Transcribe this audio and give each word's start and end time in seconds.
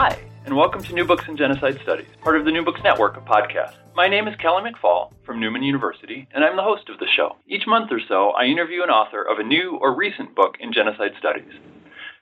Hi, 0.00 0.18
and 0.46 0.56
welcome 0.56 0.82
to 0.84 0.94
New 0.94 1.04
Books 1.04 1.28
in 1.28 1.36
Genocide 1.36 1.78
Studies, 1.82 2.08
part 2.22 2.38
of 2.38 2.46
the 2.46 2.50
New 2.50 2.64
Books 2.64 2.80
Network 2.82 3.18
of 3.18 3.24
podcasts. 3.26 3.76
My 3.94 4.08
name 4.08 4.26
is 4.28 4.34
Kelly 4.36 4.62
McFall 4.62 5.12
from 5.26 5.38
Newman 5.38 5.62
University, 5.62 6.26
and 6.32 6.42
I'm 6.42 6.56
the 6.56 6.62
host 6.62 6.88
of 6.88 6.98
the 6.98 7.06
show. 7.14 7.36
Each 7.46 7.66
month 7.66 7.92
or 7.92 8.00
so, 8.08 8.30
I 8.30 8.46
interview 8.46 8.82
an 8.82 8.88
author 8.88 9.22
of 9.22 9.38
a 9.38 9.44
new 9.44 9.76
or 9.78 9.94
recent 9.94 10.34
book 10.34 10.54
in 10.58 10.72
genocide 10.72 11.12
studies. 11.18 11.52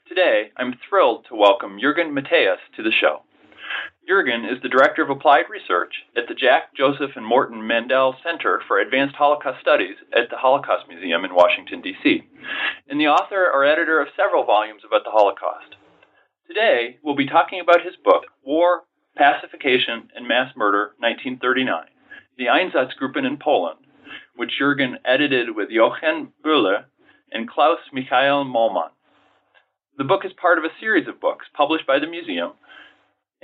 Today, 0.08 0.50
I'm 0.56 0.74
thrilled 0.88 1.26
to 1.28 1.36
welcome 1.36 1.78
Jürgen 1.78 2.10
Matthäus 2.10 2.58
to 2.74 2.82
the 2.82 2.90
show. 2.90 3.22
Jürgen 4.10 4.52
is 4.52 4.60
the 4.60 4.68
Director 4.68 5.04
of 5.04 5.10
Applied 5.10 5.44
Research 5.48 5.94
at 6.16 6.26
the 6.26 6.34
Jack, 6.34 6.74
Joseph, 6.76 7.14
and 7.14 7.24
Morton 7.24 7.64
Mandel 7.64 8.16
Center 8.24 8.60
for 8.66 8.80
Advanced 8.80 9.14
Holocaust 9.14 9.60
Studies 9.60 9.94
at 10.12 10.30
the 10.30 10.36
Holocaust 10.36 10.88
Museum 10.88 11.24
in 11.24 11.32
Washington, 11.32 11.80
D.C., 11.80 12.26
and 12.88 13.00
the 13.00 13.06
author 13.06 13.48
or 13.54 13.64
editor 13.64 14.00
of 14.00 14.08
several 14.16 14.42
volumes 14.44 14.82
about 14.84 15.04
the 15.04 15.12
Holocaust. 15.12 15.76
Today, 16.48 16.96
we'll 17.04 17.14
be 17.14 17.28
talking 17.28 17.60
about 17.60 17.84
his 17.84 17.94
book, 18.02 18.24
War, 18.42 18.84
Pacification, 19.18 20.08
and 20.16 20.26
Mass 20.26 20.56
Murder, 20.56 20.94
1939, 20.98 21.84
the 22.38 22.46
Einsatzgruppen 22.46 23.26
in 23.26 23.36
Poland, 23.36 23.80
which 24.34 24.52
Jürgen 24.58 24.94
edited 25.04 25.54
with 25.54 25.68
Jochen 25.68 26.32
Böhler 26.42 26.84
and 27.30 27.50
Klaus 27.50 27.80
Michael 27.92 28.46
Mallmann. 28.46 28.92
The 29.98 30.04
book 30.04 30.24
is 30.24 30.32
part 30.40 30.56
of 30.56 30.64
a 30.64 30.72
series 30.80 31.06
of 31.06 31.20
books 31.20 31.44
published 31.54 31.86
by 31.86 31.98
the 31.98 32.06
museum 32.06 32.52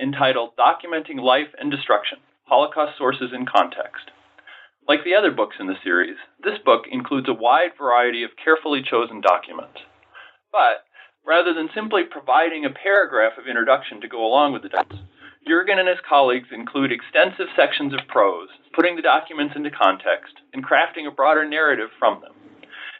entitled 0.01 0.57
Documenting 0.57 1.21
Life 1.21 1.53
and 1.59 1.69
Destruction 1.69 2.17
Holocaust 2.45 2.97
Sources 2.97 3.29
and 3.31 3.47
Context. 3.47 4.09
Like 4.87 5.03
the 5.03 5.13
other 5.13 5.29
books 5.29 5.57
in 5.59 5.67
the 5.67 5.77
series, 5.83 6.17
this 6.43 6.57
book 6.65 6.85
includes 6.91 7.29
a 7.29 7.33
wide 7.33 7.77
variety 7.77 8.23
of 8.23 8.31
carefully 8.43 8.81
chosen 8.81 9.21
documents. 9.21 9.77
But 10.51 10.85
rather 11.25 11.53
than 11.53 11.69
simply 11.73 12.03
providing 12.03 12.65
a 12.65 12.69
paragraph 12.69 13.33
of 13.37 13.47
introduction 13.47 13.99
to 14.01 14.07
go 14.07 14.25
along 14.25 14.53
with 14.53 14.61
the 14.61 14.69
documents. 14.69 15.05
Jurgen 15.47 15.77
and 15.77 15.87
his 15.87 15.99
colleagues 16.07 16.49
include 16.51 16.91
extensive 16.91 17.47
sections 17.55 17.93
of 17.93 18.07
prose, 18.07 18.49
putting 18.73 18.95
the 18.95 19.01
documents 19.01 19.53
into 19.55 19.69
context 19.69 20.33
and 20.53 20.65
crafting 20.65 21.07
a 21.07 21.11
broader 21.11 21.47
narrative 21.47 21.89
from 21.99 22.21
them. 22.21 22.33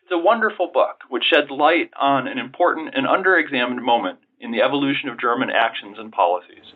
It's 0.04 0.12
a 0.12 0.18
wonderful 0.18 0.70
book 0.72 1.02
which 1.10 1.24
sheds 1.24 1.50
light 1.50 1.90
on 2.00 2.28
an 2.28 2.38
important 2.38 2.94
and 2.94 3.08
underexamined 3.08 3.82
moment 3.82 4.20
in 4.40 4.52
the 4.52 4.62
evolution 4.62 5.10
of 5.10 5.20
German 5.20 5.50
actions 5.50 5.98
and 5.98 6.12
policies. 6.12 6.74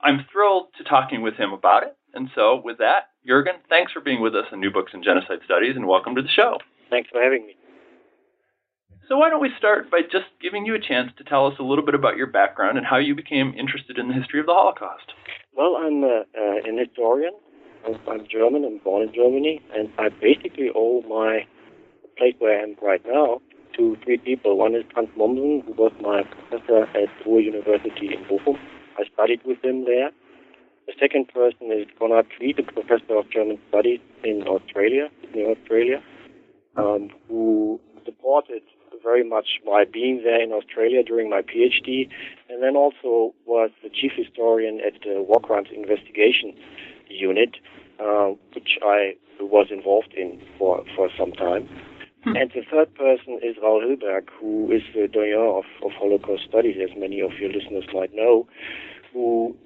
I'm 0.00 0.26
thrilled 0.30 0.68
to 0.78 0.84
talking 0.84 1.22
with 1.22 1.34
him 1.34 1.52
about 1.52 1.82
it. 1.82 1.96
And 2.14 2.30
so, 2.34 2.60
with 2.64 2.78
that, 2.78 3.10
Jurgen, 3.26 3.56
thanks 3.68 3.92
for 3.92 4.00
being 4.00 4.22
with 4.22 4.34
us 4.34 4.46
on 4.52 4.60
New 4.60 4.70
Books 4.70 4.92
in 4.94 5.02
Genocide 5.02 5.40
Studies, 5.44 5.76
and 5.76 5.86
welcome 5.86 6.14
to 6.14 6.22
the 6.22 6.28
show. 6.28 6.58
Thanks 6.88 7.10
for 7.10 7.20
having 7.20 7.46
me. 7.46 7.56
So, 9.08 9.16
why 9.16 9.30
don't 9.30 9.40
we 9.40 9.48
start 9.56 9.90
by 9.90 10.02
just 10.02 10.28
giving 10.42 10.66
you 10.66 10.74
a 10.74 10.78
chance 10.78 11.10
to 11.16 11.24
tell 11.24 11.46
us 11.46 11.54
a 11.58 11.62
little 11.62 11.84
bit 11.84 11.94
about 11.94 12.18
your 12.18 12.26
background 12.26 12.76
and 12.76 12.86
how 12.86 12.98
you 12.98 13.14
became 13.14 13.54
interested 13.58 13.96
in 13.96 14.08
the 14.08 14.14
history 14.14 14.38
of 14.38 14.44
the 14.44 14.52
Holocaust? 14.52 15.14
Well, 15.56 15.76
I'm 15.76 16.04
uh, 16.04 16.28
uh, 16.36 16.68
an 16.68 16.76
historian. 16.76 17.32
I'm 17.86 18.26
German. 18.30 18.66
I'm 18.66 18.78
born 18.84 19.08
in 19.08 19.14
Germany, 19.14 19.62
and 19.74 19.88
I 19.96 20.10
basically 20.10 20.68
owe 20.74 21.00
my 21.08 21.46
place 22.18 22.34
where 22.38 22.60
I 22.60 22.64
am 22.64 22.76
right 22.82 23.00
now 23.06 23.40
to 23.78 23.96
three 24.04 24.18
people. 24.18 24.58
One 24.58 24.74
is 24.74 24.84
Hans 24.94 25.08
Mommsen, 25.16 25.64
who 25.64 25.72
was 25.72 25.92
my 26.02 26.22
professor 26.24 26.82
at 26.94 27.08
Ruhr 27.24 27.40
University 27.40 28.12
in 28.12 28.24
Bochum. 28.28 28.58
I 28.98 29.04
studied 29.14 29.40
with 29.46 29.64
him 29.64 29.86
there. 29.86 30.10
The 30.86 30.92
second 31.00 31.28
person 31.28 31.72
is 31.72 31.86
Konrad 31.98 32.26
Kwiet, 32.36 32.56
the 32.56 32.62
professor 32.62 33.16
of 33.16 33.30
German 33.30 33.58
studies 33.70 34.00
in 34.22 34.42
Australia, 34.46 35.08
in 35.32 35.56
Australia, 35.56 36.02
um, 36.76 37.08
who 37.28 37.80
supported 38.04 38.62
very 39.02 39.28
much 39.28 39.60
my 39.64 39.84
being 39.84 40.22
there 40.22 40.42
in 40.42 40.52
Australia 40.52 41.02
during 41.02 41.30
my 41.30 41.42
PhD, 41.42 42.08
and 42.48 42.62
then 42.62 42.76
also 42.76 43.34
was 43.46 43.70
the 43.82 43.88
chief 43.88 44.12
historian 44.16 44.80
at 44.80 44.94
the 45.04 45.22
War 45.22 45.40
Crimes 45.40 45.68
Investigation 45.74 46.54
Unit, 47.08 47.56
uh, 48.00 48.32
which 48.54 48.78
I 48.82 49.16
was 49.40 49.68
involved 49.70 50.14
in 50.14 50.40
for, 50.58 50.84
for 50.96 51.08
some 51.16 51.32
time. 51.32 51.68
Hmm. 52.24 52.36
And 52.36 52.50
the 52.50 52.62
third 52.70 52.94
person 52.94 53.38
is 53.42 53.56
Raoul 53.62 53.82
Hilberg, 53.82 54.28
who 54.40 54.70
is 54.72 54.82
the 54.94 55.08
doyen 55.08 55.38
of, 55.38 55.64
of 55.84 55.92
Holocaust 55.92 56.44
studies, 56.48 56.76
as 56.82 56.96
many 56.96 57.20
of 57.20 57.32
your 57.40 57.52
listeners 57.52 57.84
might 57.92 58.14
know, 58.14 58.46
who 59.12 59.56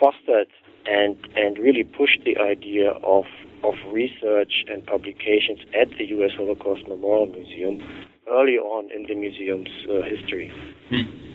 fostered 0.00 0.48
and, 0.86 1.16
and 1.36 1.58
really 1.58 1.84
pushed 1.84 2.20
the 2.24 2.36
idea 2.38 2.92
of 3.02 3.24
of 3.64 3.74
research 3.90 4.64
and 4.68 4.86
publications 4.86 5.60
at 5.78 5.88
the 5.98 6.04
U.S. 6.06 6.30
Holocaust 6.36 6.86
Memorial 6.86 7.26
Museum 7.26 7.82
early 8.30 8.56
on 8.58 8.90
in 8.94 9.04
the 9.08 9.14
museum's 9.14 9.68
uh, 9.88 10.02
history. 10.02 10.52
Hmm. 10.90 11.28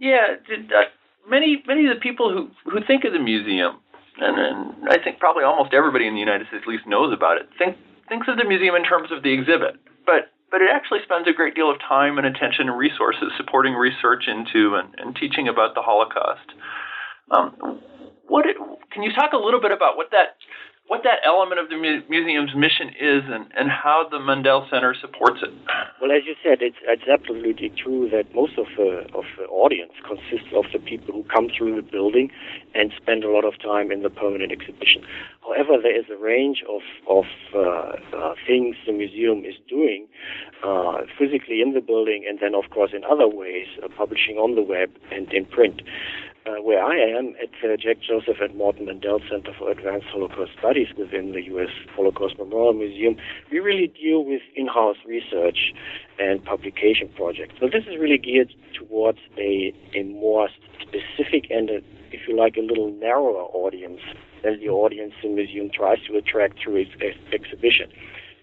Yeah, 0.00 0.36
many 1.28 1.62
many 1.66 1.86
of 1.86 1.94
the 1.94 2.00
people 2.00 2.32
who 2.32 2.50
who 2.70 2.84
think 2.86 3.04
of 3.04 3.12
the 3.12 3.18
museum, 3.20 3.78
and, 4.18 4.38
and 4.38 4.88
I 4.88 4.98
think 5.02 5.18
probably 5.18 5.44
almost 5.44 5.74
everybody 5.74 6.06
in 6.06 6.14
the 6.14 6.20
United 6.20 6.48
States 6.48 6.64
at 6.66 6.68
least 6.68 6.86
knows 6.86 7.12
about 7.12 7.38
it, 7.38 7.48
think 7.58 7.76
thinks 8.08 8.26
of 8.28 8.36
the 8.36 8.44
museum 8.44 8.74
in 8.74 8.84
terms 8.84 9.12
of 9.12 9.22
the 9.22 9.32
exhibit, 9.32 9.76
but 10.04 10.32
but 10.50 10.60
it 10.60 10.68
actually 10.68 11.00
spends 11.04 11.26
a 11.28 11.32
great 11.32 11.54
deal 11.54 11.70
of 11.70 11.78
time 11.80 12.18
and 12.18 12.26
attention 12.26 12.68
and 12.68 12.76
resources 12.76 13.32
supporting 13.38 13.72
research 13.72 14.28
into 14.28 14.76
and, 14.76 14.92
and 14.98 15.16
teaching 15.16 15.48
about 15.48 15.74
the 15.74 15.80
Holocaust. 15.80 16.44
Um, 17.30 17.80
what 18.28 18.44
can 18.92 19.02
you 19.02 19.12
talk 19.14 19.32
a 19.32 19.40
little 19.40 19.60
bit 19.60 19.72
about 19.72 19.96
what 19.96 20.10
that 20.12 20.36
what 20.92 21.04
that 21.04 21.24
element 21.24 21.58
of 21.58 21.70
the 21.70 21.76
mu- 21.76 22.02
museum's 22.10 22.54
mission 22.54 22.88
is 23.00 23.22
and, 23.24 23.48
and 23.56 23.70
how 23.70 24.04
the 24.10 24.20
Mandel 24.20 24.68
Center 24.68 24.94
supports 25.00 25.40
it. 25.40 25.48
Well, 26.02 26.12
as 26.12 26.26
you 26.26 26.34
said, 26.44 26.60
it's, 26.60 26.76
it's 26.84 27.08
absolutely 27.08 27.70
true 27.70 28.10
that 28.10 28.34
most 28.34 28.58
of 28.58 28.66
the, 28.76 29.08
of 29.16 29.24
the 29.38 29.44
audience 29.48 29.92
consists 30.06 30.52
of 30.54 30.66
the 30.70 30.78
people 30.78 31.14
who 31.14 31.24
come 31.32 31.48
through 31.48 31.76
the 31.76 31.80
building 31.80 32.30
and 32.74 32.92
spend 32.94 33.24
a 33.24 33.30
lot 33.30 33.46
of 33.46 33.58
time 33.58 33.90
in 33.90 34.02
the 34.02 34.10
permanent 34.10 34.52
exhibition. 34.52 35.00
However, 35.40 35.80
there 35.80 35.98
is 35.98 36.04
a 36.12 36.22
range 36.22 36.62
of, 36.68 36.82
of 37.08 37.24
uh, 37.56 37.96
uh, 38.14 38.34
things 38.46 38.76
the 38.84 38.92
museum 38.92 39.46
is 39.46 39.54
doing 39.66 40.06
uh, 40.62 41.08
physically 41.18 41.62
in 41.62 41.72
the 41.72 41.80
building 41.80 42.26
and 42.28 42.38
then, 42.38 42.54
of 42.54 42.68
course, 42.68 42.90
in 42.92 43.02
other 43.04 43.28
ways, 43.28 43.66
uh, 43.82 43.88
publishing 43.96 44.36
on 44.36 44.56
the 44.56 44.62
web 44.62 44.90
and 45.10 45.32
in 45.32 45.46
print 45.46 45.80
uh, 46.46 46.60
where 46.60 46.82
I 46.82 46.96
am 46.96 47.34
at 47.42 47.50
the 47.62 47.76
Jack 47.76 47.98
Joseph 48.00 48.40
and 48.40 48.56
Morton 48.56 48.86
Mandel 48.86 49.20
Center 49.30 49.52
for 49.56 49.70
Advanced 49.70 50.06
Holocaust 50.08 50.52
Studies 50.58 50.88
within 50.96 51.32
the 51.32 51.42
U.S. 51.54 51.70
Holocaust 51.94 52.36
Memorial 52.38 52.72
Museum, 52.72 53.16
we 53.50 53.60
really 53.60 53.86
deal 53.86 54.24
with 54.24 54.42
in-house 54.56 54.96
research 55.06 55.72
and 56.18 56.44
publication 56.44 57.08
projects. 57.14 57.54
So 57.60 57.66
this 57.66 57.84
is 57.84 57.98
really 57.98 58.18
geared 58.18 58.52
towards 58.74 59.18
a, 59.38 59.72
a 59.94 60.02
more 60.02 60.48
specific 60.80 61.50
and, 61.50 61.70
a, 61.70 61.76
if 62.10 62.26
you 62.26 62.36
like, 62.36 62.56
a 62.56 62.62
little 62.62 62.90
narrower 62.90 63.42
audience 63.54 64.00
than 64.42 64.58
the 64.58 64.68
audience 64.68 65.14
the 65.22 65.28
museum 65.28 65.70
tries 65.72 65.98
to 66.08 66.16
attract 66.16 66.58
through 66.62 66.76
its 66.76 66.90
ex- 67.00 67.16
exhibition. 67.32 67.90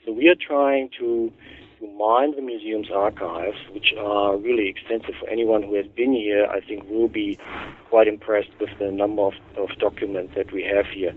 So 0.06 0.14
we 0.14 0.30
are 0.30 0.36
trying 0.36 0.90
to 1.00 1.31
to 1.79 1.88
mine 1.97 2.35
the 2.35 2.41
museum's 2.41 2.91
archives, 2.91 3.57
which 3.72 3.94
are 3.97 4.35
really 4.38 4.67
extensive 4.67 5.16
for 5.19 5.29
anyone 5.29 5.63
who 5.63 5.75
has 5.75 5.85
been 5.88 6.13
here, 6.13 6.45
I 6.45 6.59
think 6.59 6.90
will 6.90 7.07
be 7.07 7.38
quite 7.90 8.07
impressed 8.07 8.50
with 8.59 8.69
the 8.79 8.91
number 8.91 9.22
of, 9.22 9.34
of 9.57 9.69
documents 9.79 10.34
that 10.35 10.51
we 10.51 10.63
have 10.63 10.85
here 10.94 11.16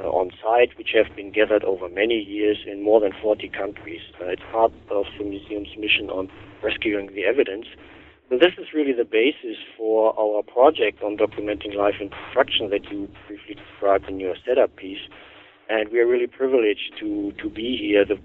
uh, 0.00 0.08
on 0.08 0.30
site, 0.42 0.76
which 0.76 0.90
have 0.94 1.14
been 1.14 1.30
gathered 1.30 1.62
over 1.62 1.88
many 1.88 2.18
years 2.18 2.58
in 2.66 2.82
more 2.82 3.00
than 3.00 3.12
40 3.22 3.48
countries. 3.50 4.00
Uh, 4.20 4.26
it's 4.26 4.42
part 4.50 4.72
of 4.90 5.04
the 5.18 5.24
museum's 5.24 5.76
mission 5.78 6.10
on 6.10 6.28
rescuing 6.62 7.14
the 7.14 7.24
evidence. 7.24 7.66
So 8.30 8.38
this 8.38 8.54
is 8.58 8.72
really 8.74 8.92
the 8.92 9.04
basis 9.04 9.58
for 9.76 10.18
our 10.18 10.42
project 10.42 11.02
on 11.02 11.16
documenting 11.16 11.74
life 11.74 11.96
and 12.00 12.10
destruction 12.10 12.70
that 12.70 12.90
you 12.90 13.08
briefly 13.26 13.54
described 13.54 14.08
in 14.08 14.18
your 14.20 14.34
setup 14.44 14.74
piece 14.76 15.02
and 15.70 15.88
we 15.90 16.00
are 16.00 16.06
really 16.06 16.26
privileged 16.26 16.92
to, 16.98 17.32
to 17.40 17.48
be 17.48 17.76
here, 17.76 18.04
the, 18.04 18.18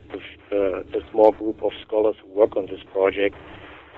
the, 0.49 0.83
the 0.91 1.01
small 1.11 1.31
group 1.31 1.63
of 1.63 1.71
scholars 1.85 2.15
who 2.21 2.33
work 2.33 2.57
on 2.57 2.65
this 2.65 2.81
project, 2.91 3.35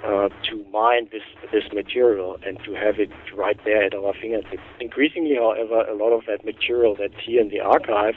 uh, 0.06 0.30
to 0.44 0.66
mine 0.72 1.08
this, 1.12 1.24
this 1.52 1.64
material 1.74 2.38
and 2.46 2.60
to 2.66 2.74
have 2.74 3.00
it 3.00 3.10
right 3.36 3.58
there 3.66 3.84
at 3.86 3.96
our 3.96 4.14
fingertips. 4.22 4.62
Increasingly, 4.80 5.36
however, 5.36 5.82
a 5.88 5.96
lot 5.96 6.12
of 6.12 6.24
that 6.28 6.46
material 6.46 6.96
that's 7.00 7.16
here 7.26 7.42
in 7.42 7.50
the 7.50 7.62
archive 7.62 8.16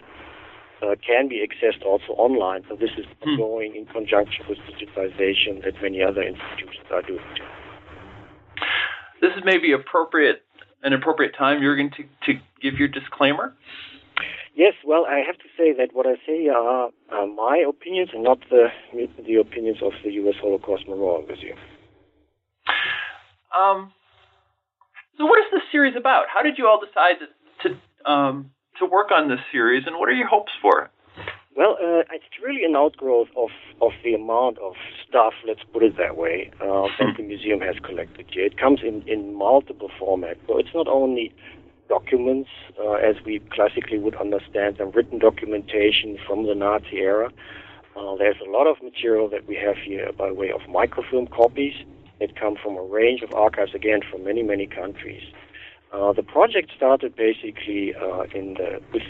uh, 0.82 0.97
can 1.06 1.29
be 1.29 1.47
accessed 1.47 1.85
also 1.87 2.12
online. 2.15 2.62
So 2.69 2.76
this 2.76 2.91
is 2.99 3.06
hmm. 3.23 3.37
going 3.37 3.76
in 3.76 3.87
conjunction 3.87 4.44
with 4.49 4.59
digitization 4.59 5.62
that 5.65 5.81
many 5.81 6.03
other 6.03 6.23
institutions 6.23 6.87
are 6.91 7.03
doing 7.03 7.25
too. 7.37 7.44
This 9.21 9.31
is 9.37 9.43
maybe 9.44 9.73
appropriate 9.73 10.43
an 10.83 10.93
appropriate 10.94 11.35
time, 11.37 11.61
Jürgen, 11.61 11.94
to, 11.97 12.03
to 12.25 12.41
give 12.62 12.75
your 12.75 12.88
disclaimer. 12.88 13.55
Yes, 14.61 14.75
well, 14.85 15.07
I 15.09 15.23
have 15.27 15.39
to 15.39 15.49
say 15.57 15.73
that 15.73 15.95
what 15.95 16.07
I 16.07 16.17
say 16.27 16.49
are, 16.49 16.91
are 17.11 17.27
my 17.27 17.65
opinions 17.67 18.11
and 18.12 18.23
not 18.23 18.41
the 18.51 18.67
the 18.93 19.37
opinions 19.37 19.79
of 19.81 19.93
the 20.05 20.12
U.S. 20.21 20.35
Holocaust 20.39 20.85
Memorial 20.87 21.25
Museum. 21.27 21.57
Um, 23.57 23.91
so, 25.17 25.25
what 25.25 25.39
is 25.39 25.47
this 25.51 25.62
series 25.73 25.95
about? 25.97 26.27
How 26.29 26.43
did 26.43 26.59
you 26.59 26.67
all 26.69 26.79
decide 26.79 27.17
to 27.25 27.27
to, 27.71 28.11
um, 28.11 28.51
to 28.79 28.85
work 28.85 29.11
on 29.11 29.31
this 29.31 29.41
series, 29.51 29.85
and 29.87 29.97
what 29.97 30.11
are 30.11 30.19
your 30.21 30.29
hopes 30.29 30.53
for 30.61 30.83
it? 30.83 30.91
Well, 31.57 31.79
uh, 31.81 32.05
it's 32.12 32.37
really 32.45 32.65
an 32.65 32.77
outgrowth 32.77 33.29
of, 33.37 33.49
of 33.81 33.93
the 34.05 34.15
amount 34.15 34.59
of 34.59 34.75
stuff, 35.09 35.33
let's 35.47 35.61
put 35.73 35.83
it 35.83 35.97
that 35.97 36.17
way, 36.17 36.51
uh, 36.62 36.87
that 36.99 37.17
the 37.17 37.25
museum 37.25 37.61
has 37.61 37.75
collected 37.85 38.27
here. 38.31 38.47
It 38.47 38.57
comes 38.57 38.81
in, 38.87 39.03
in 39.09 39.35
multiple 39.35 39.91
formats. 40.01 40.39
So 40.47 40.59
it's 40.59 40.73
not 40.73 40.87
only 40.87 41.35
documents, 41.91 42.49
uh, 42.79 42.93
as 42.93 43.17
we 43.27 43.41
classically 43.51 43.99
would 43.99 44.15
understand 44.15 44.79
them, 44.79 44.93
written 44.93 45.19
documentation 45.19 46.17
from 46.27 46.47
the 46.47 46.55
Nazi 46.55 46.99
era. 46.99 47.29
Uh, 47.97 48.15
there's 48.17 48.41
a 48.47 48.49
lot 48.49 48.67
of 48.69 48.77
material 48.83 49.29
that 49.29 49.47
we 49.47 49.57
have 49.57 49.77
here 49.77 50.09
by 50.17 50.31
way 50.31 50.51
of 50.51 50.61
microfilm 50.69 51.27
copies 51.27 51.75
that 52.21 52.39
come 52.39 52.55
from 52.63 52.77
a 52.77 52.83
range 52.83 53.23
of 53.23 53.35
archives, 53.35 53.75
again, 53.75 54.01
from 54.09 54.25
many, 54.25 54.43
many 54.43 54.67
countries. 54.67 55.25
Uh, 55.93 56.13
the 56.13 56.23
project 56.23 56.71
started 56.77 57.17
basically 57.17 57.93
uh, 57.97 58.23
in 58.33 58.55
the, 58.55 58.81
with 58.93 59.03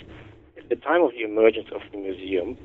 the 0.71 0.77
time 0.77 1.03
of 1.03 1.11
the 1.11 1.23
emergence 1.23 1.69
of 1.75 1.83
the 1.93 1.99
museum, 1.99 2.57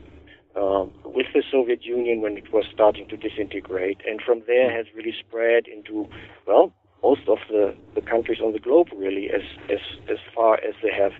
uh, 0.55 0.85
with 1.03 1.27
the 1.33 1.43
Soviet 1.51 1.83
Union 1.83 2.21
when 2.21 2.37
it 2.37 2.53
was 2.53 2.63
starting 2.73 3.05
to 3.09 3.17
disintegrate, 3.17 3.99
and 4.07 4.21
from 4.21 4.41
there 4.47 4.71
has 4.71 4.85
really 4.95 5.13
spread 5.19 5.67
into, 5.67 6.07
well, 6.47 6.71
most 7.07 7.25
of 7.35 7.39
the, 7.53 7.63
the 7.97 8.03
countries 8.13 8.39
on 8.45 8.51
the 8.57 8.63
globe, 8.67 8.87
really, 9.05 9.25
as, 9.37 9.45
as, 9.75 9.83
as 10.13 10.19
far 10.35 10.53
as 10.69 10.73
they 10.83 10.93
have 11.03 11.13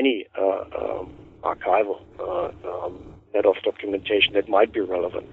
any 0.00 0.26
uh, 0.44 0.64
um, 0.80 1.04
archival 1.50 1.98
uh, 2.18 2.50
um, 2.70 2.94
of 3.50 3.56
documentation 3.70 4.32
that 4.32 4.48
might 4.48 4.72
be 4.72 4.80
relevant 4.80 5.26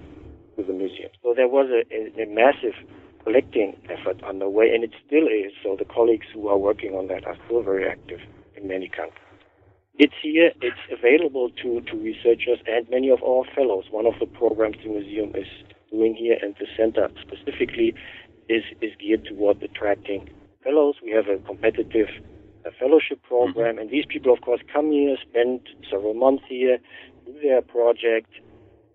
to 0.56 0.62
the 0.62 0.72
museum. 0.82 1.10
So 1.22 1.34
there 1.34 1.48
was 1.48 1.66
a, 1.78 1.82
a, 1.98 2.24
a 2.24 2.26
massive 2.42 2.76
collecting 3.24 3.68
effort 3.94 4.22
underway, 4.22 4.66
and 4.74 4.84
it 4.84 4.92
still 5.06 5.26
is. 5.26 5.52
So 5.62 5.76
the 5.82 5.88
colleagues 5.96 6.26
who 6.34 6.48
are 6.48 6.58
working 6.58 6.92
on 6.98 7.08
that 7.08 7.26
are 7.26 7.36
still 7.46 7.62
very 7.62 7.88
active 7.88 8.20
in 8.56 8.68
many 8.68 8.88
countries. 8.88 9.18
It's 10.04 10.18
here, 10.22 10.50
it's 10.68 10.84
available 10.98 11.50
to, 11.62 11.80
to 11.88 11.94
researchers 12.10 12.58
and 12.66 12.88
many 12.90 13.08
of 13.10 13.22
our 13.22 13.44
fellows. 13.54 13.84
One 13.90 14.06
of 14.06 14.14
the 14.20 14.26
programs 14.26 14.76
the 14.82 14.90
museum 14.90 15.30
is 15.34 15.50
doing 15.90 16.14
here 16.14 16.38
and 16.42 16.54
the 16.58 16.66
center 16.76 17.10
specifically 17.20 17.94
is, 18.48 18.62
is 18.80 18.92
geared 18.98 19.24
toward 19.24 19.62
attracting 19.62 20.30
fellows. 20.62 20.96
We 21.02 21.10
have 21.12 21.28
a 21.28 21.38
competitive 21.44 22.08
a 22.64 22.70
fellowship 22.70 23.22
program, 23.24 23.74
mm-hmm. 23.74 23.78
and 23.80 23.90
these 23.90 24.04
people, 24.08 24.32
of 24.32 24.40
course, 24.40 24.60
come 24.72 24.92
here, 24.92 25.16
spend 25.28 25.60
several 25.90 26.14
months 26.14 26.44
here, 26.48 26.78
do 27.26 27.34
their 27.42 27.60
project 27.62 28.30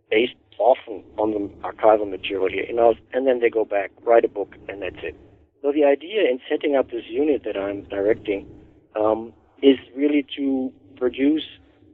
based 0.09 0.35
often 0.57 1.03
on 1.17 1.31
the 1.31 1.67
archival 1.67 2.09
material 2.09 2.49
here 2.49 2.63
in-house, 2.63 2.95
and 3.13 3.27
then 3.27 3.39
they 3.39 3.49
go 3.49 3.65
back, 3.65 3.91
write 4.03 4.25
a 4.25 4.29
book, 4.29 4.55
and 4.69 4.81
that's 4.81 5.03
it. 5.03 5.15
So 5.61 5.71
the 5.71 5.83
idea 5.83 6.21
in 6.21 6.39
setting 6.49 6.75
up 6.75 6.89
this 6.91 7.03
unit 7.09 7.43
that 7.43 7.57
I'm 7.57 7.83
directing 7.83 8.47
um, 8.95 9.33
is 9.61 9.77
really 9.95 10.25
to 10.37 10.71
produce 10.95 11.43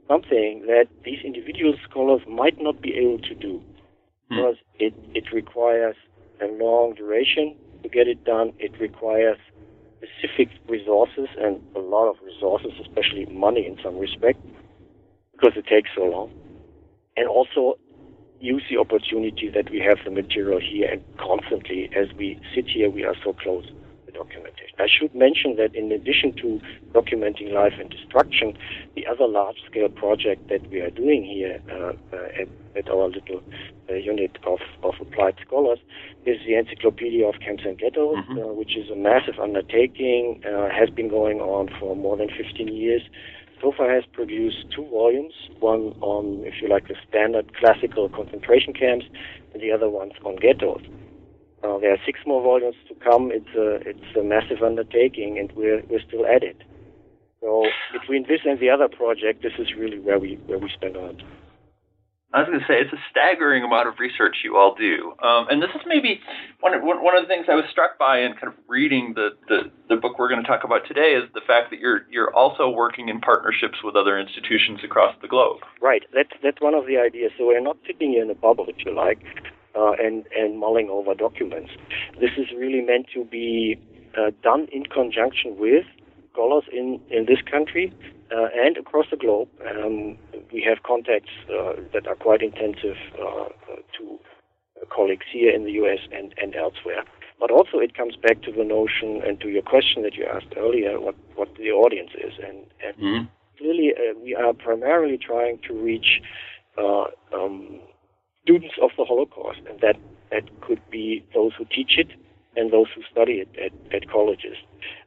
something 0.08 0.64
that 0.66 0.86
these 1.04 1.18
individual 1.24 1.74
scholars 1.88 2.20
might 2.28 2.60
not 2.60 2.80
be 2.80 2.94
able 2.94 3.18
to 3.18 3.34
do 3.34 3.58
hmm. 3.58 4.36
because 4.36 4.56
it, 4.78 4.94
it 5.14 5.24
requires 5.32 5.96
a 6.42 6.46
long 6.46 6.94
duration 6.94 7.56
to 7.82 7.88
get 7.88 8.08
it 8.08 8.24
done. 8.24 8.52
It 8.58 8.78
requires 8.80 9.38
specific 9.98 10.48
resources 10.68 11.28
and 11.38 11.60
a 11.74 11.78
lot 11.78 12.08
of 12.08 12.16
resources, 12.24 12.72
especially 12.80 13.26
money 13.26 13.66
in 13.66 13.78
some 13.82 13.98
respect, 13.98 14.38
because 15.32 15.52
it 15.56 15.66
takes 15.66 15.90
so 15.94 16.02
long. 16.04 16.32
And 17.16 17.28
also 17.28 17.78
use 18.40 18.62
the 18.68 18.78
opportunity 18.78 19.48
that 19.48 19.70
we 19.70 19.80
have 19.80 19.98
the 20.04 20.10
material 20.10 20.60
here 20.60 20.90
and 20.90 21.02
constantly 21.16 21.88
as 21.96 22.08
we 22.16 22.38
sit 22.54 22.66
here, 22.68 22.90
we 22.90 23.04
are 23.04 23.14
so 23.24 23.32
close 23.32 23.64
to 24.06 24.12
documentation. 24.12 24.76
I 24.78 24.86
should 24.86 25.14
mention 25.14 25.56
that 25.56 25.74
in 25.74 25.90
addition 25.92 26.34
to 26.42 26.60
documenting 26.92 27.52
life 27.52 27.74
and 27.80 27.88
destruction, 27.88 28.56
the 28.94 29.06
other 29.06 29.26
large-scale 29.26 29.90
project 29.90 30.48
that 30.48 30.68
we 30.70 30.80
are 30.80 30.90
doing 30.90 31.24
here 31.24 31.62
uh, 31.70 31.92
uh, 32.14 32.40
at, 32.40 32.48
at, 32.76 32.88
our 32.88 33.08
little 33.08 33.42
uh, 33.90 33.94
unit 33.94 34.36
of, 34.46 34.58
of 34.82 34.94
applied 35.00 35.36
scholars 35.46 35.78
is 36.26 36.38
the 36.46 36.54
Encyclopedia 36.54 37.26
of 37.26 37.34
Camps 37.40 37.64
and 37.66 37.78
Ghettos, 37.78 38.16
mm-hmm. 38.16 38.38
Uh, 38.38 38.52
which 38.52 38.76
is 38.76 38.90
a 38.90 38.96
massive 38.96 39.38
undertaking, 39.40 40.42
uh, 40.46 40.68
has 40.70 40.90
been 40.90 41.08
going 41.08 41.40
on 41.40 41.68
for 41.78 41.94
more 41.96 42.16
than 42.16 42.28
15 42.28 42.68
years 42.68 43.02
so 43.64 43.72
far 43.74 43.88
has 43.88 44.04
produced 44.12 44.66
two 44.76 44.86
volumes, 44.90 45.32
one 45.60 45.94
on, 46.02 46.42
if 46.44 46.60
you 46.60 46.68
like, 46.68 46.86
the 46.86 46.96
standard 47.08 47.56
classical 47.56 48.10
concentration 48.10 48.74
camps, 48.74 49.06
and 49.54 49.62
the 49.62 49.72
other 49.72 49.88
one's 49.88 50.12
on 50.22 50.36
ghettos. 50.36 50.82
Uh, 51.62 51.78
there 51.78 51.92
are 51.92 51.98
six 52.04 52.20
more 52.26 52.42
volumes 52.42 52.76
to 52.88 52.94
come. 52.96 53.30
It's 53.32 53.54
a, 53.56 53.76
it's 53.88 54.16
a 54.18 54.22
massive 54.22 54.62
undertaking, 54.62 55.38
and 55.38 55.50
we're, 55.52 55.82
we're 55.88 56.02
still 56.06 56.26
at 56.26 56.42
it. 56.42 56.60
So 57.40 57.64
between 57.92 58.24
this 58.28 58.40
and 58.44 58.60
the 58.60 58.68
other 58.68 58.88
project, 58.88 59.42
this 59.42 59.52
is 59.58 59.74
really 59.74 59.98
where 59.98 60.18
we 60.18 60.38
where 60.46 60.58
we 60.58 60.70
spend 60.70 60.96
our 60.96 61.12
time. 61.12 61.43
I 62.34 62.40
was 62.40 62.48
going 62.48 62.58
to 62.58 62.66
say 62.66 62.82
it's 62.82 62.92
a 62.92 62.98
staggering 63.08 63.62
amount 63.62 63.86
of 63.86 64.00
research 64.00 64.38
you 64.42 64.56
all 64.56 64.74
do, 64.74 65.14
um, 65.22 65.46
and 65.48 65.62
this 65.62 65.70
is 65.70 65.82
maybe 65.86 66.20
one 66.58 66.74
of, 66.74 66.82
one 66.82 67.16
of 67.16 67.22
the 67.22 67.28
things 67.28 67.46
I 67.48 67.54
was 67.54 67.64
struck 67.70 67.96
by 67.96 68.22
in 68.22 68.32
kind 68.34 68.48
of 68.48 68.54
reading 68.66 69.14
the, 69.14 69.38
the, 69.46 69.70
the 69.88 69.94
book 69.94 70.18
we're 70.18 70.28
going 70.28 70.42
to 70.42 70.46
talk 70.46 70.64
about 70.64 70.82
today 70.88 71.14
is 71.14 71.30
the 71.32 71.40
fact 71.46 71.70
that 71.70 71.78
you're 71.78 72.02
you're 72.10 72.34
also 72.34 72.68
working 72.68 73.08
in 73.08 73.20
partnerships 73.20 73.78
with 73.84 73.94
other 73.94 74.18
institutions 74.18 74.80
across 74.82 75.14
the 75.22 75.28
globe. 75.28 75.60
Right. 75.80 76.02
That's 76.12 76.34
that's 76.42 76.60
one 76.60 76.74
of 76.74 76.86
the 76.86 76.98
ideas. 76.98 77.30
So 77.38 77.46
we're 77.46 77.60
not 77.60 77.78
sitting 77.86 78.14
in 78.14 78.28
a 78.28 78.34
bubble, 78.34 78.66
if 78.66 78.84
you 78.84 78.92
like, 78.92 79.22
uh, 79.76 79.92
and 79.92 80.26
and 80.36 80.58
mulling 80.58 80.90
over 80.90 81.14
documents. 81.14 81.70
This 82.18 82.34
is 82.36 82.46
really 82.58 82.80
meant 82.80 83.06
to 83.14 83.24
be 83.24 83.78
uh, 84.18 84.32
done 84.42 84.66
in 84.72 84.86
conjunction 84.86 85.56
with 85.56 85.86
scholars 86.32 86.64
in 86.72 86.98
in 87.10 87.26
this 87.26 87.38
country 87.48 87.92
uh, 88.34 88.48
and 88.54 88.76
across 88.76 89.06
the 89.10 89.16
globe. 89.16 89.48
Um, 89.68 90.18
we 90.52 90.62
have 90.68 90.82
contacts 90.82 91.30
uh, 91.48 91.74
that 91.92 92.06
are 92.06 92.14
quite 92.14 92.42
intensive 92.42 92.96
uh, 93.14 93.48
to 93.98 94.18
colleagues 94.90 95.26
here 95.32 95.54
in 95.54 95.64
the 95.64 95.72
U.S. 95.72 96.00
and, 96.12 96.34
and 96.40 96.54
elsewhere. 96.54 97.04
But 97.40 97.50
also, 97.50 97.78
it 97.78 97.96
comes 97.96 98.16
back 98.16 98.42
to 98.42 98.52
the 98.52 98.64
notion 98.64 99.22
and 99.26 99.40
to 99.40 99.48
your 99.48 99.62
question 99.62 100.02
that 100.02 100.14
you 100.14 100.24
asked 100.24 100.54
earlier, 100.56 101.00
what, 101.00 101.16
what 101.34 101.48
the 101.56 101.70
audience 101.70 102.10
is. 102.14 102.32
And, 102.38 102.58
and 102.84 102.96
mm-hmm. 102.96 103.24
clearly, 103.58 103.92
uh, 103.96 104.18
we 104.22 104.34
are 104.34 104.52
primarily 104.52 105.18
trying 105.18 105.58
to 105.66 105.74
reach 105.74 106.20
uh, 106.78 107.06
um, 107.32 107.80
students 108.42 108.74
of 108.80 108.90
the 108.96 109.04
Holocaust, 109.04 109.60
and 109.68 109.80
that, 109.80 109.96
that 110.30 110.44
could 110.60 110.80
be 110.90 111.24
those 111.34 111.52
who 111.58 111.64
teach 111.64 111.98
it 111.98 112.08
and 112.56 112.72
those 112.72 112.86
who 112.94 113.02
study 113.10 113.44
it 113.44 113.48
at, 113.58 113.72
at 113.94 114.08
colleges. 114.08 114.56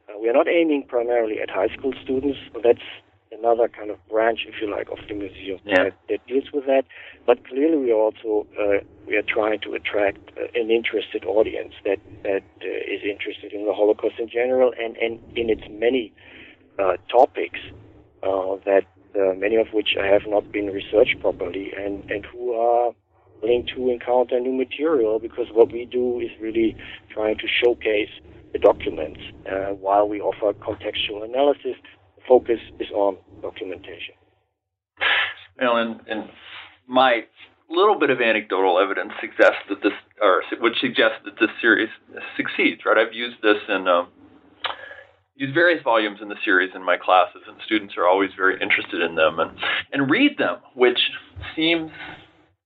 Uh, 0.08 0.18
we 0.20 0.28
are 0.28 0.34
not 0.34 0.48
aiming 0.48 0.84
primarily 0.86 1.40
at 1.40 1.48
high 1.48 1.68
school 1.68 1.94
students. 2.02 2.38
That's 2.62 2.84
another 3.32 3.68
kind 3.68 3.90
of 3.90 3.98
branch, 4.08 4.40
if 4.46 4.54
you 4.60 4.70
like, 4.70 4.88
of 4.90 4.98
the 5.08 5.14
museum 5.14 5.58
yeah. 5.64 5.84
that, 5.84 5.94
that, 6.08 6.26
deals 6.26 6.50
with 6.52 6.66
that. 6.66 6.84
But 7.26 7.46
clearly, 7.46 7.76
we 7.76 7.92
also 7.92 8.46
uh, 8.58 8.84
we 9.06 9.16
are 9.16 9.22
trying 9.22 9.60
to 9.60 9.74
attract 9.74 10.18
uh, 10.36 10.44
an 10.54 10.70
interested 10.70 11.24
audience 11.24 11.74
that 11.84 11.98
that 12.22 12.42
uh, 12.62 12.66
is 12.66 13.02
interested 13.04 13.52
in 13.52 13.66
the 13.66 13.74
Holocaust 13.74 14.18
in 14.18 14.28
general 14.28 14.72
and 14.78 14.96
and 14.96 15.20
in 15.36 15.50
its 15.50 15.62
many 15.70 16.12
uh, 16.78 16.96
topics 17.10 17.60
uh, 18.22 18.56
that 18.64 18.84
uh, 19.14 19.34
many 19.34 19.56
of 19.56 19.68
which 19.72 19.94
have 19.96 20.22
not 20.26 20.50
been 20.52 20.66
researched 20.66 21.20
properly 21.20 21.72
and 21.76 22.10
and 22.10 22.24
who 22.26 22.52
are 22.52 22.92
willing 23.42 23.66
to 23.74 23.88
encounter 23.88 24.40
new 24.40 24.52
material 24.52 25.18
because 25.18 25.46
what 25.52 25.72
we 25.72 25.84
do 25.84 26.18
is 26.18 26.30
really 26.40 26.76
trying 27.10 27.38
to 27.38 27.46
showcase 27.46 28.10
the 28.52 28.58
documents 28.58 29.20
while 29.80 30.08
we 30.08 30.20
offer 30.20 30.52
contextual 30.54 31.22
analysis 31.22 31.76
focus 32.28 32.60
is 32.78 32.90
on 32.94 33.16
documentation. 33.42 34.14
And, 35.58 36.00
and 36.08 36.28
my 36.86 37.22
little 37.70 37.98
bit 37.98 38.10
of 38.10 38.20
anecdotal 38.20 38.78
evidence 38.78 39.12
suggests 39.20 39.64
that 39.68 39.82
this, 39.82 39.92
or 40.22 40.42
would 40.60 40.74
suggest 40.80 41.24
that 41.24 41.34
this 41.40 41.50
series 41.60 41.88
succeeds. 42.36 42.82
Right? 42.86 42.96
I've 42.96 43.14
used 43.14 43.36
this 43.42 43.58
in 43.68 43.88
um, 43.88 44.08
used 45.36 45.54
various 45.54 45.82
volumes 45.82 46.18
in 46.20 46.28
the 46.28 46.36
series 46.44 46.70
in 46.74 46.84
my 46.84 46.96
classes, 46.96 47.42
and 47.46 47.56
students 47.64 47.94
are 47.96 48.06
always 48.06 48.30
very 48.36 48.60
interested 48.60 49.00
in 49.02 49.14
them 49.14 49.38
and 49.38 49.50
and 49.92 50.10
read 50.10 50.38
them, 50.38 50.58
which 50.74 50.98
seems 51.54 51.90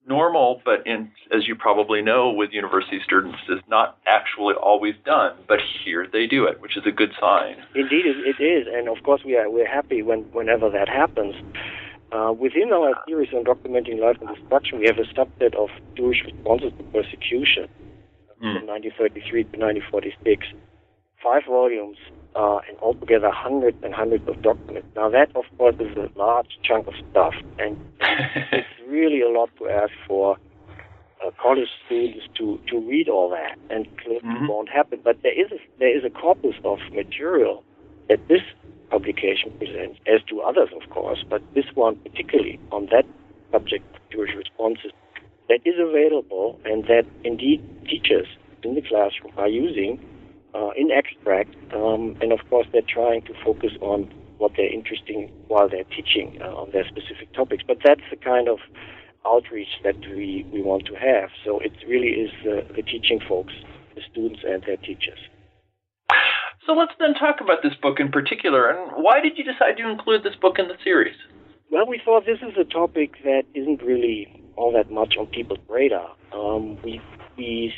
normal, 0.06 0.62
but 0.64 0.86
in, 0.86 1.10
as 1.34 1.46
you 1.46 1.54
probably 1.54 2.02
know, 2.02 2.30
with 2.30 2.50
university 2.52 3.00
students, 3.04 3.38
is 3.48 3.60
not 3.68 3.98
actually 4.06 4.54
always 4.54 4.94
done. 5.04 5.36
But 5.48 5.60
here 5.84 6.06
they 6.10 6.26
do 6.26 6.44
it, 6.44 6.60
which 6.60 6.76
is 6.76 6.84
a 6.86 6.90
good 6.90 7.12
sign. 7.20 7.56
Indeed, 7.74 8.06
it 8.06 8.42
is, 8.42 8.66
and 8.72 8.88
of 8.88 9.02
course 9.04 9.22
we 9.24 9.36
are 9.36 9.50
we're 9.50 9.68
happy 9.68 10.02
when 10.02 10.20
whenever 10.32 10.70
that 10.70 10.88
happens. 10.88 11.34
Uh, 12.12 12.30
within 12.30 12.70
our 12.72 12.92
series 13.08 13.32
on 13.32 13.42
documenting 13.44 13.98
life 13.98 14.18
and 14.20 14.36
destruction, 14.36 14.78
we 14.78 14.86
have 14.86 14.98
a 14.98 15.08
subset 15.14 15.54
of 15.54 15.70
Jewish 15.96 16.22
responses 16.24 16.72
to 16.76 16.84
persecution 16.92 17.68
mm. 18.36 18.52
from 18.52 18.66
1933 18.66 19.44
to 19.44 19.56
1946. 19.56 20.46
Five 21.22 21.42
volumes 21.48 21.96
uh, 22.34 22.58
and 22.68 22.78
altogether 22.78 23.30
hundreds 23.30 23.76
and 23.82 23.94
hundreds 23.94 24.26
of 24.28 24.40
documents. 24.42 24.88
Now 24.96 25.10
that, 25.10 25.34
of 25.36 25.44
course, 25.58 25.76
is 25.78 25.96
a 25.96 26.08
large 26.18 26.58
chunk 26.62 26.86
of 26.86 26.94
stuff, 27.10 27.34
and 27.58 27.76
it's 28.52 28.68
really 28.88 29.20
a 29.20 29.28
lot 29.28 29.50
to 29.58 29.68
ask 29.68 29.92
for 30.06 30.36
uh, 31.24 31.30
college 31.40 31.68
students 31.86 32.26
to, 32.38 32.58
to 32.68 32.78
read 32.80 33.08
all 33.08 33.30
that, 33.30 33.58
and 33.70 33.86
clearly 33.98 34.20
mm-hmm. 34.20 34.46
won't 34.46 34.68
happen. 34.68 35.00
But 35.02 35.22
there 35.22 35.38
is 35.38 35.52
a, 35.52 35.58
there 35.78 35.96
is 35.96 36.04
a 36.04 36.10
corpus 36.10 36.54
of 36.64 36.78
material 36.92 37.64
that 38.08 38.26
this 38.28 38.42
publication 38.90 39.52
presents, 39.58 39.98
as 40.06 40.20
do 40.28 40.40
others, 40.40 40.68
of 40.74 40.88
course, 40.90 41.24
but 41.28 41.42
this 41.54 41.64
one 41.74 41.96
particularly 41.96 42.60
on 42.70 42.86
that 42.92 43.06
subject 43.50 43.84
Jewish 44.10 44.30
responses 44.36 44.92
that 45.48 45.60
is 45.64 45.74
available 45.78 46.60
and 46.64 46.84
that 46.84 47.04
indeed 47.24 47.62
teachers 47.88 48.26
in 48.62 48.74
the 48.74 48.82
classroom 48.82 49.32
are 49.36 49.48
using 49.48 49.98
uh, 50.54 50.70
in 50.76 50.90
extract. 50.90 51.54
Um, 51.74 52.16
and 52.20 52.32
of 52.32 52.40
course, 52.48 52.66
they're 52.72 52.82
trying 52.86 53.22
to 53.22 53.34
focus 53.44 53.72
on 53.80 54.12
what 54.38 54.52
they're 54.56 54.72
interested 54.72 55.30
while 55.48 55.68
they're 55.68 55.84
teaching 55.84 56.38
uh, 56.42 56.54
on 56.54 56.70
their 56.72 56.86
specific 56.88 57.32
topics. 57.32 57.62
But 57.66 57.78
that's 57.84 58.02
the 58.10 58.16
kind 58.16 58.48
of 58.48 58.58
outreach 59.24 59.68
that 59.84 59.98
we, 60.00 60.46
we 60.52 60.62
want 60.62 60.86
to 60.86 60.94
have. 60.94 61.30
So 61.44 61.60
it 61.60 61.72
really 61.86 62.08
is 62.08 62.30
uh, 62.42 62.72
the 62.74 62.82
teaching 62.82 63.20
folks, 63.28 63.52
the 63.94 64.02
students 64.10 64.40
and 64.44 64.62
their 64.64 64.78
teachers. 64.78 65.18
So 66.66 66.72
let's 66.74 66.92
then 66.98 67.14
talk 67.14 67.40
about 67.40 67.62
this 67.62 67.74
book 67.80 67.98
in 67.98 68.10
particular. 68.10 68.70
And 68.70 69.02
why 69.02 69.20
did 69.20 69.36
you 69.36 69.44
decide 69.44 69.76
to 69.78 69.88
include 69.88 70.22
this 70.22 70.36
book 70.40 70.58
in 70.58 70.68
the 70.68 70.76
series? 70.84 71.16
Well, 71.70 71.86
we 71.86 72.00
thought 72.04 72.24
this 72.26 72.38
is 72.42 72.56
a 72.58 72.64
topic 72.64 73.14
that 73.24 73.42
isn't 73.54 73.82
really 73.82 74.42
all 74.56 74.72
that 74.72 74.90
much 74.90 75.14
on 75.18 75.26
people's 75.26 75.58
radar. 75.68 76.10
Um, 76.32 76.80
we 76.82 77.00
we 77.36 77.72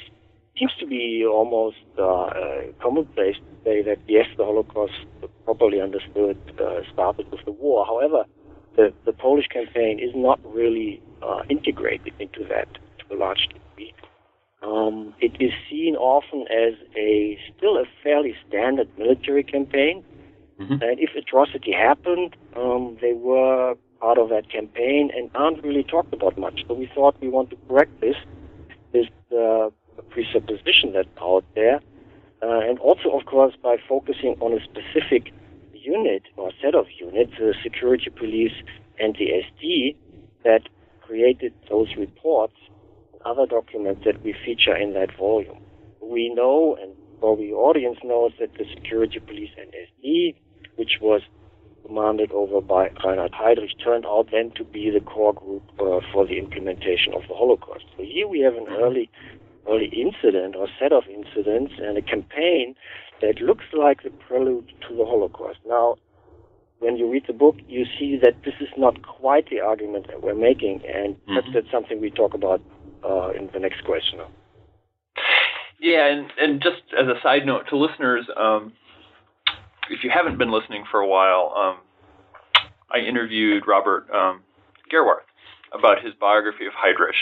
seems 0.59 0.73
to 0.81 0.87
be 0.87 1.25
almost 1.27 1.77
uh, 1.99 2.31
commonplace 2.81 3.37
to 3.37 3.65
say 3.65 3.83
that 3.83 3.99
yes, 4.07 4.27
the 4.37 4.45
Holocaust, 4.45 4.93
properly 5.45 5.81
understood, 5.81 6.39
uh, 6.61 6.81
started 6.93 7.31
with 7.31 7.45
the 7.45 7.53
war. 7.53 7.85
However, 7.87 8.25
the 8.77 8.93
the 9.05 9.13
Polish 9.13 9.47
campaign 9.49 9.99
is 9.99 10.13
not 10.15 10.41
really 10.45 11.03
uh, 11.23 11.43
integrated 11.49 12.13
into 12.19 12.45
that 12.49 12.69
to 12.99 13.15
a 13.15 13.17
large 13.17 13.49
degree. 13.49 13.95
Um, 14.63 15.15
it 15.21 15.33
is 15.41 15.53
seen 15.69 15.95
often 15.97 16.43
as 16.51 16.75
a 16.97 17.39
still 17.57 17.77
a 17.77 17.85
fairly 18.03 18.35
standard 18.49 18.89
military 18.99 19.43
campaign, 19.43 20.05
mm-hmm. 20.59 20.73
and 20.73 20.99
if 20.99 21.11
atrocity 21.17 21.73
happened, 21.73 22.37
um, 22.57 22.97
they 23.01 23.13
were 23.13 23.75
part 24.01 24.19
of 24.19 24.29
that 24.31 24.51
campaign 24.51 25.11
and 25.17 25.31
aren't 25.35 25.63
really 25.63 25.83
talked 25.83 26.13
about 26.13 26.39
much. 26.39 26.65
So 26.67 26.75
we 26.75 26.91
thought 26.95 27.15
we 27.21 27.29
want 27.29 27.51
to 27.51 27.57
correct 27.69 28.01
this, 28.01 28.17
this 28.93 29.07
uh, 29.33 29.71
presupposition 30.03 30.93
that's 30.93 31.09
out 31.21 31.45
there, 31.55 31.81
uh, 32.43 32.61
and 32.61 32.79
also, 32.79 33.11
of 33.17 33.25
course, 33.27 33.55
by 33.63 33.77
focusing 33.89 34.37
on 34.41 34.53
a 34.53 34.63
specific 34.65 35.33
unit 35.73 36.23
or 36.37 36.51
set 36.63 36.75
of 36.75 36.87
units, 36.99 37.33
the 37.39 37.55
security 37.63 38.11
police 38.11 38.53
and 38.99 39.15
the 39.17 39.29
SD, 39.45 39.97
that 40.45 40.69
created 41.01 41.53
those 41.69 41.89
reports 41.97 42.57
and 43.13 43.21
other 43.25 43.47
documents 43.47 44.03
that 44.05 44.23
we 44.23 44.35
feature 44.45 44.77
in 44.77 44.95
that 44.95 45.17
volume. 45.17 45.59
We 46.03 46.33
know, 46.35 46.77
and 46.81 46.93
probably 47.21 47.49
the 47.49 47.55
audience 47.55 47.99
knows, 48.05 48.33
that 48.41 48.53
the 48.55 48.65
security 48.75 49.21
police 49.21 49.51
and 49.57 49.73
SD, 49.73 50.35
which 50.77 50.99
was 51.01 51.23
commanded 51.87 52.31
over 52.33 52.61
by 52.61 52.91
Reinhard 53.05 53.33
Heydrich, 53.33 53.73
turned 53.83 54.07
out 54.07 54.29
then 54.31 54.51
to 54.57 54.65
be 54.65 54.91
the 54.91 55.01
core 55.01 55.35
group 55.35 55.63
uh, 55.79 56.01
for 56.13 56.27
the 56.27 56.39
implementation 56.39 57.13
of 57.15 57.23
the 57.29 57.35
Holocaust. 57.35 57.85
So 57.97 58.03
here 58.03 58.27
we 58.27 58.41
have 58.41 58.55
an 58.55 58.67
early, 58.69 59.11
early 59.69 59.87
incident 59.87 60.57
or 60.57 60.69
set 60.79 60.93
of 60.93 61.05
incidents 61.09 61.75
and 61.79 61.97
a 61.97 62.03
campaign 62.03 62.75
that 63.21 63.41
looks 63.41 63.65
like 63.73 64.03
the 64.03 64.11
prelude 64.11 64.73
to 64.89 64.97
the 64.97 65.05
Holocaust. 65.05 65.59
Now, 65.67 65.97
when 66.81 66.97
you 66.97 67.11
read 67.11 67.25
the 67.27 67.33
book, 67.33 67.57
you 67.69 67.87
see 67.99 68.19
that 68.23 68.35
this 68.45 68.55
is 68.61 68.69
not 68.77 69.03
quite 69.03 69.49
the 69.49 69.61
argument 69.61 70.07
that 70.09 70.23
we're 70.23 70.35
making, 70.35 70.83
and 70.87 71.15
mm-hmm. 71.15 71.35
perhaps 71.35 71.49
that's 71.55 71.71
something 71.71 72.01
we 72.01 72.11
talk 72.11 72.35
about 72.35 72.61
uh, 73.03 73.31
in 73.31 73.49
the 73.53 73.59
next 73.59 73.85
question. 73.85 74.21
Yeah, 75.81 76.07
and, 76.07 76.31
and 76.39 76.63
just 76.63 76.83
as 76.99 77.07
a 77.07 77.21
side 77.23 77.47
note 77.47 77.65
to 77.71 77.77
listeners, 77.77 78.27
um, 78.37 78.73
if 79.91 80.03
you 80.03 80.11
haven't 80.11 80.39
been 80.39 80.51
listening 80.51 80.85
for 80.91 81.01
a 81.01 81.07
while, 81.07 81.53
um, 81.57 81.77
I 82.91 82.99
interviewed 82.99 83.65
Robert 83.67 84.09
um, 84.11 84.43
Gerwarth 84.93 85.27
about 85.73 86.03
his 86.03 86.15
biography 86.21 86.67
of 86.67 86.73
Heydrich, 86.73 87.17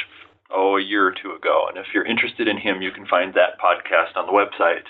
oh, 0.54 0.76
a 0.76 0.82
year 0.82 1.06
or 1.06 1.12
two 1.12 1.32
ago. 1.32 1.66
And 1.68 1.78
if 1.78 1.86
you're 1.94 2.06
interested 2.06 2.48
in 2.48 2.58
him, 2.58 2.82
you 2.82 2.90
can 2.92 3.06
find 3.06 3.34
that 3.34 3.58
podcast 3.58 4.16
on 4.16 4.26
the 4.26 4.32
website. 4.32 4.86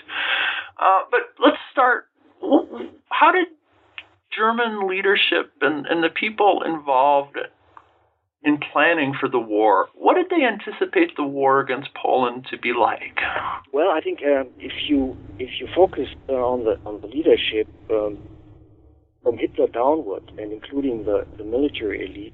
Uh, 0.79 1.03
but 1.09 1.21
let's 1.43 1.57
start. 1.71 2.05
How 3.09 3.31
did 3.31 3.47
German 4.35 4.87
leadership 4.87 5.51
and, 5.61 5.85
and 5.85 6.03
the 6.03 6.09
people 6.09 6.63
involved 6.65 7.37
in 8.43 8.59
planning 8.71 9.13
for 9.19 9.29
the 9.29 9.39
war, 9.39 9.87
what 9.95 10.15
did 10.15 10.27
they 10.29 10.45
anticipate 10.45 11.15
the 11.15 11.23
war 11.23 11.61
against 11.61 11.89
Poland 11.93 12.45
to 12.51 12.57
be 12.57 12.73
like? 12.73 13.17
Well, 13.71 13.89
I 13.89 14.01
think 14.01 14.19
um, 14.21 14.49
if 14.59 14.73
you 14.87 15.15
if 15.39 15.49
you 15.59 15.67
focus 15.73 16.09
uh, 16.29 16.33
on 16.33 16.65
the 16.65 16.77
on 16.85 16.99
the 17.01 17.07
leadership 17.07 17.67
um, 17.89 18.17
from 19.23 19.37
Hitler 19.37 19.67
downward, 19.67 20.31
and 20.37 20.51
including 20.51 21.05
the, 21.05 21.25
the 21.37 21.43
military 21.43 22.05
elite, 22.05 22.33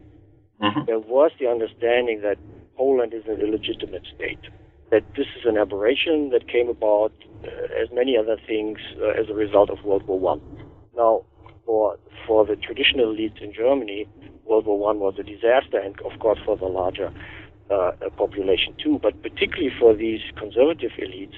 mm-hmm. 0.62 0.86
there 0.88 1.00
was 1.00 1.32
the 1.40 1.48
understanding 1.48 2.22
that 2.22 2.38
Poland 2.80 3.14
is 3.14 3.26
an 3.28 3.42
illegitimate 3.42 4.06
state. 4.16 4.40
That 4.90 5.04
this 5.18 5.28
is 5.38 5.44
an 5.46 5.58
aberration 5.58 6.30
that 6.30 6.48
came 6.48 6.70
about, 6.70 7.12
uh, 7.44 7.84
as 7.84 7.90
many 7.92 8.18
other 8.18 8.38
things, 8.48 8.80
uh, 9.02 9.22
as 9.22 9.28
a 9.30 9.34
result 9.34 9.70
of 9.70 9.84
World 9.84 10.08
War 10.08 10.18
One. 10.18 10.42
Now, 10.96 11.26
for 11.66 12.00
for 12.26 12.46
the 12.46 12.56
traditional 12.56 13.08
elites 13.14 13.42
in 13.42 13.52
Germany, 13.54 14.08
World 14.46 14.66
War 14.66 14.80
One 14.80 15.00
was 15.00 15.16
a 15.20 15.24
disaster, 15.24 15.78
and 15.78 15.94
of 16.10 16.14
course 16.20 16.40
for 16.46 16.56
the 16.56 16.72
larger 16.82 17.12
uh, 17.70 17.92
population 18.24 18.74
too. 18.84 18.98
But 19.06 19.22
particularly 19.22 19.74
for 19.78 19.94
these 19.94 20.22
conservative 20.38 20.94
elites, 21.06 21.38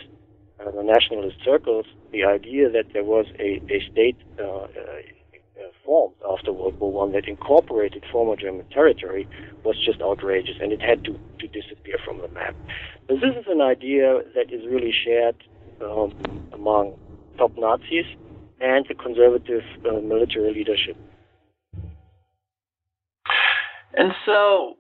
uh, 0.60 0.70
the 0.72 0.84
nationalist 0.84 1.38
circles, 1.44 1.88
the 2.12 2.24
idea 2.24 2.70
that 2.70 2.94
there 2.94 3.08
was 3.16 3.26
a, 3.40 3.50
a 3.76 3.80
state 3.92 4.20
uh, 4.40 4.44
uh 4.44 5.21
formed 5.92 6.16
after 6.32 6.54
World 6.54 6.80
War 6.80 6.90
One 6.90 7.12
that 7.12 7.28
incorporated 7.28 8.06
former 8.14 8.38
German 8.38 8.66
territory 8.70 9.28
was 9.66 9.76
just 9.86 10.02
outrageous, 10.02 10.56
and 10.62 10.72
it 10.72 10.82
had 10.82 11.04
to, 11.04 11.20
to 11.40 11.48
disappear 11.48 11.98
from 12.06 12.20
the 12.20 12.30
map. 12.30 12.56
So 13.10 13.16
this 13.16 13.36
is 13.38 13.46
an 13.50 13.60
idea 13.60 14.22
that 14.34 14.54
is 14.54 14.62
really 14.68 14.94
shared 15.04 15.36
um, 15.82 16.14
among 16.54 16.98
top 17.38 17.52
Nazis 17.58 18.06
and 18.62 18.86
the 18.88 18.94
conservative 18.94 19.64
uh, 19.86 20.00
military 20.00 20.54
leadership. 20.54 20.96
And 23.94 24.14
so, 24.26 24.78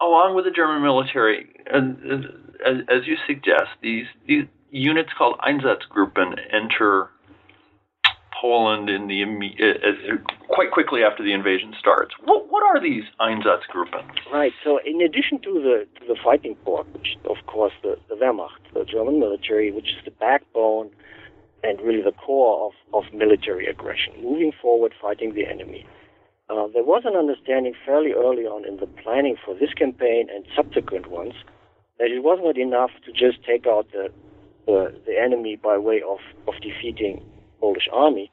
along 0.00 0.34
with 0.34 0.44
the 0.44 0.50
German 0.50 0.82
military, 0.82 1.50
as, 1.72 2.74
as 2.88 3.06
you 3.06 3.16
suggest, 3.28 3.70
these, 3.80 4.06
these 4.26 4.46
units 4.72 5.10
called 5.16 5.38
Einsatzgruppen 5.38 6.34
enter 6.52 7.10
Poland 8.40 8.88
in 8.88 9.08
the 9.08 9.22
uh, 9.22 10.16
quite 10.48 10.70
quickly 10.70 11.02
after 11.02 11.22
the 11.22 11.32
invasion 11.32 11.74
starts. 11.78 12.14
What, 12.24 12.50
what 12.50 12.62
are 12.64 12.80
these 12.80 13.04
Einsatzgruppen? 13.20 14.08
Right. 14.32 14.52
So, 14.64 14.80
in 14.84 15.00
addition 15.02 15.40
to 15.42 15.52
the 15.60 16.00
to 16.00 16.06
the 16.06 16.16
fighting 16.24 16.56
corps, 16.64 16.86
which 16.92 17.16
of 17.28 17.36
course 17.46 17.72
the, 17.82 17.98
the 18.08 18.14
Wehrmacht, 18.14 18.62
the 18.72 18.84
German 18.84 19.20
military, 19.20 19.70
which 19.70 19.88
is 19.88 20.04
the 20.04 20.10
backbone 20.12 20.90
and 21.62 21.78
really 21.82 22.02
the 22.02 22.12
core 22.12 22.66
of, 22.68 22.72
of 22.94 23.12
military 23.12 23.66
aggression, 23.66 24.14
moving 24.22 24.52
forward, 24.62 24.94
fighting 25.00 25.34
the 25.34 25.46
enemy. 25.46 25.86
Uh, 26.48 26.66
there 26.72 26.82
was 26.82 27.02
an 27.04 27.14
understanding 27.14 27.74
fairly 27.84 28.12
early 28.12 28.44
on 28.44 28.66
in 28.66 28.78
the 28.78 28.86
planning 28.86 29.36
for 29.44 29.54
this 29.54 29.72
campaign 29.74 30.28
and 30.34 30.44
subsequent 30.56 31.08
ones 31.10 31.34
that 31.98 32.10
it 32.10 32.22
was 32.24 32.40
not 32.42 32.56
enough 32.56 32.90
to 33.04 33.12
just 33.12 33.44
take 33.44 33.66
out 33.66 33.86
the, 33.92 34.08
the, 34.66 34.92
the 35.06 35.20
enemy 35.20 35.54
by 35.54 35.76
way 35.76 36.02
of, 36.02 36.18
of 36.48 36.54
defeating 36.62 37.22
Polish 37.60 37.88
army, 37.92 38.30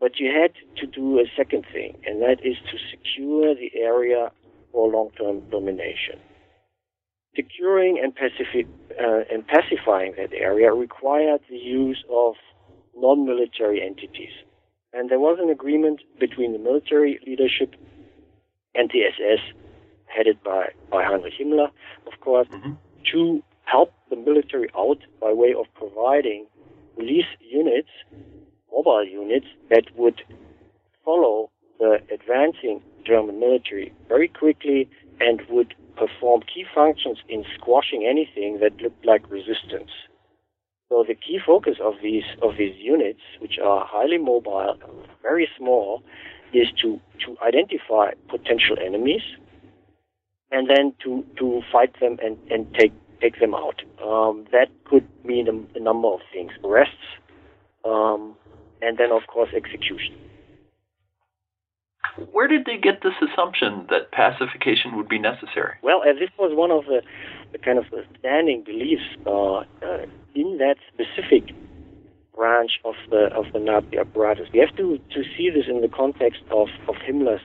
but 0.00 0.18
you 0.18 0.30
had 0.30 0.52
to 0.80 0.86
do 0.86 1.18
a 1.18 1.24
second 1.36 1.64
thing, 1.72 1.96
and 2.06 2.20
that 2.22 2.38
is 2.44 2.56
to 2.70 2.78
secure 2.90 3.54
the 3.54 3.70
area 3.78 4.30
for 4.72 4.90
long-term 4.90 5.48
domination. 5.50 6.18
Securing 7.34 7.98
and, 8.02 8.14
pacific, 8.14 8.66
uh, 8.98 9.22
and 9.30 9.46
pacifying 9.46 10.14
that 10.16 10.32
area 10.32 10.72
required 10.72 11.40
the 11.50 11.56
use 11.56 12.02
of 12.10 12.34
non-military 12.96 13.82
entities. 13.82 14.32
And 14.92 15.10
there 15.10 15.20
was 15.20 15.38
an 15.40 15.50
agreement 15.50 16.00
between 16.18 16.52
the 16.52 16.58
military 16.58 17.20
leadership 17.26 17.74
and 18.74 18.90
the 18.92 19.00
SS, 19.04 19.40
headed 20.06 20.42
by, 20.42 20.68
by 20.90 21.04
Heinrich 21.04 21.34
Himmler, 21.38 21.68
of 22.06 22.20
course, 22.20 22.48
mm-hmm. 22.48 22.72
to 23.12 23.42
help 23.64 23.92
the 24.10 24.16
military 24.16 24.68
out 24.76 24.98
by 25.20 25.32
way 25.32 25.54
of 25.58 25.66
providing 25.74 26.46
police 26.94 27.26
units, 27.40 27.90
mobile 28.76 29.04
units, 29.04 29.46
that 29.70 29.84
would 29.96 30.22
follow 31.04 31.50
the 31.78 31.98
advancing 32.12 32.82
German 33.04 33.40
military 33.40 33.92
very 34.08 34.28
quickly 34.28 34.88
and 35.20 35.40
would 35.48 35.74
perform 35.96 36.42
key 36.42 36.64
functions 36.74 37.18
in 37.28 37.44
squashing 37.56 38.06
anything 38.08 38.58
that 38.60 38.80
looked 38.82 39.04
like 39.04 39.30
resistance. 39.30 39.90
So 40.88 41.04
the 41.06 41.14
key 41.14 41.40
focus 41.44 41.76
of 41.82 41.94
these 42.02 42.24
of 42.42 42.52
these 42.58 42.76
units, 42.78 43.20
which 43.40 43.58
are 43.62 43.84
highly 43.84 44.18
mobile, 44.18 44.76
very 45.22 45.48
small, 45.58 46.02
is 46.52 46.68
to 46.82 47.00
to 47.24 47.36
identify 47.44 48.12
potential 48.28 48.76
enemies, 48.84 49.22
and 50.52 50.70
then 50.70 50.92
to 51.02 51.24
to 51.38 51.62
fight 51.72 51.98
them 52.00 52.18
and 52.22 52.38
and 52.50 52.72
take 52.78 52.92
take 53.20 53.40
them 53.40 53.54
out. 53.54 53.82
Um, 54.04 54.46
that 54.52 54.68
could 54.84 55.08
mean 55.24 55.48
a, 55.48 55.78
a, 55.78 55.80
number 55.80 56.08
of 56.08 56.20
things: 56.32 56.52
arrests, 56.62 57.08
um, 57.84 58.36
and 58.82 58.98
then 58.98 59.12
of 59.12 59.26
course 59.26 59.50
execution. 59.54 60.14
Where 62.32 62.48
did 62.48 62.64
they 62.64 62.78
get 62.78 63.02
this 63.02 63.12
assumption 63.20 63.86
that 63.90 64.10
pacification 64.10 64.96
would 64.96 65.08
be 65.08 65.18
necessary? 65.18 65.74
Well, 65.82 66.00
uh, 66.00 66.14
this 66.14 66.30
was 66.38 66.52
one 66.54 66.70
of 66.70 66.84
the, 66.86 67.02
the 67.52 67.58
kind 67.58 67.78
of 67.78 67.84
standing 68.18 68.62
beliefs 68.64 69.04
uh, 69.26 69.64
uh, 69.84 70.06
in 70.34 70.58
that 70.58 70.76
specific 70.92 71.54
branch 72.34 72.80
of 72.84 72.94
the 73.10 73.28
of 73.34 73.46
the 73.52 73.58
Nazi 73.58 73.98
apparatus. 73.98 74.48
We 74.52 74.60
have 74.60 74.74
to, 74.76 74.98
to 74.98 75.22
see 75.36 75.50
this 75.50 75.64
in 75.68 75.80
the 75.80 75.88
context 75.88 76.42
of, 76.50 76.68
of 76.88 76.94
Himmler's 76.96 77.42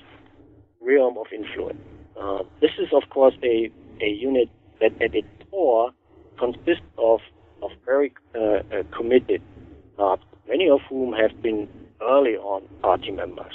realm 0.82 1.18
of 1.18 1.28
influence. 1.34 1.80
Uh, 2.20 2.44
this 2.60 2.72
is, 2.80 2.90
of 2.94 3.10
course, 3.10 3.34
a, 3.44 3.72
a 4.02 4.10
unit 4.10 4.50
that 4.80 4.92
at 5.02 5.16
its 5.16 5.28
core 5.50 5.92
consists 6.38 6.84
of, 6.98 7.20
of 7.62 7.72
very 7.86 8.14
uh, 8.36 8.40
uh, 8.40 8.62
committed 8.96 9.42
Nazis, 9.98 10.26
many 10.48 10.70
of 10.70 10.80
whom 10.90 11.14
have 11.14 11.42
been 11.42 11.68
early 12.02 12.36
on 12.36 12.64
party 12.82 13.12
members. 13.12 13.54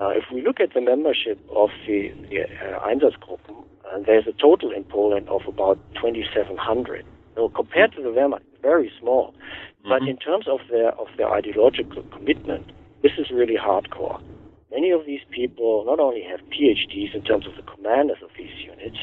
Uh, 0.00 0.08
if 0.10 0.24
we 0.32 0.42
look 0.42 0.60
at 0.60 0.72
the 0.72 0.80
membership 0.80 1.38
of 1.54 1.68
the, 1.86 2.10
the 2.30 2.42
uh, 2.42 2.80
Einsatzgruppen, 2.86 3.64
uh, 3.84 3.98
there's 4.06 4.26
a 4.26 4.32
total 4.32 4.70
in 4.72 4.84
Poland 4.84 5.28
of 5.28 5.42
about 5.46 5.78
2,700. 5.96 7.04
So 7.34 7.48
compared 7.50 7.92
to 7.92 8.02
the 8.02 8.08
Wehrmacht, 8.08 8.42
very 8.62 8.90
small. 8.98 9.32
Mm-hmm. 9.32 9.88
But 9.88 10.02
in 10.08 10.16
terms 10.16 10.46
of 10.48 10.60
their 10.70 10.92
of 10.92 11.08
their 11.16 11.30
ideological 11.30 12.02
commitment, 12.12 12.72
this 13.02 13.12
is 13.18 13.30
really 13.30 13.56
hardcore. 13.56 14.20
Many 14.70 14.90
of 14.90 15.04
these 15.06 15.20
people 15.30 15.84
not 15.84 16.00
only 16.00 16.22
have 16.22 16.40
PhDs 16.48 17.14
in 17.14 17.22
terms 17.22 17.46
of 17.46 17.56
the 17.56 17.62
commanders 17.62 18.18
of 18.22 18.30
these 18.38 18.52
units, 18.64 18.98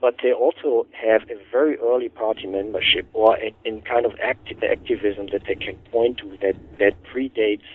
but 0.00 0.16
they 0.22 0.32
also 0.32 0.86
have 0.92 1.22
a 1.30 1.36
very 1.50 1.76
early 1.78 2.08
party 2.08 2.46
membership 2.46 3.06
or 3.12 3.36
a, 3.36 3.54
in 3.64 3.82
kind 3.82 4.06
of 4.06 4.12
acti- 4.22 4.56
activism 4.70 5.26
that 5.32 5.42
they 5.46 5.54
can 5.54 5.76
point 5.90 6.18
to 6.18 6.36
that, 6.40 6.54
that 6.78 6.94
predates 7.12 7.66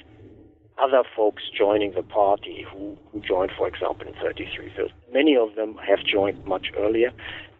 other 0.81 1.03
folks 1.15 1.43
joining 1.55 1.93
the 1.93 2.01
party 2.01 2.65
who, 2.71 2.97
who 3.11 3.21
joined, 3.21 3.51
for 3.57 3.67
example, 3.67 4.07
in 4.07 4.13
33. 4.21 4.71
So 4.75 4.87
many 5.11 5.35
of 5.35 5.55
them 5.55 5.75
have 5.87 5.99
joined 6.03 6.37
much 6.47 6.67
earlier, 6.77 7.11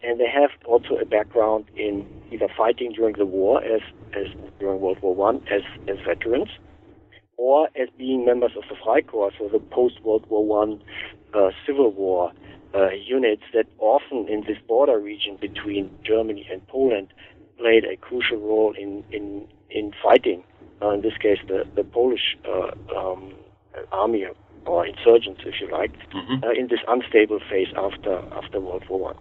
and 0.02 0.18
they 0.18 0.28
have 0.28 0.50
also 0.66 0.96
a 1.00 1.04
background 1.04 1.66
in 1.76 2.06
either 2.32 2.48
fighting 2.56 2.92
during 2.92 3.14
the 3.16 3.26
war 3.26 3.62
as, 3.62 3.80
as 4.16 4.26
during 4.58 4.80
World 4.80 4.98
War 5.02 5.14
One 5.14 5.42
as, 5.50 5.62
as 5.86 5.96
veterans, 6.06 6.48
or 7.36 7.68
as 7.76 7.88
being 7.96 8.24
members 8.24 8.52
of 8.56 8.64
the 8.68 8.74
Freikorps, 8.74 9.38
so 9.38 9.48
the 9.48 9.60
post-World 9.60 10.24
War 10.28 10.44
One 10.44 10.80
uh, 11.34 11.50
Civil 11.66 11.92
War 11.92 12.32
uh, 12.74 12.90
units 12.90 13.42
that 13.52 13.66
often 13.78 14.26
in 14.28 14.42
this 14.42 14.58
border 14.66 14.98
region 14.98 15.36
between 15.40 15.90
Germany 16.04 16.46
and 16.50 16.66
Poland 16.66 17.12
played 17.58 17.84
a 17.84 17.96
crucial 17.96 18.38
role 18.38 18.74
in 18.78 19.04
in 19.10 19.46
in 19.70 19.92
fighting. 20.02 20.44
Uh, 20.82 20.90
in 20.90 21.02
this 21.02 21.16
case, 21.18 21.38
the 21.46 21.64
the 21.74 21.84
Polish 21.84 22.36
uh, 22.46 22.72
um, 22.96 23.34
army 23.92 24.26
or 24.66 24.86
insurgents, 24.86 25.42
if 25.44 25.60
you 25.60 25.70
like, 25.70 25.92
mm-hmm. 26.10 26.42
Uh, 26.42 26.50
in 26.50 26.68
this 26.68 26.80
unstable 26.88 27.40
phase 27.50 27.68
after 27.76 28.18
after 28.32 28.60
World 28.60 28.84
War 28.88 29.00
One. 29.00 29.16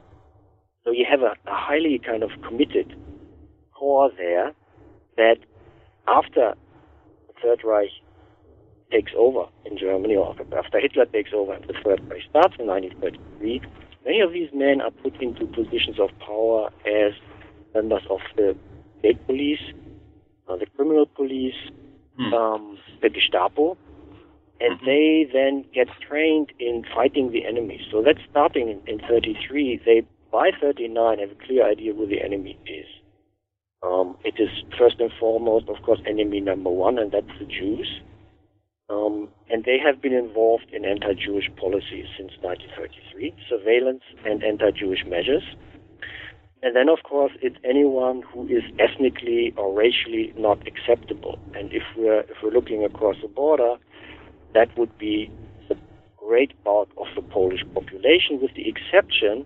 So 0.84 0.92
you 0.92 1.06
have 1.10 1.22
a, 1.22 1.34
a 1.50 1.56
highly 1.56 2.00
kind 2.00 2.24
of 2.24 2.32
committed 2.46 2.96
core 3.74 4.12
there 4.18 4.52
that 5.18 5.38
after 6.08 6.56
the 7.28 7.34
Third 7.42 7.62
Reich 7.64 7.92
takes 8.94 9.12
over 9.18 9.46
in 9.66 9.78
Germany, 9.78 10.16
or 10.16 10.36
after 10.56 10.80
Hitler 10.80 11.06
takes 11.06 11.32
over 11.34 11.54
and 11.54 11.66
the 11.66 11.74
Third 11.84 12.00
Reich 12.10 12.22
starts 12.30 12.56
in 12.60 12.68
1933, 12.68 13.62
many 14.06 14.22
of 14.22 14.32
these 14.32 14.50
men 14.54 14.82
are 14.82 14.92
put 14.92 15.20
into 15.22 15.46
positions 15.48 16.00
of 16.00 16.10
power 16.20 16.70
as 16.86 17.14
members 17.74 18.04
of 18.10 18.20
the 18.38 18.56
state 19.00 19.26
police, 19.26 19.62
uh, 20.48 20.56
the 20.58 20.68
criminal 20.76 21.08
police, 21.08 21.56
hmm. 22.18 22.34
um, 22.34 22.78
the 23.02 23.10
Gestapo, 23.10 23.76
and 24.62 24.80
mm-hmm. 24.80 24.86
they 24.86 25.28
then 25.34 25.66
get 25.74 25.88
trained 26.08 26.54
in 26.60 26.86
fighting 26.96 27.32
the 27.32 27.46
enemy. 27.46 27.86
So 27.92 28.04
that's 28.04 28.22
starting 28.30 28.70
in, 28.70 28.80
in 28.88 29.00
33. 29.08 29.82
They, 29.84 30.04
by 30.32 30.52
39, 30.62 31.20
have 31.20 31.32
a 31.32 31.46
clear 31.46 31.70
idea 31.70 31.94
who 31.94 32.08
the 32.08 32.22
enemy 32.22 32.58
is. 32.66 32.86
Um, 33.82 34.16
it 34.24 34.36
is 34.40 34.50
first 34.78 35.00
and 35.00 35.12
foremost, 35.20 35.68
of 35.68 35.82
course, 35.84 36.00
enemy 36.08 36.40
number 36.40 36.70
one, 36.70 36.98
and 36.98 37.12
that's 37.12 37.28
the 37.40 37.46
Jews. 37.46 38.00
Um, 38.90 39.30
and 39.50 39.64
they 39.64 39.78
have 39.80 40.02
been 40.02 40.14
involved 40.14 40.68
in 40.74 40.84
anti-Jewish 40.84 41.50
policies 41.56 42.06
since 42.18 42.32
1933, 42.42 43.34
surveillance 43.50 44.04
and 44.26 44.44
anti-Jewish 44.44 45.06
measures. 45.06 45.44
And 46.64 46.76
then, 46.76 46.88
of 46.90 47.04
course, 47.04 47.34
it's 47.42 47.58
anyone 47.64 48.22
who 48.22 48.48
is 48.48 48.64
ethnically 48.80 49.54
or 49.58 49.74
racially 49.74 50.34
not 50.38 50.66
acceptable. 50.66 51.38
And 51.54 51.72
if 51.74 51.84
we're 51.98 52.22
if 52.22 52.38
we're 52.42 52.52
looking 52.52 52.86
across 52.86 53.18
the 53.22 53.28
border, 53.28 53.76
that 54.54 54.76
would 54.78 54.98
be 54.98 55.30
the 55.68 55.78
great 56.16 56.52
bulk 56.64 56.90
of 56.98 57.08
the 57.16 57.22
Polish 57.22 57.64
population, 57.74 58.40
with 58.42 58.54
the 58.56 58.70
exception, 58.70 59.46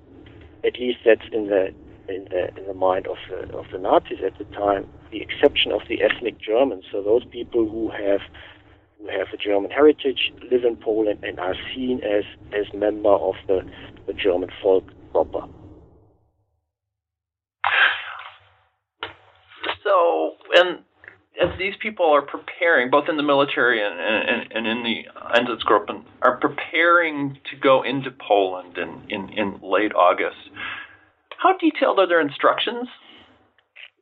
at 0.64 0.80
least 0.80 1.00
that's 1.06 1.28
in 1.32 1.48
the 1.48 1.74
in 2.08 2.26
the 2.26 2.56
in 2.56 2.68
the 2.68 2.76
mind 2.76 3.08
of 3.08 3.18
the 3.30 3.58
of 3.58 3.66
the 3.72 3.80
Nazis 3.80 4.20
at 4.24 4.38
the 4.38 4.46
time, 4.56 4.88
the 5.12 5.22
exception 5.22 5.72
of 5.72 5.82
the 5.90 6.04
ethnic 6.04 6.40
Germans. 6.40 6.86
So 6.92 7.02
those 7.02 7.26
people 7.26 7.68
who 7.68 7.90
have 7.90 8.22
who 9.00 9.08
have 9.08 9.28
a 9.34 9.38
German 9.38 9.72
heritage, 9.72 10.32
live 10.52 10.64
in 10.64 10.76
Poland, 10.76 11.24
and 11.24 11.40
are 11.40 11.56
seen 11.74 12.02
as, 12.04 12.24
as 12.54 12.66
member 12.74 13.10
of 13.10 13.36
the, 13.48 13.62
the 14.08 14.14
German 14.14 14.50
folk 14.62 14.84
proper. 15.12 15.48
So, 19.84 20.34
and 20.54 20.80
as 21.42 21.58
these 21.60 21.76
people 21.82 22.06
are 22.06 22.22
preparing, 22.22 22.90
both 22.90 23.06
in 23.08 23.18
the 23.18 23.24
military 23.24 23.82
and, 23.84 24.00
and, 24.00 24.52
and 24.52 24.68
in 24.68 24.84
the 24.84 25.04
Einsatzgruppen, 25.36 26.04
are 26.22 26.38
preparing 26.38 27.38
to 27.52 27.58
go 27.58 27.84
into 27.84 28.10
Poland 28.12 28.78
in, 28.78 29.04
in, 29.10 29.30
in 29.30 29.60
late 29.62 29.94
August, 29.94 30.50
how 31.38 31.56
detailed 31.58 32.00
are 32.00 32.08
their 32.08 32.22
instructions? 32.22 32.88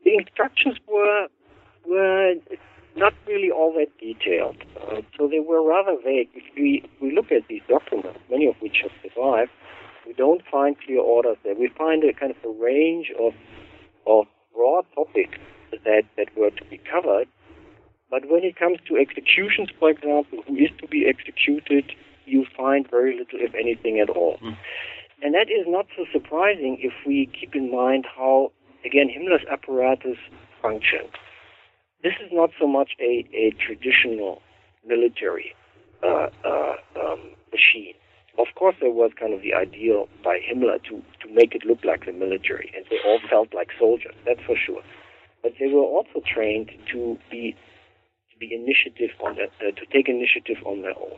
The 0.04 0.16
instructions 0.16 0.78
were 0.88 1.28
were 1.88 2.36
not 2.96 3.14
really 3.28 3.52
all 3.52 3.74
that 3.74 3.92
detailed. 4.00 4.58
Uh, 4.82 5.02
so 5.18 5.28
they 5.28 5.40
were 5.40 5.62
rather 5.62 5.96
vague. 6.04 6.30
If 6.34 6.44
we, 6.56 6.84
we 7.02 7.14
look 7.14 7.32
at 7.32 7.48
these 7.48 7.62
documents, 7.68 8.20
many 8.30 8.48
of 8.48 8.56
which 8.62 8.78
have 8.84 8.92
survived, 9.04 9.52
we 10.08 10.14
don't 10.14 10.42
find 10.50 10.76
clear 10.80 11.00
orders 11.00 11.38
there. 11.44 11.56
We 11.56 11.70
find 11.78 12.04
a 12.04 12.14
kind 12.14 12.32
of 12.32 12.38
a 12.46 12.54
range 12.54 13.12
of, 13.20 13.34
of 14.08 14.26
broad 14.54 14.86
topics 14.94 15.38
that, 15.72 16.04
that 16.18 16.28
were 16.38 16.52
to 16.52 16.66
be 16.66 16.80
covered. 16.90 17.28
But 18.10 18.30
when 18.30 18.44
it 18.44 18.56
comes 18.56 18.78
to 18.88 18.98
executions, 18.98 19.70
for 19.80 19.90
example, 19.90 20.44
who 20.48 20.56
is 20.56 20.70
to 20.80 20.88
be 20.88 21.06
executed, 21.08 21.92
you 22.26 22.46
find 22.56 22.90
very 22.90 23.18
little, 23.18 23.40
if 23.42 23.54
anything 23.56 24.00
at 24.00 24.10
all. 24.10 24.38
Mm. 24.44 24.58
And 25.22 25.34
that 25.34 25.50
is 25.50 25.66
not 25.68 25.88
so 25.98 26.06
surprising 26.12 26.78
if 26.82 26.94
we 27.06 27.30
keep 27.38 27.56
in 27.56 27.72
mind 27.72 28.06
how, 28.16 28.52
again, 28.86 29.10
Himmler's 29.10 29.46
apparatus 29.52 30.18
functioned. 30.62 31.10
This 32.06 32.22
is 32.24 32.30
not 32.32 32.52
so 32.60 32.68
much 32.68 32.92
a, 33.02 33.26
a 33.34 33.50
traditional 33.58 34.40
military 34.86 35.56
uh, 36.04 36.30
uh, 36.46 36.76
um, 37.02 37.34
machine. 37.50 37.96
Of 38.38 38.46
course, 38.54 38.76
there 38.80 38.92
was 38.92 39.10
kind 39.20 39.34
of 39.34 39.42
the 39.42 39.56
ideal 39.56 40.08
by 40.24 40.38
Himmler 40.38 40.78
to, 40.84 41.02
to 41.02 41.34
make 41.34 41.56
it 41.56 41.66
look 41.66 41.84
like 41.84 42.06
the 42.06 42.14
military, 42.14 42.72
and 42.78 42.86
they 42.92 43.00
all 43.10 43.18
felt 43.28 43.56
like 43.56 43.70
soldiers, 43.80 44.14
that's 44.24 44.42
for 44.46 44.56
sure. 44.56 44.84
But 45.42 45.54
they 45.60 45.66
were 45.66 45.82
also 45.82 46.22
trained 46.22 46.70
to 46.92 47.18
be 47.32 47.56
to 48.30 48.38
be 48.38 48.54
initiative 48.54 49.10
on 49.26 49.38
that, 49.42 49.50
uh, 49.66 49.74
to 49.74 49.86
take 49.92 50.08
initiative 50.08 50.62
on 50.64 50.84
their 50.84 50.94
own, 51.02 51.18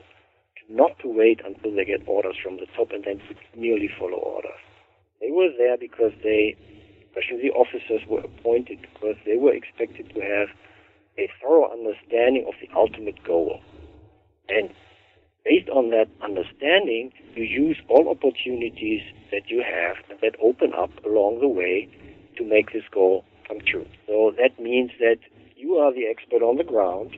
not 0.70 0.98
to 1.00 1.10
wait 1.12 1.42
until 1.44 1.76
they 1.76 1.84
get 1.84 2.08
orders 2.08 2.38
from 2.42 2.64
the 2.64 2.68
top 2.78 2.92
and 2.92 3.04
then 3.04 3.20
to 3.28 3.36
merely 3.60 3.90
follow 4.00 4.24
orders. 4.24 4.64
They 5.20 5.32
were 5.32 5.52
there 5.58 5.76
because 5.78 6.14
they, 6.24 6.56
especially 7.10 7.44
the 7.44 7.52
officers, 7.60 8.08
were 8.08 8.24
appointed 8.24 8.88
because 8.94 9.18
they 9.26 9.36
were 9.36 9.52
expected 9.54 10.16
to 10.16 10.22
have 10.22 10.48
a 11.18 11.30
thorough 11.42 11.72
understanding 11.72 12.46
of 12.48 12.54
the 12.62 12.70
ultimate 12.76 13.24
goal. 13.24 13.60
And 14.50 14.70
based 15.44 15.70
on 15.70 15.90
that 15.92 16.08
understanding, 16.22 17.12
you 17.36 17.44
use 17.44 17.78
all 17.90 18.10
opportunities 18.10 19.02
that 19.32 19.50
you 19.50 19.64
have 19.64 19.98
that 20.22 20.36
open 20.42 20.74
up 20.78 20.92
along 21.06 21.40
the 21.40 21.48
way 21.48 21.90
to 22.38 22.44
make 22.44 22.74
this 22.74 22.84
goal 22.92 23.24
come 23.48 23.60
true. 23.66 23.86
So 24.06 24.34
that 24.38 24.62
means 24.62 24.92
that 25.00 25.18
you 25.56 25.76
are 25.76 25.94
the 25.94 26.06
expert 26.08 26.44
on 26.44 26.58
the 26.58 26.64
ground. 26.64 27.18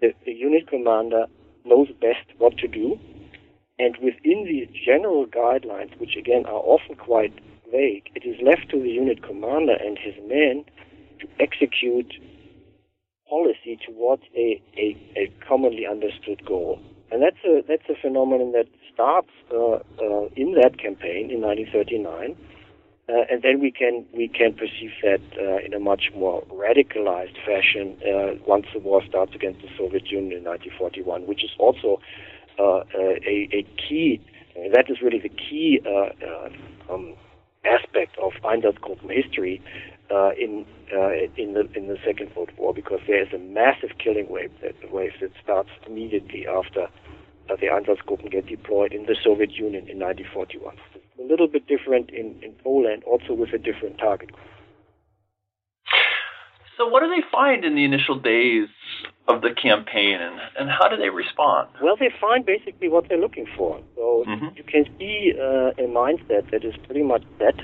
The, 0.00 0.14
the 0.24 0.32
unit 0.32 0.68
commander 0.68 1.26
knows 1.64 1.88
best 2.00 2.26
what 2.38 2.56
to 2.58 2.68
do. 2.68 2.98
And 3.78 3.96
within 4.02 4.44
these 4.44 4.68
general 4.84 5.26
guidelines, 5.26 5.98
which 6.00 6.16
again 6.16 6.46
are 6.46 6.62
often 6.64 6.96
quite 6.96 7.32
vague, 7.70 8.10
it 8.14 8.24
is 8.24 8.36
left 8.42 8.70
to 8.70 8.80
the 8.80 8.88
unit 8.88 9.22
commander 9.22 9.74
and 9.74 9.98
his 9.98 10.14
men 10.26 10.64
to 11.20 11.28
execute 11.38 12.12
policy 13.28 13.78
towards 13.84 14.22
a, 14.36 14.60
a, 14.76 14.96
a 15.16 15.32
commonly 15.46 15.86
understood 15.86 16.44
goal. 16.44 16.80
And 17.10 17.22
that's 17.22 17.42
a, 17.44 17.62
that's 17.66 17.88
a 17.88 18.00
phenomenon 18.00 18.52
that 18.52 18.66
starts 18.92 19.30
uh, 19.52 19.80
uh, 20.02 20.28
in 20.36 20.54
that 20.54 20.78
campaign 20.78 21.30
in 21.30 21.40
1939. 21.40 22.36
Uh, 23.08 23.24
and 23.30 23.40
then 23.42 23.58
we 23.58 23.70
can 23.70 24.04
we 24.14 24.28
can 24.28 24.52
perceive 24.52 24.92
that 25.02 25.22
uh, 25.40 25.64
in 25.64 25.72
a 25.72 25.80
much 25.80 26.10
more 26.14 26.44
radicalized 26.52 27.36
fashion 27.46 27.96
uh, 28.04 28.34
once 28.46 28.66
the 28.74 28.80
war 28.80 29.02
starts 29.08 29.34
against 29.34 29.62
the 29.62 29.68
Soviet 29.78 30.10
Union 30.10 30.40
in 30.40 30.44
1941, 30.44 31.26
which 31.26 31.42
is 31.42 31.50
also 31.58 32.00
uh, 32.58 32.82
a, 32.94 33.48
a, 33.52 33.66
key, 33.78 34.20
that 34.74 34.90
is 34.90 35.00
really 35.00 35.20
the 35.20 35.30
key 35.30 35.80
uh, 35.86 36.92
um, 36.92 37.14
aspect 37.64 38.18
of 38.18 38.32
Einsatzgruppen 38.44 39.10
history 39.10 39.62
uh, 40.10 40.30
in 40.38 40.64
uh, 40.94 41.10
in 41.36 41.54
the 41.54 41.68
in 41.74 41.88
the 41.88 41.98
Second 42.04 42.34
World 42.34 42.50
War 42.56 42.72
because 42.72 43.00
there 43.06 43.22
is 43.22 43.32
a 43.32 43.38
massive 43.38 43.98
killing 44.02 44.28
wave 44.28 44.50
that 44.62 44.74
wave 44.92 45.12
that 45.20 45.32
starts 45.42 45.70
immediately 45.86 46.46
after 46.46 46.88
uh, 47.50 47.56
the 47.56 47.66
Einsatzgruppen 47.66 48.30
get 48.30 48.46
deployed 48.46 48.92
in 48.92 49.06
the 49.06 49.16
Soviet 49.22 49.52
Union 49.52 49.88
in 49.88 49.98
1941. 49.98 50.76
It's 50.94 51.04
a 51.18 51.22
little 51.22 51.48
bit 51.48 51.66
different 51.66 52.10
in, 52.10 52.36
in 52.42 52.52
Poland, 52.62 53.04
also 53.04 53.34
with 53.34 53.52
a 53.52 53.58
different 53.58 53.98
target 53.98 54.32
group. 54.32 54.46
So, 56.76 56.86
what 56.86 57.00
do 57.00 57.08
they 57.08 57.26
find 57.32 57.64
in 57.64 57.74
the 57.74 57.84
initial 57.84 58.18
days 58.18 58.68
of 59.26 59.42
the 59.42 59.50
campaign, 59.50 60.18
and, 60.20 60.40
and 60.58 60.70
how 60.70 60.88
do 60.88 60.96
they 60.96 61.10
respond? 61.10 61.68
Well, 61.82 61.96
they 61.98 62.10
find 62.20 62.46
basically 62.46 62.88
what 62.88 63.08
they're 63.08 63.18
looking 63.18 63.46
for. 63.56 63.80
So, 63.96 64.24
mm-hmm. 64.26 64.56
you 64.56 64.62
can 64.62 64.84
see 64.96 65.34
uh, 65.36 65.70
a 65.76 65.88
mindset 65.88 66.50
that 66.52 66.64
is 66.64 66.74
pretty 66.86 67.02
much 67.02 67.24
set, 67.38 67.56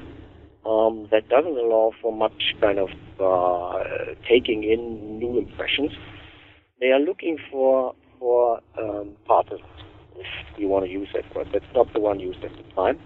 um, 0.66 1.08
that 1.10 1.28
doesn't 1.28 1.56
allow 1.56 1.92
for 2.00 2.12
much 2.12 2.54
kind 2.60 2.78
of 2.78 2.88
uh, 3.20 4.14
taking 4.28 4.64
in 4.64 5.18
new 5.18 5.38
impressions. 5.38 5.92
They 6.80 6.88
are 6.88 7.00
looking 7.00 7.38
for 7.50 7.94
for 8.18 8.60
um, 8.78 9.12
partisans, 9.26 9.62
if 10.16 10.58
you 10.58 10.68
want 10.68 10.84
to 10.84 10.90
use 10.90 11.08
that 11.14 11.34
word. 11.34 11.48
That's 11.52 11.64
not 11.74 11.92
the 11.92 12.00
one 12.00 12.20
used 12.20 12.42
at 12.42 12.52
the 12.52 12.62
time. 12.74 12.98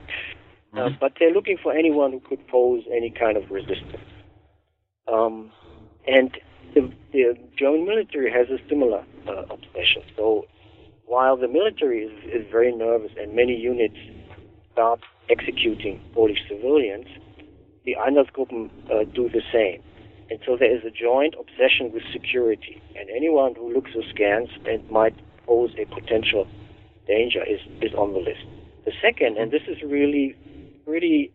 Uh, 0.73 0.77
mm-hmm. 0.77 0.79
Uh, 0.79 0.89
but 1.01 1.13
they're 1.19 1.33
looking 1.33 1.59
for 1.63 1.73
anyone 1.73 2.13
who 2.13 2.21
could 2.21 2.47
pose 2.49 2.85
any 2.95 3.11
kind 3.11 3.37
of 3.37 3.51
resistance. 3.51 3.97
Um, 5.13 5.51
and 6.07 6.31
the, 6.75 6.93
the 7.13 7.35
German 7.59 7.87
military 7.87 8.31
has 8.31 8.49
a 8.49 8.59
similar 8.69 9.05
uh, 9.27 9.43
obsession. 9.51 10.03
So 10.17 10.47
while 11.07 11.37
the 11.37 11.49
military 11.49 12.05
is, 12.05 12.13
is 12.25 12.47
very 12.51 12.75
nervous 12.75 13.13
and 13.19 13.35
many 13.35 13.57
units 13.57 13.97
start 14.73 15.01
executing 15.31 16.01
Polish 16.15 16.39
civilians, 16.49 17.07
the 17.89 17.97
Einsatzgruppen 17.97 18.69
uh, 18.93 19.05
do 19.15 19.31
the 19.31 19.41
same. 19.51 19.83
And 20.29 20.39
so 20.45 20.59
there 20.59 20.75
is 20.75 20.85
a 20.85 20.91
joint 20.91 21.35
obsession 21.41 21.91
with 21.91 22.03
security. 22.13 22.83
And 22.95 23.09
anyone 23.09 23.55
who 23.55 23.73
looks 23.73 23.93
askance 23.97 24.51
and 24.67 24.89
might 24.91 25.15
pose 25.47 25.71
a 25.81 25.87
potential 25.87 26.47
danger 27.07 27.43
is, 27.43 27.61
is 27.81 27.95
on 27.95 28.13
the 28.13 28.19
list. 28.19 28.45
The 28.85 28.93
second, 29.01 29.39
and 29.39 29.51
this 29.51 29.63
is 29.67 29.79
really 29.83 30.37
pretty 30.85 31.33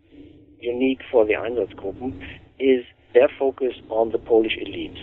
unique 0.60 1.02
for 1.12 1.26
the 1.26 1.34
Einsatzgruppen, 1.34 2.22
is 2.60 2.86
their 3.16 3.30
focus 3.40 3.74
on 3.90 4.12
the 4.12 4.20
Polish 4.20 4.56
elite. 4.62 4.98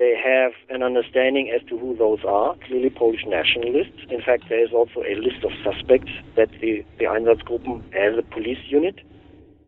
They 0.00 0.14
have 0.18 0.50
an 0.68 0.82
understanding 0.82 1.52
as 1.54 1.62
to 1.68 1.78
who 1.78 1.96
those 1.96 2.24
are, 2.26 2.56
clearly 2.66 2.90
Polish 2.90 3.22
nationalists. 3.24 4.02
In 4.10 4.20
fact, 4.20 4.48
there 4.48 4.64
is 4.64 4.72
also 4.72 5.02
a 5.06 5.14
list 5.14 5.44
of 5.44 5.52
suspects 5.62 6.10
that 6.34 6.50
the, 6.60 6.84
the 6.98 7.04
Einsatzgruppen, 7.04 7.84
as 7.94 8.18
a 8.18 8.22
police 8.34 8.58
unit, 8.66 8.98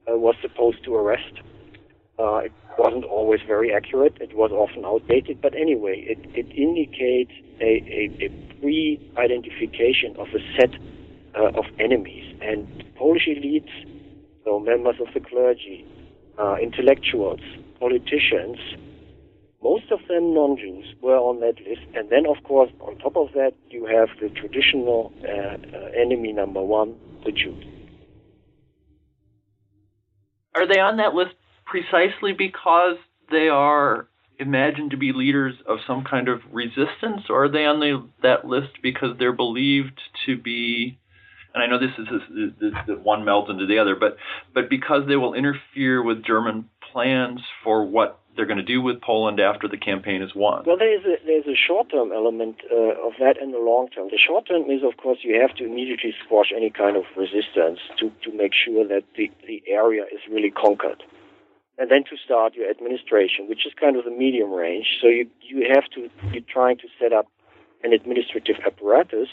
uh, 0.09 0.17
was 0.17 0.35
supposed 0.41 0.85
to 0.85 0.95
arrest. 0.95 1.41
Uh, 2.19 2.37
it 2.37 2.53
wasn't 2.79 3.05
always 3.05 3.41
very 3.47 3.75
accurate. 3.75 4.17
It 4.21 4.35
was 4.37 4.51
often 4.51 4.85
outdated. 4.85 5.41
But 5.41 5.55
anyway, 5.55 6.05
it, 6.07 6.19
it 6.35 6.49
indicates 6.57 7.33
a, 7.61 7.73
a, 7.91 8.27
a 8.27 8.61
pre-identification 8.61 10.17
of 10.17 10.29
a 10.29 10.41
set 10.57 10.75
uh, 11.37 11.59
of 11.59 11.67
enemies. 11.79 12.35
And 12.41 12.85
Polish 12.97 13.29
elites, 13.29 13.73
so 14.45 14.59
members 14.61 14.97
of 15.01 15.13
the 15.13 15.21
clergy, 15.21 15.85
uh, 16.39 16.57
intellectuals, 16.63 17.41
politicians, 17.79 18.59
most 19.63 19.91
of 19.91 20.01
them 20.09 20.33
non-Jews 20.33 20.95
were 21.03 21.17
on 21.17 21.41
that 21.41 21.57
list. 21.67 21.83
And 21.95 22.09
then, 22.09 22.27
of 22.27 22.43
course, 22.45 22.71
on 22.81 22.97
top 22.99 23.17
of 23.17 23.33
that, 23.33 23.53
you 23.71 23.85
have 23.87 24.09
the 24.21 24.29
traditional 24.29 25.13
uh, 25.25 25.29
uh, 25.29 25.91
enemy 26.01 26.33
number 26.33 26.63
one, 26.63 26.95
the 27.25 27.33
Jews. 27.33 27.65
Are 30.57 30.67
they 30.67 30.81
on 30.81 30.97
that 30.97 31.15
list 31.15 31.35
precisely 31.65 32.33
because 32.33 32.97
they 33.31 33.49
are 33.49 34.09
imagined 34.39 34.91
to 34.93 34.97
be 34.97 35.13
leaders 35.13 35.55
of 35.67 35.79
some 35.87 36.05
kind 36.05 36.29
of 36.29 36.41
resistance, 36.53 37.23
or 37.29 37.45
are 37.45 37.49
they 37.49 37.65
on 37.67 37.81
the, 37.81 38.09
that 38.23 38.47
list 38.47 38.79
because 38.83 39.17
they're 39.19 39.33
believed 39.33 40.01
to 40.27 40.37
be 40.37 40.99
and 41.57 41.63
I 41.63 41.69
know 41.69 41.79
this 41.79 41.97
is 41.99 42.07
this, 42.61 42.73
this, 42.87 42.99
one 43.03 43.23
melds 43.23 43.49
into 43.49 43.67
the 43.67 43.79
other, 43.79 43.97
but 43.97 44.19
but 44.53 44.69
because 44.69 45.09
they 45.09 45.17
will 45.17 45.33
interfere 45.33 46.03
with 46.03 46.23
German 46.23 46.69
plans 46.93 47.41
for 47.65 47.87
what 47.87 48.21
they're 48.37 48.47
going 48.47 48.59
to 48.59 48.63
do 48.63 48.83
with 48.83 49.01
Poland 49.01 49.41
after 49.41 49.67
the 49.69 49.77
campaign 49.77 50.23
is 50.23 50.35
won. 50.35 50.65
Well, 50.67 50.77
there 50.77 50.95
is 50.95 51.05
a, 51.05 51.17
there's 51.25 51.47
a 51.47 51.57
short-term 51.57 52.13
element 52.13 52.57
uh, 52.71 53.07
of 53.07 53.15
that 53.19 53.41
and 53.41 53.53
the 53.55 53.59
long-term. 53.59 54.09
The 54.11 54.19
short-term 54.19 54.71
is, 54.71 54.83
of 54.85 54.97
course, 54.99 55.19
you 55.23 55.41
have 55.41 55.55
to 55.57 55.65
immediately 55.65 56.15
squash 56.25 56.53
any 56.55 56.71
kind 56.71 56.97
of 56.97 57.05
resistance 57.17 57.81
to, 57.99 58.13
to 58.23 58.37
make 58.37 58.53
sure 58.53 58.87
that 58.87 59.05
the, 59.17 59.31
the 59.47 59.63
area 59.67 60.05
is 60.13 60.21
really 60.31 60.51
conquered. 60.51 61.03
And 61.79 61.91
then 61.91 62.05
to 62.05 62.17
start 62.25 62.55
your 62.55 62.71
administration, 62.71 63.49
which 63.49 63.67
is 63.67 63.73
kind 63.79 63.97
of 63.97 64.05
the 64.05 64.11
medium 64.11 64.51
range. 64.51 64.99
So 65.01 65.09
you, 65.09 65.29
you 65.41 65.69
have 65.75 65.85
to, 65.95 66.09
you're 66.33 66.43
trying 66.49 66.79
to 66.79 66.89
set 66.99 67.13
up 67.13 67.27
an 67.85 67.93
administrative 67.93 68.57
apparatus 68.65 69.29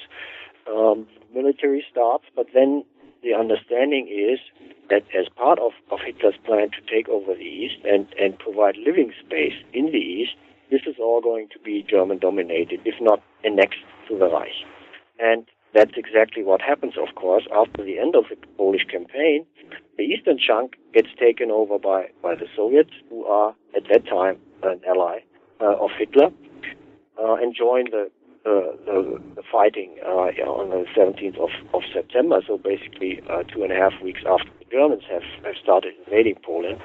um, 0.68 1.08
military 1.34 1.86
starts, 1.90 2.26
but 2.36 2.48
then 2.54 2.84
the 3.24 3.34
understanding 3.34 4.08
is 4.08 4.40
that 4.90 5.04
as 5.18 5.28
part 5.36 5.60
of, 5.60 5.72
of 5.92 6.00
Hitler's 6.06 6.36
plan 6.46 6.70
to 6.72 6.82
take 6.94 7.08
over 7.10 7.34
the 7.34 7.42
East 7.42 7.78
and, 7.86 8.06
and 8.20 8.38
provide 8.38 8.76
living 8.78 9.14
space 9.26 9.56
in 9.74 9.86
the 9.88 9.98
East, 9.98 10.36
this 10.70 10.82
is 10.86 10.96
all 11.00 11.22
going 11.22 11.48
to 11.54 11.60
be 11.60 11.86
German 11.88 12.20
dominated, 12.20 12.82
if 12.86 12.96
not 13.00 13.22
annexed 13.44 13.84
to 14.10 14.18
the 14.18 14.28
Reich. 14.28 14.52
And 15.20 15.46
that's 15.74 15.94
exactly 15.96 16.44
what 16.44 16.62
happens, 16.62 16.94
of 16.98 17.16
course, 17.16 17.48
after 17.56 17.84
the 17.84 17.98
end 17.98 18.16
of 18.16 18.26
the 18.30 18.36
Polish 18.58 18.86
campaign. 18.92 19.46
The 19.98 20.04
eastern 20.04 20.38
chunk 20.38 20.76
gets 20.94 21.10
taken 21.20 21.50
over 21.50 21.80
by, 21.80 22.10
by 22.22 22.36
the 22.36 22.48
Soviets, 22.56 22.92
who 23.10 23.26
are 23.26 23.56
at 23.76 23.84
that 23.92 24.06
time 24.06 24.38
an 24.62 24.82
ally 24.88 25.20
uh, 25.62 25.76
of 25.78 25.92
Hitler, 25.98 26.30
uh, 27.20 27.36
and 27.36 27.56
join 27.56 27.86
the 27.92 28.10
the, 28.44 28.78
the, 28.86 29.22
the 29.36 29.44
fighting 29.52 29.96
uh, 30.06 30.32
on 30.44 30.70
the 30.70 30.86
17th 30.96 31.38
of, 31.38 31.50
of 31.74 31.82
September, 31.94 32.42
so 32.46 32.58
basically 32.58 33.22
uh, 33.30 33.44
two 33.44 33.64
and 33.64 33.72
a 33.72 33.76
half 33.76 33.94
weeks 34.04 34.22
after 34.28 34.50
the 34.60 34.66
Germans 34.72 35.04
have, 35.10 35.24
have 35.46 35.56
started 35.62 35.94
invading 36.06 36.36
Poland. 36.44 36.80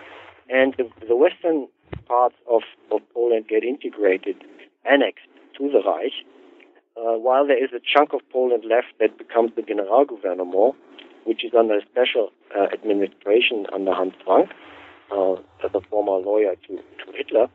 And 0.49 0.75
the, 0.79 0.89
the 1.07 1.17
western 1.17 1.69
parts 2.07 2.37
of, 2.49 2.63
of 2.93 3.01
Poland 3.13 3.49
get 3.49 3.65
integrated, 3.65 4.37
annexed 4.85 5.27
to 5.59 5.69
the 5.71 5.83
Reich, 5.85 6.13
uh, 6.97 7.19
while 7.19 7.47
there 7.47 7.63
is 7.63 7.71
a 7.73 7.81
chunk 7.81 8.13
of 8.13 8.21
Poland 8.33 8.65
left 8.65 8.89
that 9.01 9.19
becomes 9.19 9.53
the 9.57 9.63
Generalgouvernement, 9.63 10.75
which 11.25 11.45
is 11.45 11.53
under 11.59 11.81
special 11.91 12.31
uh, 12.57 12.67
administration 12.73 13.67
under 13.73 13.93
Hans 13.93 14.15
Frank, 14.25 14.51
uh, 15.13 15.37
a 15.63 15.81
former 15.91 16.25
lawyer 16.25 16.55
to, 16.67 16.77
to 16.77 17.13
Hitler, 17.17 17.49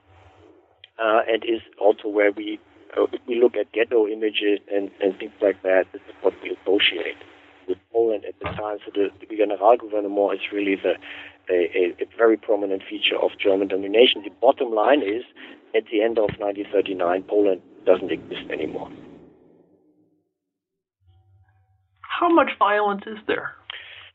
uh, 0.99 1.21
and 1.27 1.43
is 1.43 1.61
also 1.79 2.07
where 2.07 2.31
we 2.31 2.59
we 3.27 3.39
look 3.39 3.55
at 3.55 3.71
ghetto 3.71 4.07
images 4.07 4.59
and, 4.71 4.91
and 5.01 5.17
things 5.17 5.33
like 5.41 5.61
that, 5.63 5.85
this 5.91 6.01
is 6.07 6.15
what 6.21 6.33
we 6.41 6.55
associate 6.61 7.17
with 7.67 7.77
Poland 7.91 8.25
at 8.25 8.37
the 8.39 8.45
time. 8.45 8.77
So 8.85 8.91
the, 8.93 9.09
the 9.19 9.35
Generalgouvernement 9.35 10.35
is 10.35 10.41
really 10.51 10.75
the 10.75 10.95
a, 11.49 11.93
a, 11.99 12.05
very 12.17 12.37
prominent 12.37 12.83
feature 12.89 13.17
of 13.21 13.31
German 13.37 13.67
domination. 13.67 14.21
The 14.23 14.31
bottom 14.41 14.71
line 14.71 15.01
is, 15.01 15.23
at 15.75 15.83
the 15.91 16.01
end 16.01 16.17
of 16.17 16.29
1939, 16.39 17.23
Poland 17.23 17.61
doesn't 17.85 18.11
exist 18.11 18.49
anymore. 18.51 18.89
How 22.01 22.29
much 22.33 22.51
violence 22.57 23.03
is 23.05 23.17
there? 23.27 23.55